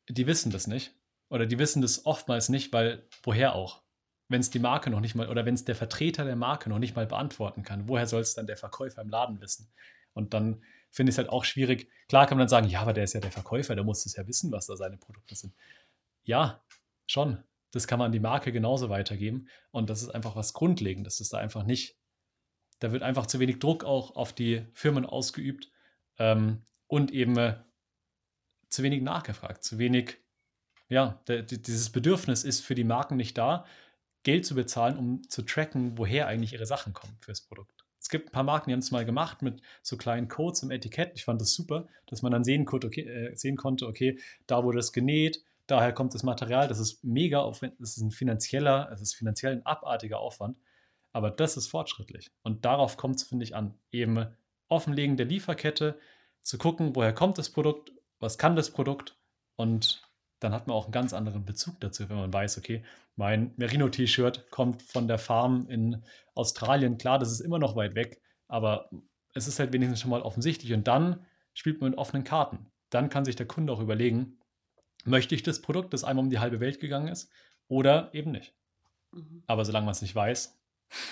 die 0.09 0.27
wissen 0.27 0.51
das 0.51 0.67
nicht. 0.67 0.93
Oder 1.29 1.45
die 1.45 1.59
wissen 1.59 1.81
das 1.81 2.05
oftmals 2.05 2.49
nicht, 2.49 2.73
weil 2.73 3.07
woher 3.23 3.55
auch? 3.55 3.83
Wenn 4.27 4.41
es 4.41 4.49
die 4.49 4.59
Marke 4.59 4.89
noch 4.89 4.99
nicht 4.99 5.15
mal, 5.15 5.29
oder 5.29 5.45
wenn 5.45 5.53
es 5.53 5.65
der 5.65 5.75
Vertreter 5.75 6.25
der 6.25 6.35
Marke 6.35 6.69
noch 6.69 6.79
nicht 6.79 6.95
mal 6.95 7.05
beantworten 7.05 7.63
kann, 7.63 7.87
woher 7.87 8.07
soll 8.07 8.21
es 8.21 8.33
dann 8.33 8.47
der 8.47 8.57
Verkäufer 8.57 9.01
im 9.01 9.09
Laden 9.09 9.41
wissen? 9.41 9.71
Und 10.13 10.33
dann 10.33 10.63
finde 10.91 11.11
ich 11.11 11.13
es 11.13 11.17
halt 11.17 11.29
auch 11.29 11.45
schwierig. 11.45 11.89
Klar 12.07 12.25
kann 12.25 12.37
man 12.37 12.43
dann 12.43 12.49
sagen, 12.49 12.67
ja, 12.67 12.81
aber 12.81 12.93
der 12.93 13.03
ist 13.03 13.13
ja 13.13 13.19
der 13.19 13.31
Verkäufer, 13.31 13.75
der 13.75 13.83
muss 13.83 14.05
es 14.05 14.15
ja 14.15 14.27
wissen, 14.27 14.51
was 14.51 14.65
da 14.65 14.75
seine 14.75 14.97
Produkte 14.97 15.35
sind. 15.35 15.53
Ja, 16.23 16.63
schon. 17.07 17.43
Das 17.71 17.87
kann 17.87 17.99
man 17.99 18.07
an 18.07 18.11
die 18.11 18.19
Marke 18.19 18.51
genauso 18.51 18.89
weitergeben. 18.89 19.47
Und 19.71 19.91
das 19.91 20.01
ist 20.01 20.09
einfach 20.09 20.35
was 20.35 20.53
Grundlegendes. 20.53 21.17
Das 21.17 21.21
ist 21.21 21.33
da 21.33 21.37
einfach 21.37 21.63
nicht 21.63 21.98
da 22.79 22.91
wird 22.91 23.03
einfach 23.03 23.25
zu 23.25 23.39
wenig 23.39 23.59
Druck 23.59 23.83
auch 23.83 24.15
auf 24.15 24.33
die 24.33 24.65
Firmen 24.73 25.05
ausgeübt 25.05 25.69
ähm, 26.17 26.63
und 26.87 27.11
eben 27.11 27.37
äh, 27.37 27.55
zu 28.69 28.83
wenig 28.83 29.01
nachgefragt, 29.01 29.63
zu 29.63 29.77
wenig, 29.77 30.17
ja, 30.87 31.21
dieses 31.27 31.91
Bedürfnis 31.91 32.43
ist 32.43 32.61
für 32.61 32.75
die 32.75 32.83
Marken 32.83 33.15
nicht 33.15 33.37
da, 33.37 33.65
Geld 34.23 34.45
zu 34.45 34.55
bezahlen, 34.55 34.97
um 34.97 35.29
zu 35.29 35.43
tracken, 35.43 35.97
woher 35.97 36.27
eigentlich 36.27 36.53
ihre 36.53 36.65
Sachen 36.65 36.93
kommen 36.93 37.17
fürs 37.21 37.41
Produkt. 37.41 37.85
Es 38.01 38.09
gibt 38.09 38.29
ein 38.29 38.31
paar 38.31 38.43
Marken, 38.43 38.69
die 38.69 38.73
haben 38.73 38.79
es 38.79 38.91
mal 38.91 39.05
gemacht 39.05 39.41
mit 39.41 39.61
so 39.81 39.97
kleinen 39.97 40.27
Codes 40.27 40.63
im 40.63 40.71
Etikett. 40.71 41.11
Ich 41.15 41.25
fand 41.25 41.41
das 41.41 41.53
super, 41.53 41.87
dass 42.07 42.21
man 42.21 42.31
dann 42.31 42.43
sehen 42.43 42.65
konnte, 42.65 42.87
okay, 42.87 43.01
äh, 43.01 43.35
sehen 43.35 43.55
konnte, 43.55 43.87
okay, 43.87 44.19
da 44.47 44.63
wurde 44.63 44.79
es 44.79 44.93
genäht, 44.93 45.43
daher 45.67 45.93
kommt 45.93 46.13
das 46.13 46.23
Material. 46.23 46.67
Das 46.67 46.79
ist 46.79 47.03
mega 47.03 47.39
aufwendig, 47.39 47.77
das 47.79 47.97
ist 47.97 48.03
ein 48.03 48.11
finanzieller, 48.11 48.89
es 48.91 49.01
ist 49.01 49.15
finanziell 49.15 49.53
ein 49.53 49.65
abartiger 49.65 50.19
Aufwand. 50.19 50.57
Aber 51.11 51.31
das 51.31 51.57
ist 51.57 51.67
fortschrittlich. 51.67 52.31
Und 52.43 52.65
darauf 52.65 52.97
kommt 52.97 53.15
es, 53.17 53.23
finde 53.23 53.43
ich, 53.43 53.55
an. 53.55 53.73
Eben 53.91 54.27
Offenlegen 54.67 55.17
der 55.17 55.25
Lieferkette, 55.25 55.99
zu 56.43 56.57
gucken, 56.57 56.95
woher 56.95 57.13
kommt 57.13 57.37
das 57.37 57.49
Produkt, 57.49 57.91
was 58.19 58.37
kann 58.37 58.55
das 58.55 58.71
Produkt 58.71 59.17
und 59.55 60.01
dann 60.39 60.53
hat 60.53 60.67
man 60.67 60.75
auch 60.75 60.85
einen 60.85 60.93
ganz 60.93 61.13
anderen 61.13 61.45
Bezug 61.45 61.79
dazu, 61.79 62.09
wenn 62.09 62.15
man 62.15 62.33
weiß, 62.33 62.57
okay, 62.57 62.83
mein 63.15 63.53
Merino-T-Shirt 63.57 64.49
kommt 64.49 64.81
von 64.81 65.07
der 65.07 65.17
Farm 65.17 65.67
in 65.69 66.03
Australien. 66.33 66.97
Klar, 66.97 67.19
das 67.19 67.31
ist 67.31 67.41
immer 67.41 67.59
noch 67.59 67.75
weit 67.75 67.93
weg, 67.95 68.21
aber 68.47 68.89
es 69.33 69.47
ist 69.47 69.59
halt 69.59 69.73
wenigstens 69.73 69.99
schon 69.99 70.11
mal 70.11 70.21
offensichtlich. 70.21 70.71
Und 70.73 70.87
dann 70.87 71.25
spielt 71.53 71.81
man 71.81 71.91
mit 71.91 71.99
offenen 71.99 72.23
Karten. 72.23 72.71
Dann 72.89 73.09
kann 73.09 73.25
sich 73.25 73.35
der 73.35 73.47
Kunde 73.47 73.73
auch 73.73 73.81
überlegen, 73.81 74.39
möchte 75.03 75.35
ich 75.35 75.43
das 75.43 75.61
Produkt, 75.61 75.93
das 75.93 76.05
einmal 76.05 76.23
um 76.23 76.29
die 76.29 76.39
halbe 76.39 76.61
Welt 76.61 76.79
gegangen 76.79 77.09
ist, 77.09 77.29
oder 77.67 78.13
eben 78.13 78.31
nicht. 78.31 78.55
Mhm. 79.11 79.43
Aber 79.45 79.65
solange 79.65 79.85
man 79.85 79.91
es 79.91 80.01
nicht 80.01 80.15
weiß, 80.15 80.57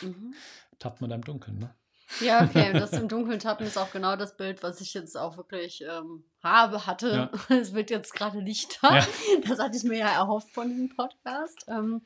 Mhm. 0.01 0.33
Tappt 0.79 1.01
man 1.01 1.09
da 1.09 1.15
im 1.15 1.23
Dunkeln, 1.23 1.59
ne? 1.59 1.73
Ja, 2.21 2.43
okay. 2.43 2.71
Das 2.79 2.93
im 2.93 3.07
Dunkeln 3.07 3.39
tappen 3.39 3.67
ist 3.67 3.77
auch 3.77 3.91
genau 3.91 4.15
das 4.15 4.37
Bild, 4.37 4.63
was 4.63 4.81
ich 4.81 4.93
jetzt 4.93 5.17
auch 5.17 5.37
wirklich 5.37 5.81
ähm, 5.81 6.23
habe, 6.41 6.85
hatte. 6.85 7.29
Ja. 7.49 7.49
Es 7.55 7.73
wird 7.73 7.89
jetzt 7.89 8.13
gerade 8.13 8.41
nicht 8.41 8.79
da. 8.81 8.99
Ja. 8.99 9.07
Das 9.47 9.59
hatte 9.59 9.77
ich 9.77 9.83
mir 9.83 9.99
ja 9.99 10.09
erhofft 10.09 10.51
von 10.51 10.69
diesem 10.69 10.89
Podcast. 10.89 11.65
Ähm, 11.67 12.01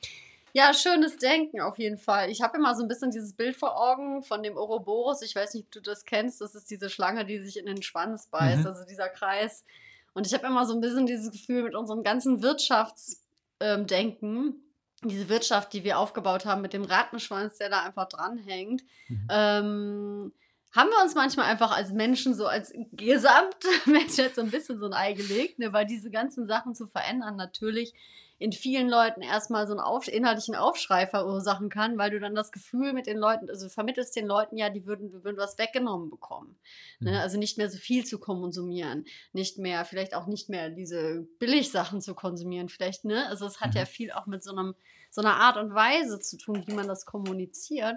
ja, 0.54 0.74
schönes 0.74 1.16
Denken 1.16 1.62
auf 1.62 1.78
jeden 1.78 1.96
Fall. 1.96 2.28
Ich 2.30 2.42
habe 2.42 2.58
immer 2.58 2.74
so 2.74 2.82
ein 2.82 2.88
bisschen 2.88 3.10
dieses 3.10 3.32
Bild 3.32 3.56
vor 3.56 3.80
Augen 3.80 4.22
von 4.22 4.42
dem 4.42 4.58
Ouroboros. 4.58 5.22
Ich 5.22 5.34
weiß 5.34 5.54
nicht, 5.54 5.64
ob 5.66 5.72
du 5.72 5.80
das 5.80 6.04
kennst. 6.04 6.42
Das 6.42 6.54
ist 6.54 6.70
diese 6.70 6.90
Schlange, 6.90 7.24
die 7.24 7.38
sich 7.38 7.58
in 7.58 7.64
den 7.64 7.82
Schwanz 7.82 8.26
beißt, 8.26 8.60
mhm. 8.60 8.66
also 8.66 8.84
dieser 8.84 9.08
Kreis. 9.08 9.64
Und 10.12 10.26
ich 10.26 10.34
habe 10.34 10.46
immer 10.46 10.66
so 10.66 10.74
ein 10.74 10.82
bisschen 10.82 11.06
dieses 11.06 11.30
Gefühl 11.30 11.62
mit 11.62 11.74
unserem 11.74 12.02
ganzen 12.02 12.42
Wirtschaftsdenken, 12.42 14.62
diese 15.04 15.28
Wirtschaft, 15.28 15.72
die 15.72 15.84
wir 15.84 15.98
aufgebaut 15.98 16.44
haben 16.44 16.62
mit 16.62 16.72
dem 16.72 16.84
Rattenschwanz, 16.84 17.58
der 17.58 17.70
da 17.70 17.82
einfach 17.82 18.08
dranhängt, 18.08 18.82
mhm. 19.08 19.28
ähm, 19.30 20.32
haben 20.74 20.88
wir 20.88 21.02
uns 21.02 21.14
manchmal 21.14 21.46
einfach 21.46 21.76
als 21.76 21.92
Menschen, 21.92 22.34
so 22.34 22.46
als 22.46 22.72
Gesamtmensch 22.92 24.16
jetzt 24.16 24.36
so 24.36 24.42
ein 24.42 24.50
bisschen 24.50 24.78
so 24.78 24.86
ein 24.86 24.94
Ei 24.94 25.12
gelegt, 25.12 25.58
ne, 25.58 25.72
weil 25.72 25.86
diese 25.86 26.10
ganzen 26.10 26.46
Sachen 26.46 26.74
zu 26.74 26.86
verändern 26.86 27.36
natürlich 27.36 27.92
in 28.42 28.50
vielen 28.50 28.88
Leuten 28.88 29.22
erstmal 29.22 29.68
so 29.68 29.72
einen 29.72 29.80
auf, 29.80 30.08
inhaltlichen 30.08 30.56
Aufschrei 30.56 31.06
verursachen 31.06 31.68
kann, 31.68 31.96
weil 31.96 32.10
du 32.10 32.18
dann 32.18 32.34
das 32.34 32.50
Gefühl 32.50 32.92
mit 32.92 33.06
den 33.06 33.16
Leuten, 33.16 33.48
also 33.48 33.68
vermittelst 33.68 34.16
den 34.16 34.26
Leuten 34.26 34.56
ja, 34.56 34.68
die 34.68 34.84
würden, 34.84 35.12
würden 35.22 35.36
was 35.36 35.58
weggenommen 35.58 36.10
bekommen. 36.10 36.58
Ne? 36.98 37.12
Mhm. 37.12 37.16
Also 37.18 37.38
nicht 37.38 37.56
mehr 37.56 37.70
so 37.70 37.78
viel 37.78 38.04
zu 38.04 38.18
konsumieren, 38.18 39.04
nicht 39.32 39.58
mehr, 39.58 39.84
vielleicht 39.84 40.14
auch 40.14 40.26
nicht 40.26 40.48
mehr 40.48 40.70
diese 40.70 41.24
Billigsachen 41.38 42.00
zu 42.00 42.16
konsumieren, 42.16 42.68
vielleicht, 42.68 43.04
ne? 43.04 43.28
Also 43.28 43.46
es 43.46 43.60
hat 43.60 43.74
mhm. 43.74 43.78
ja 43.78 43.84
viel 43.86 44.10
auch 44.10 44.26
mit 44.26 44.42
so 44.42 44.50
einem, 44.50 44.74
so 45.10 45.20
einer 45.20 45.36
Art 45.36 45.56
und 45.56 45.72
Weise 45.72 46.18
zu 46.18 46.36
tun, 46.36 46.64
wie 46.66 46.74
man 46.74 46.88
das 46.88 47.06
kommuniziert. 47.06 47.94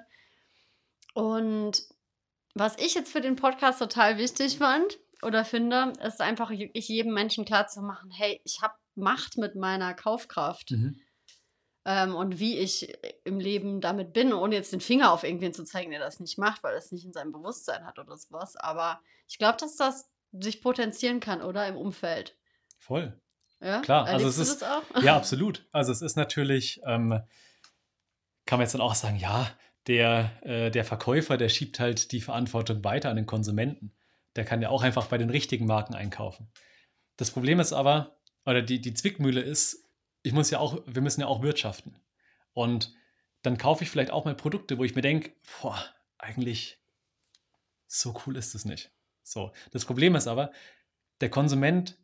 Und 1.15 1.83
was 2.53 2.77
ich 2.77 2.93
jetzt 2.93 3.11
für 3.11 3.21
den 3.21 3.35
Podcast 3.35 3.79
total 3.79 4.19
wichtig 4.19 4.59
fand 4.59 4.99
oder 5.23 5.43
finde, 5.43 5.93
ist 6.05 6.21
einfach 6.21 6.51
ich 6.51 6.87
jedem 6.87 7.15
Menschen 7.15 7.45
klar 7.45 7.65
zu 7.65 7.81
machen, 7.81 8.11
hey, 8.11 8.41
ich 8.43 8.61
habe 8.61 8.75
macht 8.97 9.37
mit 9.37 9.55
meiner 9.55 9.93
Kaufkraft. 9.93 10.71
Mhm. 10.71 10.99
Ähm, 11.85 12.15
und 12.15 12.39
wie 12.39 12.57
ich 12.57 12.97
im 13.23 13.39
Leben 13.39 13.79
damit 13.79 14.13
bin, 14.13 14.33
ohne 14.33 14.55
jetzt 14.55 14.73
den 14.73 14.81
Finger 14.81 15.11
auf 15.11 15.23
irgendwen 15.23 15.53
zu 15.53 15.63
zeigen, 15.63 15.91
der 15.91 15.99
das 15.99 16.19
nicht 16.19 16.37
macht, 16.37 16.63
weil 16.63 16.75
es 16.75 16.91
nicht 16.91 17.05
in 17.05 17.13
seinem 17.13 17.31
Bewusstsein 17.31 17.85
hat 17.85 17.99
oder 17.99 18.17
sowas. 18.17 18.55
Aber 18.55 19.01
ich 19.27 19.37
glaube, 19.37 19.57
dass 19.59 19.75
das 19.75 20.09
sich 20.31 20.61
potenzieren 20.61 21.19
kann, 21.19 21.41
oder? 21.41 21.67
Im 21.67 21.77
Umfeld. 21.77 22.37
Voll. 22.79 23.19
Ja, 23.61 23.81
klar. 23.81 24.05
Also 24.05 24.27
es 24.27 24.37
ist, 24.37 24.65
Ja, 25.01 25.15
absolut. 25.15 25.67
Also 25.71 25.91
es 25.91 26.01
ist 26.01 26.17
natürlich, 26.17 26.81
ähm, 26.85 27.21
kann 28.45 28.59
man 28.59 28.61
jetzt 28.61 28.73
dann 28.73 28.81
auch 28.81 28.95
sagen, 28.95 29.17
ja, 29.17 29.49
der, 29.87 30.31
äh, 30.43 30.71
der 30.71 30.85
Verkäufer, 30.85 31.37
der 31.37 31.49
schiebt 31.49 31.79
halt 31.79 32.11
die 32.11 32.21
Verantwortung 32.21 32.83
weiter 32.83 33.09
an 33.09 33.15
den 33.15 33.25
Konsumenten. 33.25 33.93
Der 34.35 34.45
kann 34.45 34.61
ja 34.61 34.69
auch 34.69 34.83
einfach 34.83 35.07
bei 35.07 35.17
den 35.17 35.29
richtigen 35.29 35.65
Marken 35.65 35.93
einkaufen. 35.93 36.51
Das 37.17 37.31
Problem 37.31 37.59
ist 37.59 37.71
aber, 37.73 38.14
oder 38.45 38.61
die, 38.61 38.79
die 38.79 38.93
Zwickmühle 38.93 39.41
ist, 39.41 39.89
ich 40.23 40.33
muss 40.33 40.49
ja 40.49 40.59
auch, 40.59 40.81
wir 40.85 41.01
müssen 41.01 41.21
ja 41.21 41.27
auch 41.27 41.41
wirtschaften. 41.41 41.99
Und 42.53 42.93
dann 43.41 43.57
kaufe 43.57 43.83
ich 43.83 43.89
vielleicht 43.89 44.11
auch 44.11 44.25
mal 44.25 44.35
Produkte, 44.35 44.77
wo 44.77 44.83
ich 44.83 44.95
mir 44.95 45.01
denke, 45.01 45.33
boah, 45.61 45.83
eigentlich 46.17 46.79
so 47.87 48.19
cool 48.25 48.37
ist 48.37 48.55
es 48.55 48.65
nicht. 48.65 48.91
So, 49.23 49.51
das 49.71 49.85
Problem 49.85 50.15
ist 50.15 50.27
aber, 50.27 50.51
der 51.21 51.29
Konsument 51.29 51.97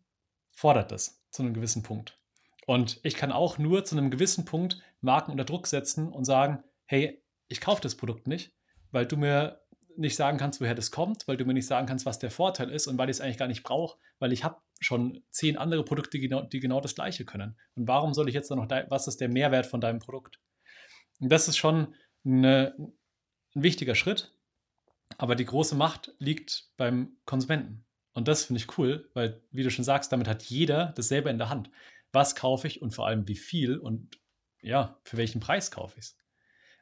fordert 0.51 0.91
das 0.91 1.23
zu 1.32 1.41
einem 1.41 1.54
gewissen 1.54 1.84
Punkt. 1.84 2.19
Und 2.67 2.99
ich 3.04 3.15
kann 3.15 3.32
auch 3.32 3.58
nur 3.58 3.86
zu 3.86 3.97
einem 3.97 4.12
gewissen 4.12 4.45
Punkt 4.45 4.82
Marken 5.01 5.32
unter 5.32 5.45
Druck 5.45 5.67
setzen 5.67 6.12
und 6.12 6.25
sagen, 6.25 6.63
hey, 6.86 7.21
ich 7.47 7.60
kaufe 7.60 7.82
das 7.82 7.95
Produkt 7.95 8.27
nicht, 8.27 8.54
weil 8.91 9.06
du 9.06 9.17
mir 9.17 9.61
nicht 9.97 10.15
sagen 10.15 10.38
kannst, 10.38 10.62
woher 10.62 10.75
das 10.75 10.91
kommt, 10.91 11.27
weil 11.27 11.38
du 11.38 11.45
mir 11.45 11.54
nicht 11.54 11.67
sagen 11.67 11.88
kannst, 11.88 12.06
was 12.06 12.19
der 12.19 12.32
Vorteil 12.32 12.69
ist 12.69 12.88
und 12.88 12.97
weil 12.97 13.10
ich 13.10 13.17
es 13.17 13.21
eigentlich 13.21 13.38
gar 13.38 13.47
nicht 13.47 13.63
brauche, 13.63 13.97
weil 14.19 14.34
ich 14.34 14.43
habe 14.43 14.62
schon 14.80 15.23
zehn 15.30 15.58
andere 15.58 15.84
Produkte, 15.84 16.17
die 16.17 16.27
genau, 16.27 16.41
die 16.41 16.60
genau 16.60 16.82
das 16.82 16.95
gleiche 16.95 17.25
können. 17.25 17.58
Und 17.75 17.88
warum 17.88 18.13
soll 18.13 18.27
ich 18.27 18.36
jetzt 18.36 18.49
noch, 18.51 18.69
was 18.89 19.08
ist 19.08 19.21
der 19.21 19.30
Mehrwert 19.30 19.65
von 19.65 19.82
deinem 19.82 19.99
Produkt? 19.99 20.39
Und 21.19 21.32
das 21.32 21.47
ist 21.47 21.58
schon 21.58 21.96
eine, 22.25 22.75
ein 23.56 23.63
wichtiger 23.63 23.96
Schritt, 23.96 24.33
aber 25.17 25.35
die 25.35 25.46
große 25.46 25.75
Macht 25.75 26.13
liegt 26.19 26.69
beim 26.77 27.17
Konsumenten. 27.25 27.85
Und 28.13 28.27
das 28.27 28.46
finde 28.46 28.62
ich 28.62 28.77
cool, 28.77 29.10
weil, 29.13 29.42
wie 29.52 29.63
du 29.63 29.71
schon 29.71 29.85
sagst, 29.85 30.12
damit 30.12 30.27
hat 30.27 30.44
jeder 30.44 30.94
dasselbe 30.96 31.29
in 31.29 31.37
der 31.37 31.50
Hand. 31.50 31.69
Was 32.12 32.35
kaufe 32.35 32.67
ich 32.67 32.81
und 32.81 32.94
vor 32.94 33.08
allem 33.08 33.27
wie 33.27 33.35
viel 33.35 33.77
und 33.77 34.19
ja, 34.62 35.00
für 35.04 35.17
welchen 35.17 35.39
Preis 35.39 35.71
kaufe 35.71 35.98
ich 35.98 36.06
es? 36.06 36.17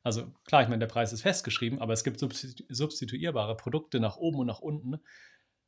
Also 0.03 0.31
klar, 0.45 0.63
ich 0.63 0.69
meine, 0.69 0.79
der 0.79 0.87
Preis 0.87 1.13
ist 1.13 1.21
festgeschrieben, 1.21 1.79
aber 1.79 1.93
es 1.93 2.03
gibt 2.03 2.19
substituierbare 2.19 3.55
Produkte 3.57 3.99
nach 3.99 4.17
oben 4.17 4.39
und 4.39 4.47
nach 4.47 4.59
unten, 4.59 4.99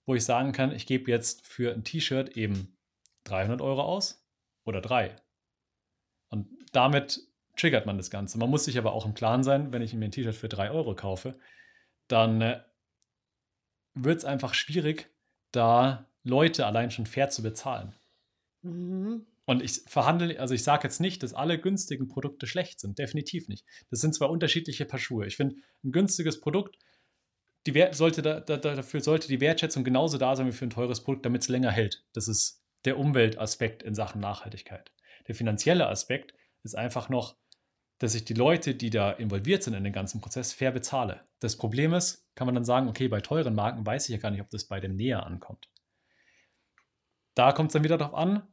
wo 0.05 0.15
ich 0.15 0.23
sagen 0.23 0.51
kann, 0.51 0.71
ich 0.71 0.85
gebe 0.85 1.11
jetzt 1.11 1.45
für 1.45 1.73
ein 1.73 1.83
T-Shirt 1.83 2.37
eben 2.37 2.77
300 3.25 3.61
Euro 3.61 3.83
aus 3.83 4.25
oder 4.63 4.81
drei. 4.81 5.15
Und 6.29 6.47
damit 6.71 7.21
triggert 7.57 7.85
man 7.85 7.97
das 7.97 8.09
Ganze. 8.09 8.37
Man 8.37 8.49
muss 8.49 8.65
sich 8.65 8.77
aber 8.77 8.93
auch 8.93 9.05
im 9.05 9.13
Klaren 9.13 9.43
sein, 9.43 9.73
wenn 9.73 9.81
ich 9.81 9.93
mir 9.93 10.05
ein 10.05 10.11
T-Shirt 10.11 10.35
für 10.35 10.49
3 10.49 10.71
Euro 10.71 10.95
kaufe, 10.95 11.37
dann 12.07 12.41
äh, 12.41 12.61
wird 13.93 14.19
es 14.19 14.25
einfach 14.25 14.53
schwierig, 14.53 15.09
da 15.51 16.05
Leute 16.23 16.65
allein 16.65 16.91
schon 16.91 17.05
fair 17.05 17.29
zu 17.29 17.43
bezahlen. 17.43 17.93
Mhm. 18.61 19.25
Und 19.51 19.61
ich 19.61 19.81
verhandle, 19.85 20.39
also 20.39 20.53
ich 20.53 20.63
sage 20.63 20.83
jetzt 20.83 21.01
nicht, 21.01 21.23
dass 21.23 21.33
alle 21.33 21.59
günstigen 21.59 22.07
Produkte 22.07 22.47
schlecht 22.47 22.79
sind. 22.79 22.97
Definitiv 22.97 23.49
nicht. 23.49 23.65
Das 23.89 23.99
sind 23.99 24.15
zwar 24.15 24.29
unterschiedliche 24.29 24.85
Paar 24.85 24.97
Schuhe. 24.97 25.27
Ich 25.27 25.35
finde, 25.35 25.57
ein 25.83 25.91
günstiges 25.91 26.39
Produkt, 26.39 26.77
sollte 27.91 28.21
da, 28.21 28.39
da, 28.39 28.55
dafür 28.55 29.01
sollte 29.01 29.27
die 29.27 29.41
Wertschätzung 29.41 29.83
genauso 29.83 30.17
da 30.17 30.37
sein 30.37 30.47
wie 30.47 30.53
für 30.53 30.65
ein 30.65 30.69
teures 30.69 31.03
Produkt, 31.03 31.25
damit 31.25 31.41
es 31.41 31.49
länger 31.49 31.69
hält. 31.69 32.05
Das 32.13 32.29
ist 32.29 32.63
der 32.85 32.97
Umweltaspekt 32.97 33.83
in 33.83 33.93
Sachen 33.93 34.21
Nachhaltigkeit. 34.21 34.93
Der 35.27 35.35
finanzielle 35.35 35.89
Aspekt 35.89 36.33
ist 36.63 36.77
einfach 36.77 37.09
noch, 37.09 37.35
dass 37.97 38.15
ich 38.15 38.23
die 38.23 38.33
Leute, 38.33 38.73
die 38.73 38.89
da 38.89 39.11
involviert 39.11 39.63
sind 39.63 39.73
in 39.73 39.83
den 39.83 39.91
ganzen 39.91 40.21
Prozess, 40.21 40.53
fair 40.53 40.71
bezahle. 40.71 41.27
Das 41.41 41.57
Problem 41.57 41.93
ist, 41.93 42.25
kann 42.35 42.45
man 42.45 42.55
dann 42.55 42.63
sagen, 42.63 42.87
okay, 42.87 43.09
bei 43.09 43.19
teuren 43.19 43.53
Marken 43.53 43.85
weiß 43.85 44.07
ich 44.07 44.15
ja 44.15 44.21
gar 44.21 44.31
nicht, 44.31 44.39
ob 44.39 44.49
das 44.49 44.69
bei 44.69 44.79
dem 44.79 44.95
näher 44.95 45.25
ankommt. 45.25 45.67
Da 47.35 47.51
kommt 47.51 47.71
es 47.71 47.73
dann 47.73 47.83
wieder 47.83 47.97
darauf 47.97 48.13
an, 48.13 48.47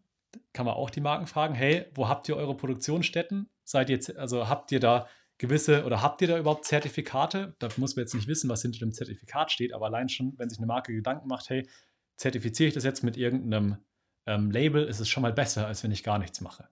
kann 0.52 0.66
man 0.66 0.74
auch 0.74 0.90
die 0.90 1.00
Marken 1.00 1.26
fragen, 1.26 1.54
hey, 1.54 1.86
wo 1.94 2.08
habt 2.08 2.28
ihr 2.28 2.36
eure 2.36 2.56
Produktionsstätten? 2.56 3.48
Seid 3.64 3.90
ihr, 3.90 4.00
also 4.18 4.48
habt 4.48 4.72
ihr 4.72 4.80
da 4.80 5.08
gewisse 5.38 5.84
oder 5.84 6.02
habt 6.02 6.20
ihr 6.20 6.28
da 6.28 6.38
überhaupt 6.38 6.64
Zertifikate? 6.64 7.54
Da 7.58 7.68
muss 7.76 7.96
man 7.96 8.02
jetzt 8.02 8.14
nicht 8.14 8.28
wissen, 8.28 8.50
was 8.50 8.62
hinter 8.62 8.80
dem 8.80 8.92
Zertifikat 8.92 9.52
steht, 9.52 9.72
aber 9.72 9.86
allein 9.86 10.08
schon, 10.08 10.34
wenn 10.36 10.48
sich 10.48 10.58
eine 10.58 10.66
Marke 10.66 10.92
Gedanken 10.92 11.28
macht, 11.28 11.48
hey, 11.48 11.68
zertifiziere 12.16 12.68
ich 12.68 12.74
das 12.74 12.84
jetzt 12.84 13.04
mit 13.04 13.16
irgendeinem 13.16 13.78
ähm, 14.26 14.50
Label, 14.50 14.84
ist 14.84 15.00
es 15.00 15.08
schon 15.08 15.22
mal 15.22 15.32
besser, 15.32 15.66
als 15.66 15.82
wenn 15.84 15.92
ich 15.92 16.02
gar 16.02 16.18
nichts 16.18 16.40
mache. 16.40 16.68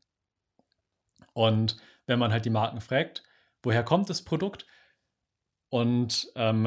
Und 1.33 1.77
wenn 2.07 2.19
man 2.19 2.33
halt 2.33 2.45
die 2.45 2.51
Marken 2.51 2.81
fragt, 2.81 3.23
woher 3.63 3.85
kommt 3.85 4.11
das 4.11 4.23
Produkt 4.23 4.67
und 5.69 6.31
ähm, 6.35 6.65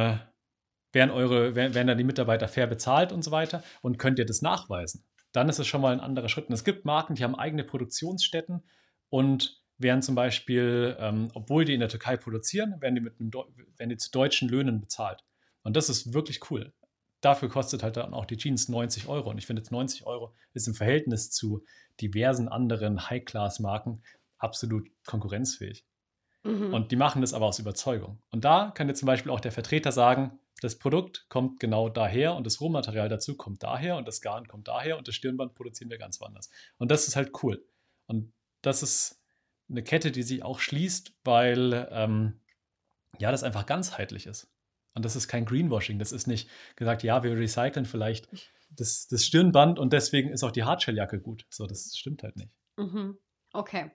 werden, 0.91 1.11
eure, 1.11 1.55
werden, 1.55 1.73
werden 1.73 1.87
dann 1.87 1.97
die 1.97 2.03
Mitarbeiter 2.03 2.47
fair 2.47 2.67
bezahlt 2.67 3.11
und 3.11 3.23
so 3.23 3.31
weiter 3.31 3.63
und 3.81 3.99
könnt 3.99 4.19
ihr 4.19 4.25
das 4.25 4.41
nachweisen? 4.41 5.03
Dann 5.31 5.49
ist 5.49 5.59
es 5.59 5.67
schon 5.67 5.81
mal 5.81 5.93
ein 5.93 5.99
anderer 5.99 6.29
Schritt. 6.29 6.47
Und 6.47 6.53
es 6.53 6.63
gibt 6.63 6.85
Marken, 6.85 7.15
die 7.15 7.23
haben 7.23 7.35
eigene 7.35 7.63
Produktionsstätten 7.63 8.63
und 9.09 9.61
werden 9.77 10.01
zum 10.01 10.15
Beispiel, 10.15 10.97
ähm, 10.99 11.29
obwohl 11.33 11.65
die 11.65 11.73
in 11.73 11.79
der 11.79 11.89
Türkei 11.89 12.17
produzieren, 12.17 12.81
werden 12.81 12.95
die, 12.95 13.01
mit 13.01 13.19
einem 13.19 13.31
werden 13.77 13.89
die 13.89 13.97
zu 13.97 14.11
deutschen 14.11 14.49
Löhnen 14.49 14.81
bezahlt. 14.81 15.23
Und 15.63 15.75
das 15.75 15.89
ist 15.89 16.13
wirklich 16.13 16.51
cool. 16.51 16.73
Dafür 17.21 17.49
kostet 17.49 17.83
halt 17.83 17.97
dann 17.97 18.13
auch 18.13 18.25
die 18.25 18.37
Jeans 18.37 18.69
90 18.69 19.07
Euro. 19.07 19.29
Und 19.29 19.37
ich 19.37 19.45
finde 19.45 19.61
jetzt 19.61 19.71
90 19.71 20.05
Euro 20.05 20.33
ist 20.53 20.67
im 20.67 20.73
Verhältnis 20.73 21.31
zu 21.31 21.63
diversen 22.01 22.47
anderen 22.47 23.09
High-Class-Marken 23.09 24.01
absolut 24.37 24.89
konkurrenzfähig. 25.05 25.85
Mhm. 26.43 26.73
Und 26.73 26.91
die 26.91 26.95
machen 26.95 27.21
das 27.21 27.33
aber 27.33 27.45
aus 27.45 27.59
Überzeugung. 27.59 28.21
Und 28.31 28.45
da 28.45 28.71
kann 28.73 28.87
jetzt 28.87 28.99
zum 28.99 29.07
Beispiel 29.07 29.31
auch 29.31 29.41
der 29.41 29.51
Vertreter 29.51 29.91
sagen, 29.91 30.39
das 30.59 30.77
Produkt 30.77 31.25
kommt 31.29 31.59
genau 31.59 31.89
daher 31.89 32.35
und 32.35 32.45
das 32.45 32.61
Rohmaterial 32.61 33.09
dazu 33.09 33.35
kommt 33.35 33.63
daher 33.63 33.97
und 33.97 34.07
das 34.07 34.21
Garn 34.21 34.47
kommt 34.47 34.67
daher 34.67 34.97
und 34.97 35.07
das 35.07 35.15
Stirnband 35.15 35.55
produzieren 35.55 35.89
wir 35.89 35.97
ganz 35.97 36.19
woanders. 36.21 36.49
Und 36.77 36.91
das 36.91 37.07
ist 37.07 37.15
halt 37.15 37.31
cool. 37.43 37.65
Und 38.07 38.33
das 38.61 38.83
ist 38.83 39.21
eine 39.69 39.83
Kette, 39.83 40.11
die 40.11 40.23
sich 40.23 40.43
auch 40.43 40.59
schließt, 40.59 41.13
weil 41.23 41.87
ähm, 41.91 42.41
ja, 43.19 43.31
das 43.31 43.43
einfach 43.43 43.65
ganzheitlich 43.65 44.25
ist. 44.25 44.51
Und 44.95 45.05
das 45.05 45.15
ist 45.15 45.27
kein 45.27 45.45
Greenwashing. 45.45 45.99
Das 45.99 46.11
ist 46.11 46.27
nicht 46.27 46.49
gesagt, 46.75 47.03
ja, 47.03 47.23
wir 47.23 47.37
recyceln 47.37 47.85
vielleicht 47.85 48.27
das, 48.71 49.07
das 49.07 49.25
Stirnband 49.25 49.79
und 49.79 49.93
deswegen 49.93 50.29
ist 50.29 50.43
auch 50.43 50.51
die 50.51 50.63
Hardshelljacke 50.63 51.19
gut. 51.19 51.45
So, 51.49 51.65
das 51.67 51.95
stimmt 51.95 52.23
halt 52.23 52.35
nicht. 52.35 52.51
Mhm. 52.77 53.17
Okay. 53.53 53.91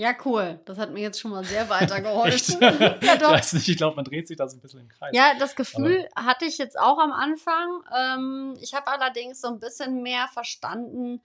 Ja, 0.00 0.16
cool. 0.24 0.58
Das 0.64 0.78
hat 0.78 0.92
mir 0.92 1.00
jetzt 1.00 1.20
schon 1.20 1.30
mal 1.30 1.44
sehr 1.44 1.68
weitergeholfen. 1.68 2.58
ja, 2.62 2.96
ich 2.96 3.20
weiß 3.20 3.52
nicht, 3.52 3.68
ich 3.68 3.76
glaube, 3.76 3.96
man 3.96 4.06
dreht 4.06 4.26
sich 4.28 4.38
da 4.38 4.48
so 4.48 4.56
ein 4.56 4.60
bisschen 4.62 4.80
im 4.80 4.88
Kreis. 4.88 5.10
Ja, 5.12 5.34
das 5.38 5.54
Gefühl 5.54 6.08
Aber 6.14 6.24
hatte 6.24 6.46
ich 6.46 6.56
jetzt 6.56 6.78
auch 6.78 6.98
am 6.98 7.12
Anfang. 7.12 7.82
Ähm, 7.94 8.56
ich 8.62 8.72
habe 8.72 8.86
allerdings 8.86 9.42
so 9.42 9.48
ein 9.48 9.60
bisschen 9.60 10.00
mehr 10.00 10.26
verstanden, 10.32 11.20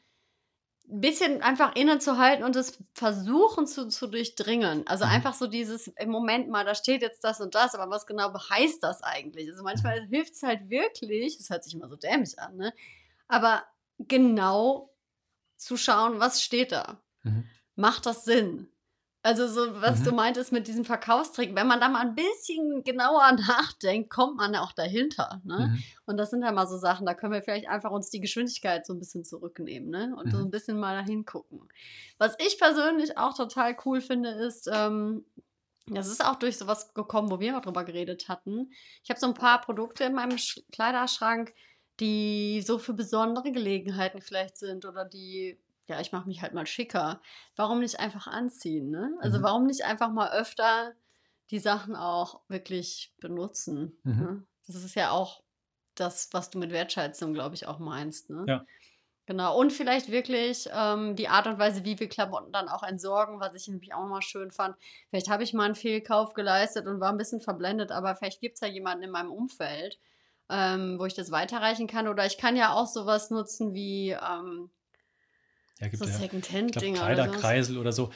ein 0.89 0.99
bisschen 0.99 1.41
einfach 1.41 1.73
innezuhalten 1.77 2.43
und 2.43 2.57
es 2.57 2.77
versuchen 2.93 3.65
zu, 3.65 3.87
zu 3.87 4.07
durchdringen. 4.07 4.85
Also 4.87 5.05
mhm. 5.05 5.11
einfach 5.11 5.35
so 5.35 5.47
dieses, 5.47 5.87
im 5.87 6.09
Moment 6.09 6.49
mal, 6.49 6.65
da 6.65 6.75
steht 6.75 7.01
jetzt 7.01 7.23
das 7.23 7.39
und 7.39 7.55
das, 7.55 7.75
aber 7.75 7.89
was 7.89 8.05
genau 8.05 8.33
heißt 8.33 8.83
das 8.83 9.01
eigentlich? 9.03 9.49
Also 9.49 9.63
manchmal 9.63 10.05
hilft 10.07 10.33
es 10.33 10.43
halt 10.43 10.69
wirklich, 10.69 11.37
das 11.37 11.49
hört 11.49 11.63
sich 11.63 11.75
immer 11.75 11.87
so 11.87 11.95
dämlich 11.95 12.37
an, 12.39 12.57
ne? 12.57 12.73
Aber 13.29 13.63
genau 13.99 14.93
zu 15.55 15.77
schauen, 15.77 16.19
was 16.19 16.43
steht 16.43 16.73
da. 16.73 16.99
Mhm 17.23 17.47
macht 17.75 18.05
das 18.05 18.25
Sinn? 18.25 18.69
Also 19.25 19.47
so, 19.47 19.81
was 19.81 20.01
mhm. 20.01 20.03
du 20.03 20.11
meintest 20.11 20.51
mit 20.51 20.67
diesem 20.67 20.85
Verkaufstrick, 20.85 21.55
wenn 21.55 21.65
man 21.65 21.79
da 21.79 21.89
mal 21.89 22.01
ein 22.01 22.13
bisschen 22.13 22.83
genauer 22.83 23.31
nachdenkt, 23.47 24.11
kommt 24.11 24.37
man 24.37 24.53
ja 24.53 24.61
auch 24.61 24.71
dahinter. 24.71 25.41
Ne? 25.43 25.71
Mhm. 25.71 25.83
Und 26.05 26.17
das 26.17 26.29
sind 26.29 26.43
ja 26.43 26.51
mal 26.51 26.67
so 26.67 26.77
Sachen, 26.77 27.07
da 27.07 27.15
können 27.15 27.33
wir 27.33 27.41
vielleicht 27.41 27.67
einfach 27.67 27.89
uns 27.89 28.11
die 28.11 28.19
Geschwindigkeit 28.19 28.85
so 28.85 28.93
ein 28.93 28.99
bisschen 28.99 29.23
zurücknehmen 29.23 29.89
ne? 29.89 30.15
und 30.15 30.27
mhm. 30.27 30.31
so 30.31 30.37
ein 30.37 30.51
bisschen 30.51 30.79
mal 30.79 30.95
dahin 30.95 31.25
gucken. 31.25 31.67
Was 32.19 32.35
ich 32.37 32.59
persönlich 32.59 33.17
auch 33.17 33.33
total 33.33 33.75
cool 33.83 33.99
finde, 33.99 34.29
ist, 34.29 34.69
ähm, 34.71 35.25
das 35.87 36.07
ist 36.07 36.23
auch 36.23 36.35
durch 36.35 36.59
sowas 36.59 36.93
gekommen, 36.93 37.31
wo 37.31 37.39
wir 37.39 37.57
auch 37.57 37.61
drüber 37.61 37.83
geredet 37.83 38.29
hatten. 38.29 38.71
Ich 39.03 39.09
habe 39.09 39.19
so 39.19 39.25
ein 39.25 39.33
paar 39.33 39.59
Produkte 39.59 40.03
in 40.03 40.13
meinem 40.13 40.37
Sch 40.37 40.61
Kleiderschrank, 40.71 41.51
die 41.99 42.61
so 42.61 42.77
für 42.77 42.93
besondere 42.93 43.51
Gelegenheiten 43.51 44.21
vielleicht 44.21 44.57
sind 44.57 44.85
oder 44.85 45.03
die 45.03 45.59
ja, 45.87 45.99
ich 45.99 46.11
mache 46.11 46.27
mich 46.27 46.41
halt 46.41 46.53
mal 46.53 46.65
schicker. 46.65 47.21
Warum 47.55 47.79
nicht 47.79 47.99
einfach 47.99 48.27
anziehen, 48.27 48.89
ne? 48.89 49.15
Also 49.21 49.39
mhm. 49.39 49.43
warum 49.43 49.65
nicht 49.67 49.85
einfach 49.85 50.11
mal 50.11 50.31
öfter 50.31 50.93
die 51.51 51.59
Sachen 51.59 51.95
auch 51.95 52.41
wirklich 52.47 53.13
benutzen? 53.19 53.97
Mhm. 54.03 54.19
Ne? 54.19 54.47
Das 54.67 54.75
ist 54.75 54.95
ja 54.95 55.11
auch 55.11 55.43
das, 55.93 56.29
was 56.31 56.49
du 56.49 56.59
mit 56.59 56.71
Wertschätzung, 56.71 57.33
glaube 57.33 57.55
ich, 57.55 57.67
auch 57.67 57.79
meinst, 57.79 58.29
ne? 58.29 58.45
Ja. 58.47 58.65
Genau, 59.27 59.57
und 59.57 59.73
vielleicht 59.73 60.11
wirklich 60.11 60.69
ähm, 60.71 61.15
die 61.15 61.29
Art 61.29 61.47
und 61.47 61.57
Weise, 61.57 61.83
wie 61.83 61.99
wir 61.99 62.07
Klamotten 62.07 62.51
dann 62.51 62.69
auch 62.69 62.83
entsorgen, 62.83 63.39
was 63.39 63.55
ich 63.55 63.67
nämlich 63.67 63.91
auch 63.91 64.05
mal 64.05 64.21
schön 64.21 64.51
fand. 64.51 64.75
Vielleicht 65.09 65.29
habe 65.29 65.41
ich 65.41 65.53
mal 65.53 65.63
einen 65.63 65.73
Fehlkauf 65.73 66.35
geleistet 66.35 66.85
und 66.85 66.99
war 66.99 67.11
ein 67.11 67.17
bisschen 67.17 67.41
verblendet, 67.41 67.91
aber 67.91 68.15
vielleicht 68.15 68.39
gibt 68.39 68.55
es 68.55 68.61
ja 68.61 68.67
jemanden 68.67 69.03
in 69.03 69.09
meinem 69.09 69.31
Umfeld, 69.31 69.97
ähm, 70.49 70.99
wo 70.99 71.05
ich 71.05 71.15
das 71.15 71.31
weiterreichen 71.31 71.87
kann. 71.87 72.07
Oder 72.07 72.27
ich 72.27 72.37
kann 72.37 72.55
ja 72.55 72.73
auch 72.73 72.85
sowas 72.85 73.31
nutzen 73.31 73.73
wie 73.73 74.11
ähm, 74.11 74.69
ja, 75.79 75.87
gibt 75.87 76.03
so 76.03 76.09
ja, 76.09 76.15
Secondhand-Dinger. 76.15 76.99
Kleiderkreisel 76.99 77.77
oder, 77.77 77.91
so. 77.91 78.11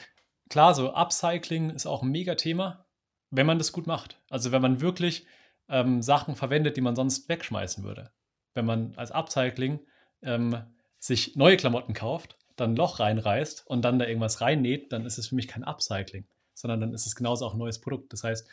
Klar, 0.48 0.74
so 0.74 0.92
Upcycling 0.94 1.70
ist 1.70 1.86
auch 1.86 2.02
ein 2.02 2.10
Mega-Thema, 2.10 2.86
wenn 3.30 3.46
man 3.46 3.58
das 3.58 3.72
gut 3.72 3.86
macht. 3.86 4.20
Also 4.28 4.52
wenn 4.52 4.62
man 4.62 4.80
wirklich 4.80 5.26
ähm, 5.68 6.02
Sachen 6.02 6.34
verwendet, 6.36 6.76
die 6.76 6.80
man 6.80 6.96
sonst 6.96 7.28
wegschmeißen 7.28 7.84
würde. 7.84 8.10
Wenn 8.54 8.66
man 8.66 8.94
als 8.96 9.12
Upcycling 9.12 9.80
ähm, 10.22 10.62
sich 10.98 11.36
neue 11.36 11.56
Klamotten 11.56 11.94
kauft, 11.94 12.36
dann 12.56 12.72
ein 12.72 12.76
Loch 12.76 13.00
reinreißt 13.00 13.66
und 13.66 13.82
dann 13.82 13.98
da 13.98 14.06
irgendwas 14.06 14.40
reinnäht, 14.40 14.92
dann 14.92 15.06
ist 15.06 15.18
es 15.18 15.28
für 15.28 15.34
mich 15.34 15.48
kein 15.48 15.64
Upcycling, 15.64 16.26
sondern 16.54 16.80
dann 16.80 16.92
ist 16.92 17.06
es 17.06 17.14
genauso 17.14 17.46
auch 17.46 17.54
ein 17.54 17.58
neues 17.58 17.80
Produkt. 17.80 18.12
Das 18.12 18.24
heißt, 18.24 18.48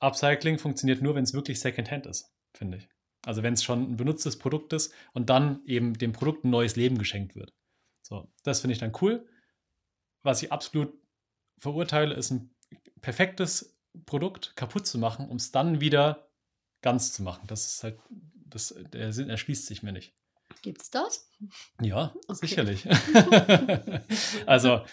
Upcycling 0.00 0.58
funktioniert 0.58 1.02
nur, 1.02 1.14
wenn 1.14 1.24
es 1.24 1.34
wirklich 1.34 1.60
Secondhand 1.60 2.06
ist, 2.06 2.32
finde 2.54 2.78
ich. 2.78 2.88
Also 3.24 3.42
wenn 3.42 3.54
es 3.54 3.64
schon 3.64 3.92
ein 3.92 3.96
benutztes 3.96 4.38
Produkt 4.38 4.72
ist 4.72 4.92
und 5.12 5.30
dann 5.30 5.60
eben 5.66 5.94
dem 5.94 6.12
Produkt 6.12 6.44
ein 6.44 6.50
neues 6.50 6.76
Leben 6.76 6.98
geschenkt 6.98 7.34
wird. 7.34 7.52
So, 8.06 8.32
das 8.44 8.60
finde 8.60 8.74
ich 8.74 8.78
dann 8.78 8.92
cool. 9.00 9.28
Was 10.22 10.40
ich 10.40 10.52
absolut 10.52 10.94
verurteile, 11.58 12.14
ist 12.14 12.30
ein 12.30 12.54
perfektes 13.00 13.76
Produkt 14.04 14.54
kaputt 14.54 14.86
zu 14.86 14.98
machen, 14.98 15.28
um 15.28 15.38
es 15.38 15.50
dann 15.50 15.80
wieder 15.80 16.28
ganz 16.82 17.12
zu 17.12 17.24
machen. 17.24 17.48
Das 17.48 17.66
ist 17.66 17.82
halt, 17.82 17.98
das, 18.44 18.72
der 18.92 19.12
Sinn 19.12 19.28
erschließt 19.28 19.66
sich 19.66 19.82
mir 19.82 19.90
nicht. 19.90 20.14
Gibt's 20.62 20.88
das? 20.90 21.28
Ja, 21.80 22.14
okay. 22.28 22.46
sicherlich. 22.46 22.86
also, 24.46 24.84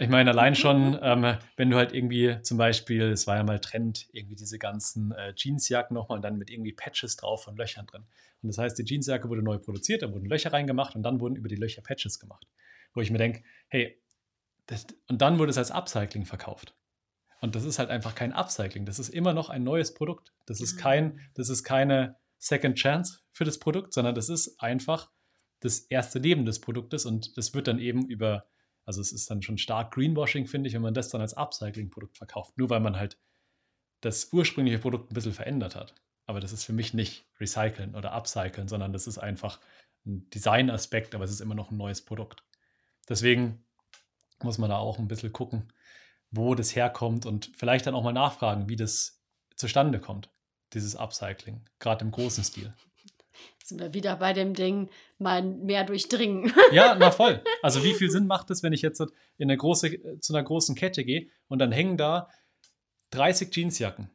ich 0.00 0.08
meine, 0.08 0.30
allein 0.30 0.54
schon, 0.54 0.98
ähm, 1.02 1.36
wenn 1.56 1.70
du 1.70 1.76
halt 1.76 1.92
irgendwie 1.92 2.40
zum 2.42 2.58
Beispiel, 2.58 3.02
es 3.10 3.26
war 3.26 3.36
ja 3.36 3.44
mal 3.44 3.60
Trend, 3.60 4.08
irgendwie 4.12 4.34
diese 4.34 4.58
ganzen 4.58 5.12
äh, 5.12 5.34
Jeansjacken 5.34 5.94
nochmal 5.94 6.16
und 6.16 6.22
dann 6.22 6.38
mit 6.38 6.50
irgendwie 6.50 6.72
Patches 6.72 7.16
drauf 7.16 7.46
und 7.46 7.58
Löchern 7.58 7.86
drin. 7.86 8.04
Und 8.42 8.48
das 8.48 8.58
heißt, 8.58 8.78
die 8.78 8.84
Jeansjacke 8.84 9.28
wurde 9.28 9.42
neu 9.42 9.58
produziert, 9.58 10.02
da 10.02 10.12
wurden 10.12 10.26
Löcher 10.26 10.52
reingemacht 10.52 10.96
und 10.96 11.02
dann 11.02 11.20
wurden 11.20 11.36
über 11.36 11.48
die 11.48 11.56
Löcher 11.56 11.82
Patches 11.82 12.18
gemacht. 12.18 12.46
Wo 12.94 13.00
ich 13.00 13.10
mir 13.10 13.18
denke, 13.18 13.42
hey, 13.68 14.00
das, 14.66 14.86
und 15.08 15.20
dann 15.20 15.38
wurde 15.38 15.50
es 15.50 15.58
als 15.58 15.70
Upcycling 15.70 16.24
verkauft. 16.24 16.74
Und 17.40 17.54
das 17.54 17.64
ist 17.64 17.78
halt 17.78 17.90
einfach 17.90 18.14
kein 18.14 18.32
Upcycling. 18.32 18.84
Das 18.84 18.98
ist 18.98 19.08
immer 19.08 19.32
noch 19.32 19.50
ein 19.50 19.62
neues 19.62 19.94
Produkt. 19.94 20.32
Das 20.46 20.60
ist, 20.60 20.76
kein, 20.76 21.20
das 21.34 21.48
ist 21.48 21.64
keine 21.64 22.16
Second 22.38 22.76
Chance 22.76 23.20
für 23.32 23.44
das 23.44 23.58
Produkt, 23.58 23.92
sondern 23.92 24.14
das 24.14 24.28
ist 24.28 24.60
einfach 24.60 25.10
das 25.60 25.80
erste 25.80 26.18
Leben 26.18 26.46
des 26.46 26.60
Produktes 26.60 27.04
und 27.04 27.36
das 27.36 27.54
wird 27.54 27.68
dann 27.68 27.78
eben 27.78 28.06
über, 28.06 28.46
also 28.90 29.00
es 29.00 29.12
ist 29.12 29.30
dann 29.30 29.40
schon 29.40 29.56
stark 29.56 29.94
Greenwashing, 29.94 30.48
finde 30.48 30.66
ich, 30.66 30.74
wenn 30.74 30.82
man 30.82 30.94
das 30.94 31.10
dann 31.10 31.20
als 31.20 31.34
Upcycling-Produkt 31.34 32.16
verkauft. 32.16 32.58
Nur 32.58 32.70
weil 32.70 32.80
man 32.80 32.96
halt 32.96 33.20
das 34.00 34.32
ursprüngliche 34.32 34.80
Produkt 34.80 35.12
ein 35.12 35.14
bisschen 35.14 35.32
verändert 35.32 35.76
hat. 35.76 35.94
Aber 36.26 36.40
das 36.40 36.50
ist 36.50 36.64
für 36.64 36.72
mich 36.72 36.92
nicht 36.92 37.24
recyceln 37.38 37.94
oder 37.94 38.12
upcyclen, 38.12 38.66
sondern 38.66 38.92
das 38.92 39.06
ist 39.06 39.18
einfach 39.18 39.60
ein 40.04 40.28
Designaspekt, 40.30 41.14
aber 41.14 41.22
es 41.22 41.30
ist 41.30 41.40
immer 41.40 41.54
noch 41.54 41.70
ein 41.70 41.76
neues 41.76 42.04
Produkt. 42.04 42.42
Deswegen 43.08 43.64
muss 44.42 44.58
man 44.58 44.70
da 44.70 44.78
auch 44.78 44.98
ein 44.98 45.06
bisschen 45.06 45.32
gucken, 45.32 45.72
wo 46.32 46.56
das 46.56 46.74
herkommt 46.74 47.26
und 47.26 47.52
vielleicht 47.56 47.86
dann 47.86 47.94
auch 47.94 48.02
mal 48.02 48.12
nachfragen, 48.12 48.68
wie 48.68 48.76
das 48.76 49.22
zustande 49.54 50.00
kommt. 50.00 50.30
dieses 50.72 50.96
Upcycling, 50.96 51.64
gerade 51.78 52.04
im 52.04 52.10
großen 52.10 52.42
Stil. 52.42 52.74
Sind 53.70 53.80
wir 53.80 53.94
wieder 53.94 54.16
bei 54.16 54.32
dem 54.32 54.54
Ding, 54.54 54.90
mal 55.18 55.42
mehr 55.42 55.84
durchdringen. 55.84 56.52
Ja, 56.72 56.96
na 56.98 57.10
voll. 57.10 57.42
Also 57.62 57.84
wie 57.84 57.94
viel 57.94 58.10
Sinn 58.10 58.26
macht 58.26 58.50
es, 58.50 58.62
wenn 58.62 58.72
ich 58.72 58.82
jetzt 58.82 59.00
in 59.00 59.10
eine 59.38 59.56
große, 59.56 60.18
zu 60.20 60.34
einer 60.34 60.42
großen 60.42 60.74
Kette 60.74 61.04
gehe 61.04 61.28
und 61.46 61.60
dann 61.60 61.70
hängen 61.70 61.96
da 61.96 62.28
30 63.10 63.54
Jeansjacken, 63.54 64.10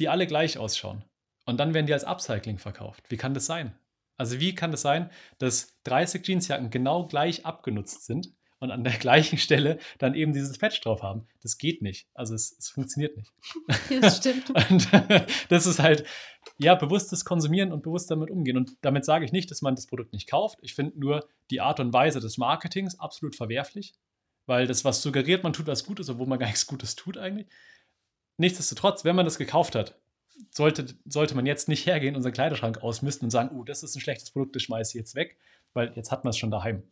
die 0.00 0.08
alle 0.08 0.26
gleich 0.26 0.58
ausschauen. 0.58 1.04
Und 1.44 1.58
dann 1.58 1.72
werden 1.72 1.86
die 1.86 1.92
als 1.92 2.04
Upcycling 2.04 2.58
verkauft. 2.58 3.04
Wie 3.08 3.16
kann 3.16 3.32
das 3.32 3.46
sein? 3.46 3.78
Also 4.16 4.40
wie 4.40 4.54
kann 4.54 4.72
das 4.72 4.82
sein, 4.82 5.10
dass 5.38 5.78
30 5.84 6.26
Jeansjacken 6.26 6.70
genau 6.70 7.06
gleich 7.06 7.46
abgenutzt 7.46 8.06
sind 8.06 8.32
und 8.58 8.70
an 8.70 8.84
der 8.84 8.92
gleichen 8.98 9.38
Stelle 9.38 9.78
dann 9.98 10.14
eben 10.14 10.32
dieses 10.32 10.58
Patch 10.58 10.80
drauf 10.80 11.02
haben? 11.02 11.26
Das 11.42 11.58
geht 11.58 11.82
nicht. 11.82 12.08
Also 12.14 12.34
es, 12.34 12.56
es 12.58 12.68
funktioniert 12.68 13.16
nicht. 13.16 13.32
Das 14.00 14.16
stimmt. 14.18 14.50
und 14.50 14.88
das 15.48 15.66
ist 15.66 15.78
halt, 15.78 16.04
ja, 16.58 16.74
bewusstes 16.74 17.24
Konsumieren 17.24 17.72
und 17.72 17.82
bewusst 17.82 18.10
damit 18.10 18.30
umgehen. 18.30 18.56
Und 18.56 18.76
damit 18.80 19.04
sage 19.04 19.24
ich 19.24 19.32
nicht, 19.32 19.50
dass 19.50 19.62
man 19.62 19.74
das 19.74 19.86
Produkt 19.86 20.12
nicht 20.12 20.28
kauft. 20.28 20.58
Ich 20.62 20.74
finde 20.74 20.98
nur 20.98 21.28
die 21.50 21.60
Art 21.60 21.80
und 21.80 21.92
Weise 21.92 22.20
des 22.20 22.38
Marketings 22.38 22.98
absolut 22.98 23.36
verwerflich, 23.36 23.94
weil 24.46 24.66
das, 24.66 24.84
was 24.84 25.02
suggeriert, 25.02 25.42
man 25.42 25.52
tut 25.52 25.66
was 25.66 25.84
Gutes, 25.84 26.08
obwohl 26.08 26.26
man 26.26 26.38
gar 26.38 26.46
nichts 26.46 26.66
Gutes 26.66 26.94
tut 26.96 27.18
eigentlich. 27.18 27.48
Nichtsdestotrotz, 28.38 29.04
wenn 29.04 29.16
man 29.16 29.24
das 29.24 29.38
gekauft 29.38 29.74
hat, 29.74 29.98
sollte, 30.50 30.86
sollte 31.06 31.34
man 31.34 31.46
jetzt 31.46 31.68
nicht 31.68 31.86
hergehen, 31.86 32.16
unseren 32.16 32.32
Kleiderschrank 32.32 32.82
ausmisten 32.82 33.26
und 33.26 33.30
sagen, 33.30 33.56
oh, 33.56 33.64
das 33.64 33.82
ist 33.82 33.94
ein 33.96 34.00
schlechtes 34.00 34.30
Produkt, 34.30 34.54
das 34.54 34.62
schmeiße 34.62 34.90
ich 34.90 35.00
jetzt 35.00 35.14
weg, 35.14 35.38
weil 35.72 35.92
jetzt 35.96 36.10
hat 36.10 36.24
man 36.24 36.30
es 36.30 36.38
schon 36.38 36.50
daheim. 36.50 36.82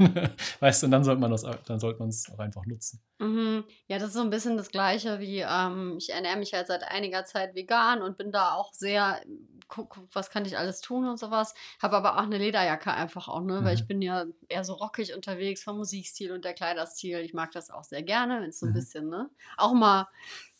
weißt 0.60 0.82
du, 0.82 0.86
und 0.86 0.92
dann 0.92 1.04
sollte 1.04 1.20
man 1.20 1.30
das, 1.30 1.42
dann 1.66 1.78
sollte 1.78 1.98
man 1.98 2.08
es 2.08 2.30
auch 2.32 2.38
einfach 2.38 2.64
nutzen. 2.66 3.02
Mhm. 3.18 3.64
Ja, 3.86 3.98
das 3.98 4.08
ist 4.08 4.14
so 4.14 4.20
ein 4.20 4.30
bisschen 4.30 4.56
das 4.56 4.70
Gleiche 4.70 5.20
wie, 5.20 5.40
ähm, 5.40 5.96
ich 5.98 6.10
ernähre 6.10 6.38
mich 6.38 6.54
halt 6.54 6.68
seit 6.68 6.82
einiger 6.84 7.24
Zeit 7.24 7.54
vegan 7.54 8.02
und 8.02 8.16
bin 8.16 8.32
da 8.32 8.54
auch 8.54 8.72
sehr, 8.72 9.20
guck, 9.68 9.98
was 10.12 10.30
kann 10.30 10.44
ich 10.44 10.56
alles 10.56 10.80
tun 10.80 11.06
und 11.06 11.18
sowas. 11.18 11.54
Habe 11.82 11.96
aber 11.96 12.16
auch 12.16 12.22
eine 12.22 12.38
Lederjacke 12.38 12.92
einfach 12.92 13.28
auch, 13.28 13.42
ne? 13.42 13.60
Mhm. 13.60 13.64
Weil 13.64 13.74
ich 13.74 13.82
mhm. 13.82 13.88
bin 13.88 14.02
ja 14.02 14.24
eher 14.48 14.64
so 14.64 14.74
rockig 14.74 15.14
unterwegs 15.14 15.62
vom 15.62 15.76
Musikstil 15.76 16.32
und 16.32 16.44
der 16.44 16.54
Kleiderstil. 16.54 17.18
Ich 17.18 17.34
mag 17.34 17.52
das 17.52 17.70
auch 17.70 17.84
sehr 17.84 18.02
gerne, 18.02 18.40
wenn 18.40 18.50
es 18.50 18.60
so 18.60 18.66
ein 18.66 18.70
mhm. 18.70 18.74
bisschen, 18.74 19.08
ne? 19.08 19.28
Auch 19.56 19.74
mal 19.74 20.08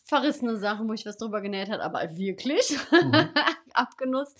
verrissene 0.03 0.57
Sachen, 0.57 0.89
wo 0.89 0.93
ich 0.93 1.05
was 1.05 1.17
drüber 1.17 1.41
genäht 1.41 1.69
habe, 1.69 1.83
aber 1.83 2.15
wirklich 2.17 2.77
mhm. 2.91 3.29
abgenutzt. 3.73 4.37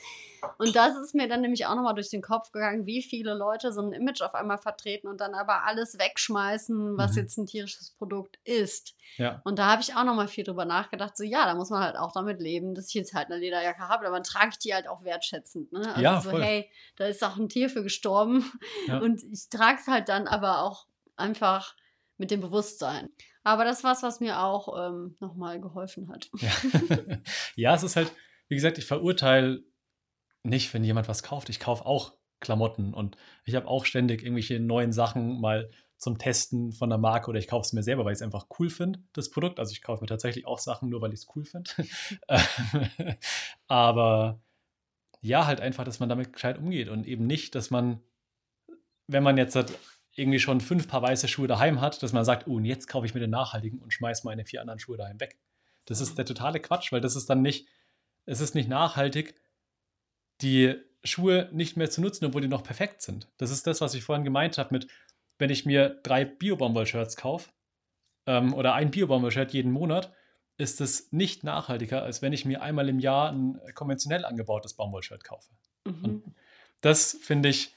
Und 0.58 0.76
das 0.76 0.98
ist 0.98 1.14
mir 1.14 1.28
dann 1.28 1.42
nämlich 1.42 1.66
auch 1.66 1.76
nochmal 1.76 1.94
durch 1.94 2.10
den 2.10 2.22
Kopf 2.22 2.52
gegangen, 2.52 2.86
wie 2.86 3.04
viele 3.04 3.34
Leute 3.34 3.72
so 3.72 3.82
ein 3.82 3.94
Image 3.94 4.22
auf 4.22 4.34
einmal 4.34 4.58
vertreten 4.58 5.08
und 5.08 5.22
dann 5.22 5.36
aber 5.36 5.66
alles 5.66 6.00
wegschmeißen, 6.00 6.98
was 6.98 7.12
mhm. 7.12 7.18
jetzt 7.18 7.38
ein 7.38 7.46
tierisches 7.46 7.92
Produkt 7.92 8.40
ist. 8.44 8.96
Ja. 9.18 9.42
Und 9.44 9.60
da 9.60 9.68
habe 9.68 9.82
ich 9.82 9.96
auch 9.96 10.04
nochmal 10.04 10.28
viel 10.28 10.44
drüber 10.44 10.66
nachgedacht, 10.66 11.16
so 11.16 11.24
ja, 11.24 11.46
da 11.46 11.54
muss 11.54 11.70
man 11.70 11.84
halt 11.84 11.96
auch 11.96 12.12
damit 12.12 12.42
leben, 12.42 12.74
dass 12.74 12.88
ich 12.88 12.96
jetzt 12.96 13.14
halt 13.14 13.28
eine 13.28 13.38
Lederjacke 13.38 13.88
habe, 13.88 14.08
aber 14.08 14.16
dann 14.16 14.24
trage 14.24 14.50
ich 14.52 14.60
die 14.60 14.74
halt 14.74 14.88
auch 14.88 15.04
wertschätzend. 15.04 15.72
Ne? 15.72 15.88
Also 15.88 16.02
ja, 16.02 16.22
so, 16.22 16.32
voll. 16.32 16.42
hey, 16.42 16.70
da 16.96 17.06
ist 17.06 17.24
auch 17.24 17.38
ein 17.38 17.50
Tier 17.50 17.70
für 17.70 17.84
gestorben 17.84 18.52
ja. 18.88 19.00
und 19.00 19.22
ich 19.32 19.50
trage 19.50 19.80
es 19.80 19.88
halt 19.88 20.10
dann 20.10 20.28
aber 20.28 20.64
auch 20.64 20.88
einfach 21.18 21.76
mit 22.22 22.30
dem 22.30 22.40
Bewusstsein. 22.40 23.10
Aber 23.44 23.66
das 23.66 23.84
war 23.84 23.94
es, 23.94 24.04
was 24.04 24.20
mir 24.20 24.40
auch 24.42 24.78
ähm, 24.80 25.18
nochmal 25.20 25.60
geholfen 25.60 26.08
hat. 26.10 26.30
Ja. 26.38 26.52
ja, 27.56 27.76
es 27.76 27.82
ist 27.82 27.96
halt, 27.96 28.14
wie 28.48 28.56
gesagt, 28.56 28.78
ich 28.78 28.86
verurteile 28.86 29.64
nicht, 30.44 30.72
wenn 30.74 30.84
jemand 30.84 31.08
was 31.08 31.24
kauft. 31.24 31.50
Ich 31.50 31.60
kaufe 31.60 31.84
auch 31.84 32.14
Klamotten 32.40 32.94
und 32.94 33.18
ich 33.44 33.56
habe 33.56 33.68
auch 33.68 33.86
ständig 33.86 34.22
irgendwelche 34.22 34.60
neuen 34.60 34.94
Sachen 34.94 35.42
mal 35.42 35.72
zum 35.98 36.20
Testen 36.20 36.72
von 36.72 36.90
der 36.90 37.00
Marke 37.00 37.30
oder 37.30 37.40
ich 37.40 37.48
kaufe 37.48 37.66
es 37.66 37.74
mir 37.74 37.84
selber, 37.84 38.06
weil 38.06 38.14
ich 38.14 38.18
es 38.18 38.24
einfach 38.24 38.46
cool 38.60 38.70
finde, 38.70 39.00
das 39.14 39.32
Produkt. 39.32 39.60
Also 39.60 39.72
ich 39.72 39.82
kaufe 39.82 40.02
mir 40.02 40.08
tatsächlich 40.08 40.46
auch 40.46 40.60
Sachen 40.60 40.90
nur, 40.90 41.02
weil 41.02 41.14
ich 41.14 41.22
es 41.22 41.28
cool 41.36 41.44
finde. 41.44 41.72
Aber 43.68 44.40
ja, 45.22 45.48
halt 45.48 45.60
einfach, 45.60 45.86
dass 45.86 46.00
man 46.00 46.10
damit 46.10 46.34
gescheit 46.34 46.60
umgeht 46.60 46.88
und 46.88 47.08
eben 47.08 47.26
nicht, 47.26 47.56
dass 47.56 47.72
man, 47.72 48.00
wenn 49.08 49.24
man 49.24 49.38
jetzt 49.38 49.56
irgendwie 50.14 50.40
schon 50.40 50.62
fünf 50.62 50.88
Paar 50.88 51.02
weiße 51.02 51.28
Schuhe 51.28 51.48
daheim 51.48 51.80
hat, 51.82 52.04
dass 52.04 52.14
man 52.14 52.26
sagt, 52.26 52.48
oh, 52.48 52.56
und 52.56 52.66
jetzt 52.66 52.88
kaufe 52.88 53.06
ich 53.06 53.14
mir 53.14 53.20
den 53.20 53.30
nachhaltigen 53.30 53.80
und 53.80 53.94
schmeiße 53.94 54.26
meine 54.26 54.46
vier 54.46 54.62
anderen 54.62 54.80
Schuhe 54.80 54.98
daheim 54.98 55.20
weg. 55.20 55.40
Das 55.86 56.02
ist 56.02 56.18
der 56.18 56.26
totale 56.26 56.60
Quatsch, 56.60 56.92
weil 56.92 57.02
das 57.02 57.16
ist 57.16 57.30
dann 57.30 57.42
nicht, 57.42 57.68
es 58.26 58.42
ist 58.42 58.56
nicht 58.56 58.70
nachhaltig, 58.70 59.36
die 60.42 60.76
Schuhe 61.04 61.50
nicht 61.52 61.78
mehr 61.78 61.90
zu 61.90 62.02
nutzen, 62.02 62.26
obwohl 62.26 62.42
die 62.42 62.48
noch 62.48 62.64
perfekt 62.64 63.02
sind. 63.02 63.30
Das 63.38 63.52
ist 63.52 63.66
das, 63.66 63.82
was 63.82 63.94
ich 63.94 64.04
vorhin 64.04 64.26
gemeint 64.26 64.58
habe 64.58 64.74
mit, 64.74 64.88
wenn 65.40 65.50
ich 65.50 65.66
mir 65.66 66.00
drei 66.04 66.26
Bio-Baumwoll-Shirts 66.26 67.18
kaufe 67.18 67.50
ähm, 68.28 68.54
oder 68.54 68.74
ein 68.74 68.92
Bio-Baumwoll-Shirt 68.92 69.54
jeden 69.54 69.72
Monat, 69.72 70.14
ist 70.58 70.82
es 70.82 71.12
nicht 71.12 71.44
nachhaltiger, 71.44 72.04
als 72.04 72.22
wenn 72.22 72.34
ich 72.34 72.46
mir 72.46 72.62
einmal 72.62 72.88
im 72.90 73.00
Jahr 73.00 73.32
ein 73.32 73.60
konventionell 73.74 74.26
angebautes 74.26 74.76
Baumwoll-Shirt 74.76 75.24
kaufe. 75.24 75.50
Mhm. 75.86 76.04
Und 76.04 76.36
das 76.82 77.18
finde 77.22 77.50
ich, 77.50 77.74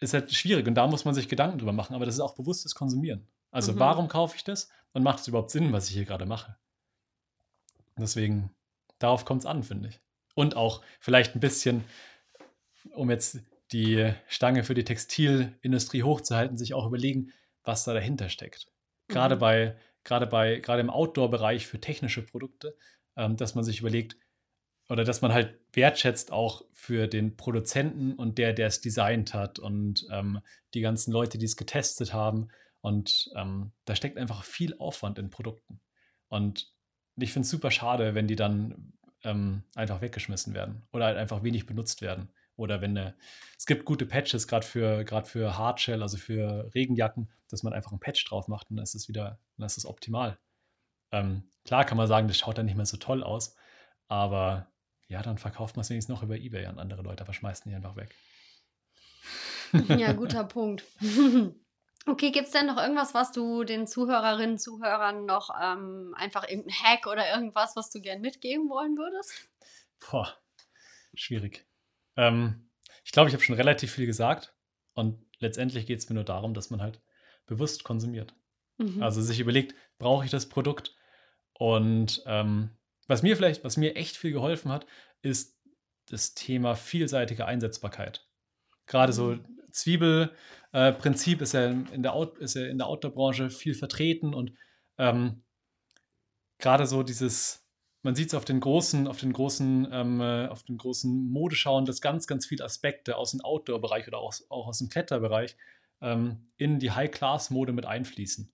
ist 0.00 0.14
halt 0.14 0.32
schwierig 0.32 0.66
und 0.66 0.74
da 0.74 0.86
muss 0.86 1.04
man 1.04 1.14
sich 1.14 1.28
Gedanken 1.28 1.58
drüber 1.58 1.72
machen, 1.72 1.94
aber 1.94 2.06
das 2.06 2.14
ist 2.14 2.20
auch 2.20 2.34
bewusstes 2.34 2.74
Konsumieren. 2.74 3.26
Also 3.50 3.72
mhm. 3.72 3.78
warum 3.78 4.08
kaufe 4.08 4.36
ich 4.36 4.44
das 4.44 4.68
und 4.92 5.02
macht 5.02 5.20
es 5.20 5.28
überhaupt 5.28 5.50
Sinn, 5.50 5.72
was 5.72 5.88
ich 5.88 5.94
hier 5.94 6.04
gerade 6.04 6.26
mache? 6.26 6.56
Deswegen, 7.98 8.50
darauf 8.98 9.24
kommt 9.24 9.42
es 9.42 9.46
an, 9.46 9.62
finde 9.62 9.90
ich. 9.90 10.00
Und 10.34 10.56
auch 10.56 10.82
vielleicht 11.00 11.34
ein 11.34 11.40
bisschen, 11.40 11.84
um 12.94 13.10
jetzt 13.10 13.40
die 13.72 14.12
Stange 14.26 14.64
für 14.64 14.74
die 14.74 14.84
Textilindustrie 14.84 16.02
hochzuhalten, 16.02 16.56
sich 16.56 16.74
auch 16.74 16.86
überlegen, 16.86 17.32
was 17.62 17.84
da 17.84 17.92
dahinter 17.92 18.28
steckt. 18.28 18.68
Gerade 19.08 19.36
mhm. 19.36 19.40
bei, 19.40 19.76
gerade 20.04 20.26
bei, 20.26 20.60
gerade 20.60 20.80
im 20.80 20.90
Outdoor-Bereich 20.90 21.66
für 21.66 21.80
technische 21.80 22.22
Produkte, 22.22 22.76
ähm, 23.16 23.36
dass 23.36 23.54
man 23.54 23.64
sich 23.64 23.80
überlegt, 23.80 24.16
oder 24.90 25.04
dass 25.04 25.22
man 25.22 25.32
halt 25.32 25.56
wertschätzt 25.72 26.32
auch 26.32 26.64
für 26.72 27.06
den 27.06 27.36
Produzenten 27.36 28.14
und 28.14 28.38
der, 28.38 28.52
der 28.52 28.66
es 28.66 28.80
designt 28.80 29.34
hat 29.34 29.60
und 29.60 30.04
ähm, 30.10 30.40
die 30.74 30.80
ganzen 30.80 31.12
Leute, 31.12 31.38
die 31.38 31.44
es 31.44 31.56
getestet 31.56 32.12
haben. 32.12 32.48
Und 32.80 33.30
ähm, 33.36 33.70
da 33.84 33.94
steckt 33.94 34.18
einfach 34.18 34.42
viel 34.42 34.76
Aufwand 34.78 35.20
in 35.20 35.30
Produkten. 35.30 35.80
Und 36.26 36.74
ich 37.14 37.32
finde 37.32 37.44
es 37.44 37.50
super 37.50 37.70
schade, 37.70 38.16
wenn 38.16 38.26
die 38.26 38.34
dann 38.34 38.92
ähm, 39.22 39.62
einfach 39.76 40.00
weggeschmissen 40.00 40.54
werden 40.54 40.82
oder 40.92 41.04
halt 41.04 41.18
einfach 41.18 41.44
wenig 41.44 41.66
benutzt 41.66 42.02
werden. 42.02 42.28
Oder 42.56 42.80
wenn 42.80 42.98
eine, 42.98 43.14
es 43.56 43.66
gibt 43.66 43.84
gute 43.84 44.06
Patches, 44.06 44.48
gerade 44.48 44.66
für, 44.66 45.06
für 45.24 45.56
Hardshell, 45.56 46.02
also 46.02 46.16
für 46.16 46.68
Regenjacken, 46.74 47.30
dass 47.48 47.62
man 47.62 47.74
einfach 47.74 47.92
einen 47.92 48.00
Patch 48.00 48.28
drauf 48.28 48.48
macht 48.48 48.70
und 48.70 48.76
dann 48.76 48.82
ist 48.82 48.96
es 48.96 49.06
wieder, 49.08 49.38
dann 49.56 49.66
ist 49.66 49.78
es 49.78 49.86
optimal. 49.86 50.36
Ähm, 51.12 51.44
klar 51.64 51.84
kann 51.84 51.96
man 51.96 52.08
sagen, 52.08 52.26
das 52.26 52.38
schaut 52.38 52.58
dann 52.58 52.66
nicht 52.66 52.76
mehr 52.76 52.86
so 52.86 52.96
toll 52.96 53.22
aus, 53.22 53.54
aber 54.08 54.66
ja, 55.10 55.22
dann 55.22 55.38
verkauft 55.38 55.76
man 55.76 55.82
es 55.82 55.90
wenigstens 55.90 56.14
noch 56.14 56.22
über 56.22 56.38
Ebay 56.38 56.64
an 56.66 56.78
andere 56.78 57.02
Leute, 57.02 57.24
aber 57.24 57.34
schmeißen 57.34 57.68
die 57.68 57.74
einfach 57.74 57.96
weg. 57.96 58.14
Ja, 59.88 60.12
guter 60.12 60.44
Punkt. 60.44 60.84
Okay, 62.06 62.30
gibt 62.30 62.46
es 62.46 62.52
denn 62.52 62.64
noch 62.64 62.78
irgendwas, 62.78 63.12
was 63.12 63.30
du 63.30 63.62
den 63.62 63.86
Zuhörerinnen, 63.86 64.58
Zuhörern 64.58 65.26
noch 65.26 65.50
ähm, 65.62 66.14
einfach 66.16 66.48
irgendein 66.48 66.72
Hack 66.72 67.06
oder 67.06 67.30
irgendwas, 67.30 67.76
was 67.76 67.90
du 67.90 68.00
gern 68.00 68.22
mitgeben 68.22 68.70
wollen 68.70 68.96
würdest? 68.96 69.50
Boah, 70.10 70.34
schwierig. 71.12 71.66
Ähm, 72.16 72.70
ich 73.04 73.12
glaube, 73.12 73.28
ich 73.28 73.34
habe 73.34 73.44
schon 73.44 73.54
relativ 73.54 73.92
viel 73.92 74.06
gesagt 74.06 74.54
und 74.94 75.22
letztendlich 75.40 75.84
geht 75.84 75.98
es 75.98 76.08
mir 76.08 76.14
nur 76.14 76.24
darum, 76.24 76.54
dass 76.54 76.70
man 76.70 76.80
halt 76.80 77.02
bewusst 77.44 77.84
konsumiert. 77.84 78.34
Mhm. 78.78 79.02
Also 79.02 79.20
sich 79.20 79.38
überlegt, 79.38 79.74
brauche 79.98 80.24
ich 80.24 80.30
das 80.30 80.48
Produkt? 80.48 80.96
Und 81.52 82.22
ähm, 82.24 82.70
was 83.10 83.22
mir 83.22 83.36
vielleicht, 83.36 83.64
was 83.64 83.76
mir 83.76 83.96
echt 83.96 84.16
viel 84.16 84.32
geholfen 84.32 84.70
hat, 84.70 84.86
ist 85.20 85.58
das 86.06 86.34
Thema 86.34 86.76
vielseitige 86.76 87.44
Einsetzbarkeit. 87.44 88.26
Gerade 88.86 89.12
so 89.12 89.32
mhm. 89.32 89.44
Zwiebelprinzip 89.72 91.40
äh, 91.40 91.42
ist, 91.42 91.52
ja 91.52 91.66
in 91.70 92.02
der 92.02 92.14
Out, 92.14 92.38
ist 92.38 92.54
ja 92.54 92.66
in 92.66 92.78
der 92.78 92.86
Outdoor-Branche 92.86 93.50
viel 93.50 93.74
vertreten 93.74 94.32
und 94.32 94.52
ähm, 94.98 95.42
gerade 96.58 96.86
so 96.86 97.02
dieses, 97.02 97.66
man 98.02 98.14
sieht 98.14 98.28
es 98.28 98.34
auf 98.34 98.44
den 98.44 98.60
großen, 98.60 99.06
auf 99.06 99.18
den 99.18 99.32
großen, 99.32 99.88
ähm, 99.90 100.20
äh, 100.20 100.46
auf 100.46 100.62
den 100.62 100.78
großen 100.78 101.30
Modeschauen, 101.30 101.84
dass 101.84 102.00
ganz, 102.00 102.26
ganz 102.26 102.46
viele 102.46 102.64
Aspekte 102.64 103.16
aus 103.16 103.32
dem 103.32 103.40
Outdoor-Bereich 103.40 104.06
oder 104.08 104.18
auch, 104.18 104.34
auch 104.48 104.68
aus 104.68 104.78
dem 104.78 104.88
Kletterbereich 104.88 105.56
ähm, 106.00 106.48
in 106.56 106.78
die 106.78 106.92
High-Class-Mode 106.92 107.72
mit 107.72 107.86
einfließen 107.86 108.52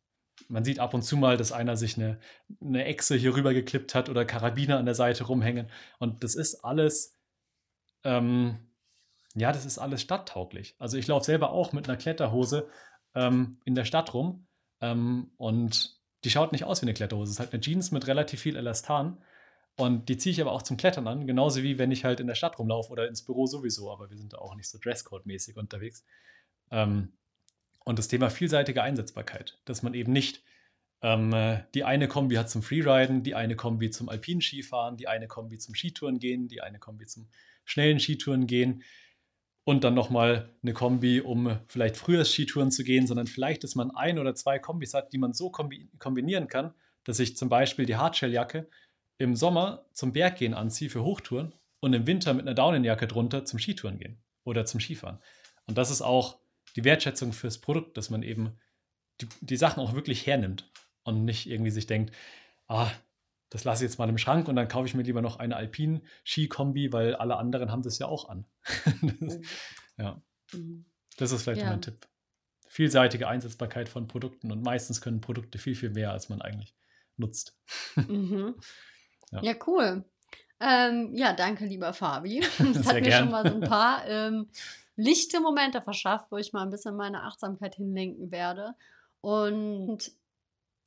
man 0.48 0.64
sieht 0.64 0.78
ab 0.78 0.94
und 0.94 1.02
zu 1.02 1.16
mal, 1.16 1.36
dass 1.36 1.52
einer 1.52 1.76
sich 1.76 1.96
eine, 1.96 2.18
eine 2.60 2.84
Echse 2.84 3.16
hier 3.16 3.34
rüber 3.34 3.54
geklippt 3.54 3.94
hat 3.94 4.08
oder 4.08 4.24
Karabiner 4.24 4.78
an 4.78 4.86
der 4.86 4.94
Seite 4.94 5.24
rumhängen. 5.24 5.70
Und 5.98 6.22
das 6.22 6.34
ist 6.34 6.64
alles, 6.64 7.16
ähm, 8.04 8.58
ja, 9.34 9.52
das 9.52 9.64
ist 9.64 9.78
alles 9.78 10.02
stadttauglich. 10.02 10.76
Also 10.78 10.96
ich 10.96 11.06
laufe 11.06 11.24
selber 11.24 11.50
auch 11.50 11.72
mit 11.72 11.88
einer 11.88 11.98
Kletterhose 11.98 12.68
ähm, 13.14 13.58
in 13.64 13.74
der 13.74 13.84
Stadt 13.84 14.14
rum 14.14 14.46
ähm, 14.80 15.32
und 15.36 16.00
die 16.24 16.30
schaut 16.30 16.52
nicht 16.52 16.64
aus 16.64 16.82
wie 16.82 16.86
eine 16.86 16.94
Kletterhose. 16.94 17.30
Es 17.30 17.36
ist 17.36 17.40
halt 17.40 17.52
eine 17.52 17.60
Jeans 17.60 17.90
mit 17.90 18.06
relativ 18.06 18.40
viel 18.40 18.56
Elastan. 18.56 19.22
Und 19.78 20.08
die 20.08 20.16
ziehe 20.16 20.32
ich 20.32 20.40
aber 20.40 20.52
auch 20.52 20.62
zum 20.62 20.78
Klettern 20.78 21.06
an, 21.06 21.26
genauso 21.26 21.62
wie 21.62 21.78
wenn 21.78 21.92
ich 21.92 22.04
halt 22.04 22.18
in 22.18 22.26
der 22.26 22.34
Stadt 22.34 22.58
rumlaufe 22.58 22.90
oder 22.90 23.06
ins 23.08 23.22
Büro 23.22 23.46
sowieso, 23.46 23.92
aber 23.92 24.08
wir 24.08 24.16
sind 24.16 24.32
da 24.32 24.38
auch 24.38 24.54
nicht 24.54 24.70
so 24.70 24.78
Dresscode-mäßig 24.78 25.58
unterwegs. 25.58 26.02
Ähm, 26.70 27.12
und 27.86 27.98
das 27.98 28.08
Thema 28.08 28.28
vielseitige 28.28 28.82
Einsetzbarkeit, 28.82 29.58
dass 29.64 29.82
man 29.82 29.94
eben 29.94 30.12
nicht, 30.12 30.42
Ähm, 31.02 31.32
äh, 31.34 31.62
die 31.74 31.84
eine 31.84 32.08
Kombi 32.08 32.36
hat 32.36 32.48
zum 32.48 32.62
Freeriden, 32.62 33.22
die 33.22 33.34
eine 33.34 33.54
Kombi 33.54 33.90
zum 33.90 34.08
alpinen 34.08 34.40
Skifahren, 34.40 34.96
die 34.96 35.08
eine 35.08 35.28
Kombi 35.28 35.58
zum 35.58 35.74
Skitouren 35.74 36.18
gehen, 36.18 36.48
die 36.48 36.62
eine 36.62 36.78
Kombi 36.78 37.04
zum 37.04 37.28
schnellen 37.66 38.00
Skitouren 38.00 38.46
gehen 38.46 38.82
und 39.64 39.84
dann 39.84 39.92
nochmal 39.92 40.48
eine 40.62 40.72
Kombi, 40.72 41.20
um 41.20 41.58
vielleicht 41.68 41.98
früher 41.98 42.24
Skitouren 42.24 42.70
zu 42.70 42.82
gehen, 42.82 43.06
sondern 43.06 43.26
vielleicht, 43.26 43.62
dass 43.62 43.74
man 43.74 43.90
ein 43.90 44.18
oder 44.18 44.34
zwei 44.34 44.58
Kombis 44.58 44.94
hat, 44.94 45.12
die 45.12 45.18
man 45.18 45.34
so 45.34 45.50
kombi 45.50 45.90
kombinieren 45.98 46.48
kann, 46.48 46.72
dass 47.04 47.18
ich 47.20 47.36
zum 47.36 47.50
Beispiel 47.50 47.84
die 47.84 47.96
Hardshelljacke 47.96 48.66
im 49.18 49.36
Sommer 49.36 49.84
zum 49.92 50.14
Berggehen 50.14 50.54
anziehe 50.54 50.88
für 50.88 51.04
Hochtouren 51.04 51.54
und 51.80 51.92
im 51.92 52.06
Winter 52.06 52.32
mit 52.32 52.46
einer 52.46 52.54
Daunenjacke 52.54 53.06
drunter 53.06 53.44
zum 53.44 53.58
Skitouren 53.58 53.98
gehen 53.98 54.16
oder 54.44 54.64
zum 54.64 54.80
Skifahren. 54.80 55.18
Und 55.66 55.76
das 55.76 55.90
ist 55.90 56.00
auch 56.00 56.38
die 56.76 56.84
Wertschätzung 56.84 57.32
fürs 57.32 57.58
Produkt, 57.58 57.96
dass 57.96 58.10
man 58.10 58.22
eben 58.22 58.56
die, 59.20 59.28
die 59.40 59.56
Sachen 59.56 59.80
auch 59.80 59.94
wirklich 59.94 60.26
hernimmt 60.26 60.70
und 61.02 61.24
nicht 61.24 61.48
irgendwie 61.48 61.70
sich 61.70 61.86
denkt, 61.86 62.14
ah, 62.68 62.90
das 63.48 63.64
lasse 63.64 63.84
ich 63.84 63.90
jetzt 63.90 63.98
mal 63.98 64.08
im 64.08 64.18
Schrank 64.18 64.48
und 64.48 64.56
dann 64.56 64.68
kaufe 64.68 64.86
ich 64.86 64.94
mir 64.94 65.02
lieber 65.02 65.22
noch 65.22 65.38
eine 65.38 65.56
Alpin-Ski-Kombi, 65.56 66.92
weil 66.92 67.14
alle 67.14 67.36
anderen 67.36 67.70
haben 67.70 67.82
das 67.82 67.98
ja 67.98 68.06
auch 68.06 68.28
an. 68.28 68.44
das, 69.20 69.38
mhm. 69.38 69.44
ja. 69.96 70.22
Mhm. 70.52 70.84
Das 71.16 71.32
ist 71.32 71.42
vielleicht 71.42 71.62
ja. 71.62 71.70
mein 71.70 71.80
Tipp. 71.80 72.06
Vielseitige 72.68 73.28
Einsetzbarkeit 73.28 73.88
von 73.88 74.08
Produkten 74.08 74.52
und 74.52 74.62
meistens 74.62 75.00
können 75.00 75.20
Produkte 75.20 75.58
viel, 75.58 75.76
viel 75.76 75.90
mehr, 75.90 76.12
als 76.12 76.28
man 76.28 76.42
eigentlich 76.42 76.74
nutzt. 77.16 77.58
Mhm. 77.96 78.56
Ja. 79.32 79.42
ja. 79.42 79.54
cool. 79.66 80.04
Ähm, 80.60 81.10
ja, 81.14 81.32
danke, 81.32 81.66
lieber 81.66 81.92
Fabi. 81.92 82.40
Das 82.58 82.86
hat 82.86 82.94
mir 82.94 83.02
gern. 83.02 83.24
schon 83.24 83.30
mal 83.32 83.48
so 83.48 83.54
ein 83.54 83.60
paar 83.60 84.06
ähm, 84.06 84.48
lichte 84.96 85.40
Momente 85.40 85.80
verschafft, 85.82 86.26
wo 86.30 86.36
ich 86.36 86.52
mal 86.52 86.62
ein 86.62 86.70
bisschen 86.70 86.96
meine 86.96 87.22
Achtsamkeit 87.22 87.74
hinlenken 87.76 88.30
werde. 88.30 88.74
Und 89.20 90.12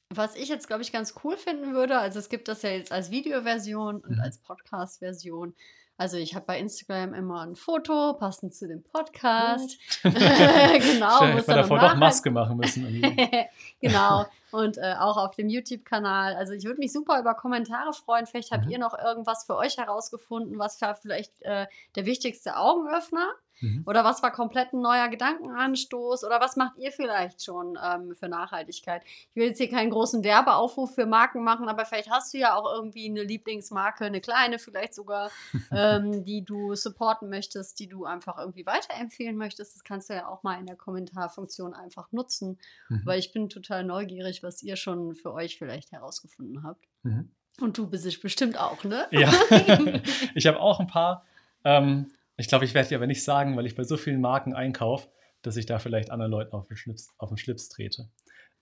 was 0.10 0.36
ich 0.36 0.50
jetzt, 0.50 0.68
glaube 0.68 0.82
ich, 0.82 0.92
ganz 0.92 1.14
cool 1.24 1.38
finden 1.38 1.74
würde, 1.74 1.98
also 2.00 2.20
es 2.20 2.30
gibt 2.30 2.48
das 2.48 2.64
ja 2.64 2.72
jetzt 2.72 2.92
als 2.92 3.12
Videoversion 3.12 3.98
und 3.98 4.16
mhm. 4.16 4.22
als 4.22 4.40
Podcast-Version. 4.40 5.54
Also 5.98 6.16
ich 6.16 6.34
habe 6.34 6.46
bei 6.46 6.58
Instagram 6.58 7.14
immer 7.14 7.42
ein 7.42 7.58
Foto, 7.58 8.14
passend 8.14 8.56
zu 8.56 8.68
dem 8.68 8.84
Podcast. 8.84 9.78
Genau. 10.04 11.24
Ich 11.26 11.36
hätte 11.36 11.54
davor 11.56 11.78
doch 11.78 11.96
Maske 11.96 12.32
machen 12.32 12.56
müssen. 12.56 13.06
genau. 13.82 14.26
Und 14.52 14.78
äh, 14.78 14.96
auch 14.98 15.18
auf 15.18 15.36
dem 15.36 15.50
YouTube-Kanal. 15.50 16.36
Also 16.36 16.54
ich 16.54 16.64
würde 16.64 16.80
mich 16.80 16.94
super 16.94 17.20
über 17.20 17.34
Kommentare 17.34 17.92
freuen. 17.92 18.26
Vielleicht 18.26 18.52
habt 18.52 18.66
mhm. 18.66 18.72
ihr 18.72 18.80
noch 18.80 18.98
irgendwas 18.98 19.44
für 19.44 19.58
euch 19.58 19.78
herausgefunden, 19.78 20.58
was 20.58 20.80
vielleicht 21.02 21.42
äh, 21.42 21.68
der 21.96 22.06
wichtigste 22.06 22.56
Augenöffner 22.56 23.28
Mhm. 23.62 23.84
Oder 23.86 24.04
was 24.04 24.24
war 24.24 24.32
komplett 24.32 24.74
ein 24.74 24.82
neuer 24.82 25.08
Gedankenanstoß? 25.10 26.24
Oder 26.24 26.40
was 26.40 26.56
macht 26.56 26.78
ihr 26.78 26.92
vielleicht 26.92 27.44
schon 27.44 27.78
ähm, 27.84 28.16
für 28.16 28.28
Nachhaltigkeit? 28.28 29.04
Ich 29.06 29.36
will 29.36 29.48
jetzt 29.48 29.58
hier 29.58 29.70
keinen 29.70 29.90
großen 29.90 30.24
Werbeaufruf 30.24 30.96
für 30.96 31.06
Marken 31.06 31.44
machen, 31.44 31.68
aber 31.68 31.86
vielleicht 31.86 32.10
hast 32.10 32.34
du 32.34 32.38
ja 32.38 32.56
auch 32.56 32.72
irgendwie 32.74 33.10
eine 33.10 33.24
Lieblingsmarke, 33.24 34.06
eine 34.06 34.22
kleine 34.22 34.60
vielleicht 34.60 34.94
sogar, 34.94 35.32
ähm, 35.72 36.24
die 36.24 36.44
du 36.44 36.76
supporten 36.76 37.30
möchtest, 37.30 37.80
die 37.80 37.88
du 37.88 38.06
einfach 38.06 38.38
irgendwie 38.38 38.66
weiterempfehlen 38.66 39.38
möchtest. 39.38 39.76
Das 39.76 39.84
kannst 39.84 40.10
du 40.10 40.14
ja 40.14 40.28
auch 40.28 40.44
mal 40.44 40.60
in 40.60 40.66
der 40.66 40.76
Kommentarfunktion 40.76 41.74
einfach 41.74 42.12
nutzen, 42.12 42.60
mhm. 42.90 43.02
weil 43.06 43.20
ich 43.20 43.32
bin 43.32 43.50
total 43.50 43.84
neugierig, 43.84 44.44
was 44.44 44.64
ihr 44.64 44.76
schon 44.76 45.16
für 45.16 45.34
euch 45.34 45.58
vielleicht 45.58 45.92
herausgefunden 45.92 46.64
habt. 46.64 46.86
Mhm. 47.04 47.32
Und 47.60 47.78
du 47.78 47.88
bist 47.88 48.06
es 48.06 48.20
bestimmt 48.20 48.58
auch, 48.58 48.84
ne? 48.84 49.08
Ja, 49.12 49.32
ich 50.36 50.48
habe 50.48 50.60
auch 50.60 50.80
ein 50.80 50.88
paar. 50.88 51.26
Ähm, 51.66 52.12
ich 52.40 52.48
glaube, 52.48 52.64
ich 52.64 52.74
werde 52.74 52.90
dir 52.90 52.98
aber 52.98 53.08
nicht 53.08 53.24
sagen, 53.24 53.58
weil 53.58 53.66
ich 53.66 53.76
bei 53.76 53.84
so 53.84 53.98
vielen 53.98 54.22
Marken 54.22 54.54
einkaufe, 54.54 55.10
dass 55.42 55.58
ich 55.58 55.66
da 55.66 55.78
vielleicht 55.78 56.10
anderen 56.10 56.32
Leuten 56.32 56.54
auf 56.54 56.68
den 56.68 56.78
Schlips, 56.78 57.10
auf 57.18 57.30
den 57.30 57.38
Schlips 57.38 57.68
trete. 57.68 58.10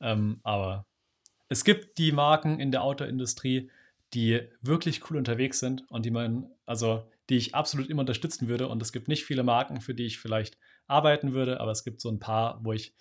Ähm, 0.01 0.39
aber 0.43 0.87
es 1.47 1.63
gibt 1.63 1.97
die 1.99 2.11
Marken 2.11 2.59
in 2.59 2.71
der 2.71 2.83
Autoindustrie, 2.83 3.69
die 4.13 4.41
wirklich 4.61 5.09
cool 5.09 5.17
unterwegs 5.17 5.59
sind 5.59 5.89
und 5.91 6.05
die 6.05 6.11
man, 6.11 6.49
also 6.65 7.07
die 7.29 7.37
ich 7.37 7.53
absolut 7.53 7.87
immer 7.87 7.99
unterstützen 8.01 8.47
würde. 8.47 8.67
Und 8.67 8.81
es 8.81 8.91
gibt 8.91 9.07
nicht 9.07 9.25
viele 9.25 9.43
Marken, 9.43 9.79
für 9.79 9.93
die 9.93 10.05
ich 10.05 10.17
vielleicht 10.17 10.57
arbeiten 10.87 11.33
würde, 11.33 11.59
aber 11.59 11.71
es 11.71 11.83
gibt 11.83 12.01
so 12.01 12.09
ein 12.09 12.19
paar, 12.19 12.63
wo 12.63 12.73
ich 12.73 12.95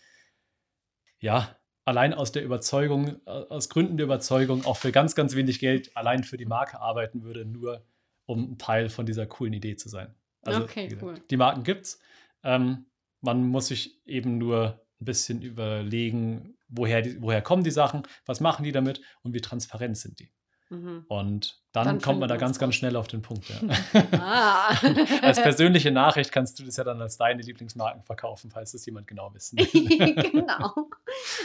ja 1.21 1.57
allein 1.87 2.13
aus 2.13 2.33
der 2.33 2.45
Überzeugung, 2.45 3.21
äh, 3.27 3.31
aus 3.31 3.71
Gründen 3.71 3.97
der 3.97 4.05
Überzeugung, 4.05 4.67
auch 4.67 4.77
für 4.77 4.93
ganz, 4.93 5.15
ganz 5.15 5.35
wenig 5.35 5.59
Geld 5.59 5.97
allein 5.97 6.23
für 6.23 6.37
die 6.37 6.45
Marke 6.45 6.81
arbeiten 6.81 7.23
würde, 7.23 7.47
nur 7.47 7.87
um 8.27 8.59
Teil 8.59 8.91
von 8.91 9.07
dieser 9.07 9.27
coolen 9.27 9.55
Idee 9.55 9.77
zu 9.77 9.89
sein. 9.89 10.15
Also 10.47 10.63
okay, 10.63 10.89
gesagt, 10.89 11.03
cool. 11.03 11.15
die 11.31 11.37
Marken 11.37 11.63
gibt's. 11.63 12.01
Ähm, 12.43 12.87
man 13.21 13.47
muss 13.47 13.69
sich 13.69 14.01
eben 14.07 14.39
nur 14.39 14.81
ein 15.01 15.05
bisschen 15.05 15.43
überlegen, 15.43 16.57
woher, 16.69 17.03
die, 17.03 17.21
woher 17.21 17.43
kommen 17.43 17.65
die 17.65 17.71
Sachen, 17.71 18.03
was 18.25 18.41
machen 18.41 18.65
die 18.65 18.73
damit 18.73 19.01
und 19.23 19.35
wie 19.35 19.41
transparent 19.41 19.97
sind 19.97 20.21
die. 20.21 20.31
Mhm. 20.69 21.05
Und 21.09 21.63
dann, 21.73 21.85
dann 21.85 22.01
kommt 22.01 22.19
man 22.19 22.29
da 22.29 22.37
ganz, 22.37 22.59
ganz 22.59 22.75
schnell 22.75 22.97
auf 22.97 23.07
den 23.07 23.23
Punkt. 23.23 23.49
Ja. 23.49 23.61
ah. 24.13 24.77
als 25.23 25.41
persönliche 25.41 25.93
Nachricht 25.93 26.33
kannst 26.33 26.59
du 26.59 26.65
das 26.65 26.77
ja 26.77 26.85
dann 26.85 27.01
als 27.01 27.17
deine 27.17 27.43
Lieblingsmarken 27.43 28.03
verkaufen, 28.03 28.51
falls 28.51 28.73
das 28.73 28.85
jemand 28.85 29.07
genau 29.07 29.33
wissen 29.33 29.59
will. 29.59 30.15
genau. 30.33 30.89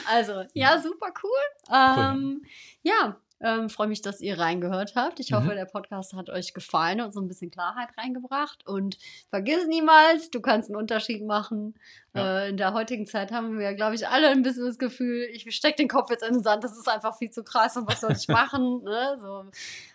Also, 0.09 0.43
ja, 0.53 0.81
super 0.81 1.13
cool. 1.23 1.75
Ähm, 1.75 2.43
ja, 2.81 3.17
ähm, 3.43 3.69
Freue 3.69 3.87
mich, 3.87 4.01
dass 4.01 4.21
ihr 4.21 4.37
reingehört 4.39 4.95
habt. 4.95 5.19
Ich 5.19 5.33
hoffe, 5.33 5.51
mhm. 5.51 5.55
der 5.55 5.65
Podcast 5.65 6.13
hat 6.13 6.29
euch 6.29 6.53
gefallen 6.53 7.01
und 7.01 7.13
so 7.13 7.19
ein 7.19 7.27
bisschen 7.27 7.49
Klarheit 7.51 7.89
reingebracht. 7.97 8.67
Und 8.67 8.97
vergiss 9.29 9.67
niemals, 9.67 10.29
du 10.29 10.41
kannst 10.41 10.69
einen 10.69 10.75
Unterschied 10.75 11.25
machen. 11.25 11.75
Ja. 12.13 12.41
Äh, 12.41 12.49
in 12.49 12.57
der 12.57 12.73
heutigen 12.73 13.07
Zeit 13.07 13.31
haben 13.31 13.57
wir, 13.57 13.73
glaube 13.73 13.95
ich, 13.95 14.07
alle 14.07 14.29
ein 14.29 14.43
bisschen 14.43 14.65
das 14.65 14.77
Gefühl, 14.77 15.27
ich 15.31 15.49
stecke 15.55 15.77
den 15.77 15.87
Kopf 15.87 16.09
jetzt 16.09 16.23
in 16.23 16.33
den 16.33 16.43
Sand, 16.43 16.63
das 16.63 16.77
ist 16.77 16.89
einfach 16.89 17.17
viel 17.17 17.31
zu 17.31 17.43
krass 17.43 17.77
und 17.77 17.87
was 17.87 18.01
soll 18.01 18.11
ich 18.11 18.27
machen? 18.27 18.83
ne? 18.83 19.17
so. 19.19 19.45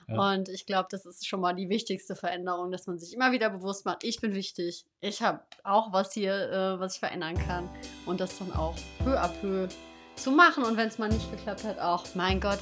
ja. 0.09 0.33
Und 0.33 0.49
ich 0.49 0.67
glaube, 0.67 0.89
das 0.91 1.07
ist 1.07 1.27
schon 1.27 1.41
mal 1.41 1.53
die 1.53 1.69
wichtigste 1.69 2.17
Veränderung, 2.17 2.71
dass 2.71 2.87
man 2.87 2.99
sich 2.99 3.15
immer 3.15 3.33
wieder 3.33 3.51
bewusst 3.51 3.85
macht, 3.85 4.03
ich 4.03 4.21
bin 4.21 4.35
wichtig, 4.35 4.87
ich 5.01 5.23
habe 5.23 5.41
auch 5.63 5.93
was 5.93 6.13
hier, 6.13 6.51
äh, 6.51 6.81
was 6.81 6.95
ich 6.95 7.01
verändern 7.01 7.37
kann. 7.47 7.69
Und 8.07 8.21
das 8.21 8.39
dann 8.39 8.53
auch 8.53 8.75
peu 9.05 9.19
à 9.21 9.29
peu 9.29 9.69
zu 10.17 10.31
machen. 10.31 10.65
Und 10.65 10.77
wenn 10.77 10.89
es 10.89 10.99
mal 10.99 11.09
nicht 11.09 11.31
geklappt 11.31 11.65
hat, 11.65 11.79
auch, 11.79 12.05
mein 12.15 12.41
Gott, 12.41 12.61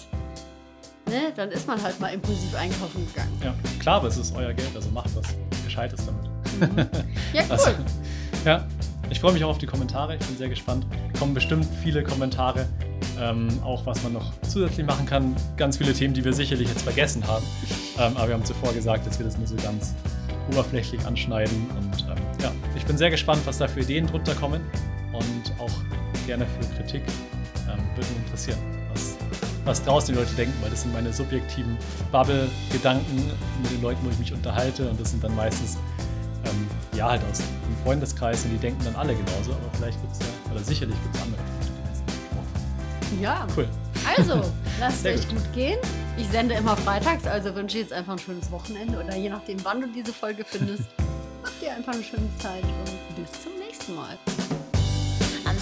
ne, 1.15 1.33
dann 1.35 1.51
ist 1.51 1.67
man 1.67 1.81
halt 1.83 1.99
mal 2.01 2.09
impulsiv 2.09 2.55
einkaufen 2.55 3.07
gegangen. 3.07 3.33
Ja, 3.43 3.55
klar, 3.79 3.97
aber 3.97 4.09
es 4.09 4.17
ist 4.17 4.35
euer 4.35 4.53
Geld, 4.53 4.71
also 4.75 4.91
macht 4.91 5.15
was 5.15 5.27
Gescheites 5.65 6.01
damit. 6.05 6.71
Mhm. 6.73 6.79
Ja, 7.33 7.43
cool. 7.45 7.51
Also, 7.51 7.71
ja, 8.45 8.67
ich 9.11 9.21
freue 9.21 9.33
mich 9.33 9.45
auch 9.45 9.51
auf 9.51 9.59
die 9.59 9.67
Kommentare. 9.67 10.17
Ich 10.17 10.27
bin 10.27 10.37
sehr 10.37 10.49
gespannt. 10.49 10.87
Kommen 11.19 11.35
bestimmt 11.35 11.67
viele 11.83 12.03
Kommentare, 12.03 12.67
ähm, 13.19 13.49
auch 13.63 13.87
was 13.87 14.03
man 14.03 14.13
noch 14.13 14.33
zusätzlich 14.43 14.87
machen 14.87 15.07
kann. 15.07 15.35
Ganz 15.57 15.77
viele 15.77 15.93
Themen, 15.93 16.15
die 16.15 16.25
wir 16.25 16.33
sicherlich 16.33 16.69
jetzt 16.69 16.83
vergessen 16.83 17.27
haben. 17.27 17.45
Ähm, 17.99 18.17
aber 18.17 18.29
wir 18.29 18.35
haben 18.35 18.45
zuvor 18.45 18.73
gesagt, 18.73 19.07
dass 19.07 19.19
wir 19.19 19.27
das 19.27 19.39
nur 19.39 19.47
so 19.47 19.57
ganz 19.57 19.95
oberflächlich 20.51 21.05
anschneiden. 21.07 21.67
Und 21.71 22.03
ähm, 22.09 22.17
ja, 22.43 22.53
ich 22.77 22.85
bin 22.85 22.99
sehr 22.99 23.11
gespannt, 23.11 23.43
was 23.45 23.59
da 23.59 23.69
für 23.69 23.81
Ideen 23.81 24.07
drunter 24.07 24.35
kommen 24.35 24.61
und 25.13 25.61
auch 25.61 26.27
gerne 26.27 26.47
für 26.47 26.77
Kritik. 26.77 27.03
Ähm, 27.69 27.79
würde 27.95 28.09
mich 28.11 28.19
interessieren 28.27 28.74
was 29.65 29.83
draußen 29.83 30.15
die 30.15 30.21
Leute 30.21 30.35
denken, 30.35 30.55
weil 30.63 30.71
das 30.71 30.83
sind 30.83 30.93
meine 30.93 31.13
subjektiven 31.13 31.77
Bubble-Gedanken 32.13 33.31
mit 33.63 33.71
den 33.71 33.83
Leuten, 33.83 34.05
wo 34.05 34.11
ich 34.11 34.19
mich 34.19 34.33
unterhalte 34.33 34.89
und 34.89 35.01
das 35.01 35.11
sind 35.11 35.25
dann 35.25 35.35
meistens 35.35 35.79
ähm, 36.45 36.69
ja 36.97 37.11
halt 37.11 37.23
aus 37.31 37.39
dem 37.39 37.77
Freundeskreis 37.83 38.45
und 38.45 38.53
die 38.53 38.59
denken 38.59 38.85
dann 38.85 38.97
alle 38.97 39.15
genauso, 39.15 39.53
aber 39.53 39.71
vielleicht 39.77 40.01
gibt 40.01 40.13
es 40.13 40.19
ja, 40.21 40.53
oder 40.53 40.63
sicherlich 40.63 40.97
gibt 41.03 41.17
es 41.17 41.23
andere 41.23 41.41
Ja. 43.21 43.47
Cool. 43.57 43.69
Also, 44.17 44.35
lasst 44.81 45.07
es 45.07 45.21
euch 45.21 45.29
gut. 45.29 45.39
gut 45.39 45.53
gehen. 45.55 45.79
Ich 46.17 46.29
sende 46.29 46.55
immer 46.55 46.77
freitags, 46.77 47.27
also 47.27 47.55
wünsche 47.55 47.79
ich 47.79 47.85
jetzt 47.85 47.93
einfach 47.93 48.13
ein 48.13 48.19
schönes 48.19 48.51
Wochenende 48.51 49.03
oder 49.03 49.17
je 49.17 49.31
nachdem, 49.31 49.65
wann 49.65 49.81
du 49.81 49.89
diese 49.89 50.13
Folge 50.13 50.45
findest, 50.45 50.85
macht 51.43 51.61
dir 51.61 51.73
einfach 51.73 51.95
eine 51.95 52.05
schöne 52.05 52.29
Zeit 52.39 52.63
und 52.63 53.17
bis 53.17 53.33
zum 53.43 53.53
nächsten 53.59 53.95
Mal. 53.95 54.19
I'm 55.47 55.59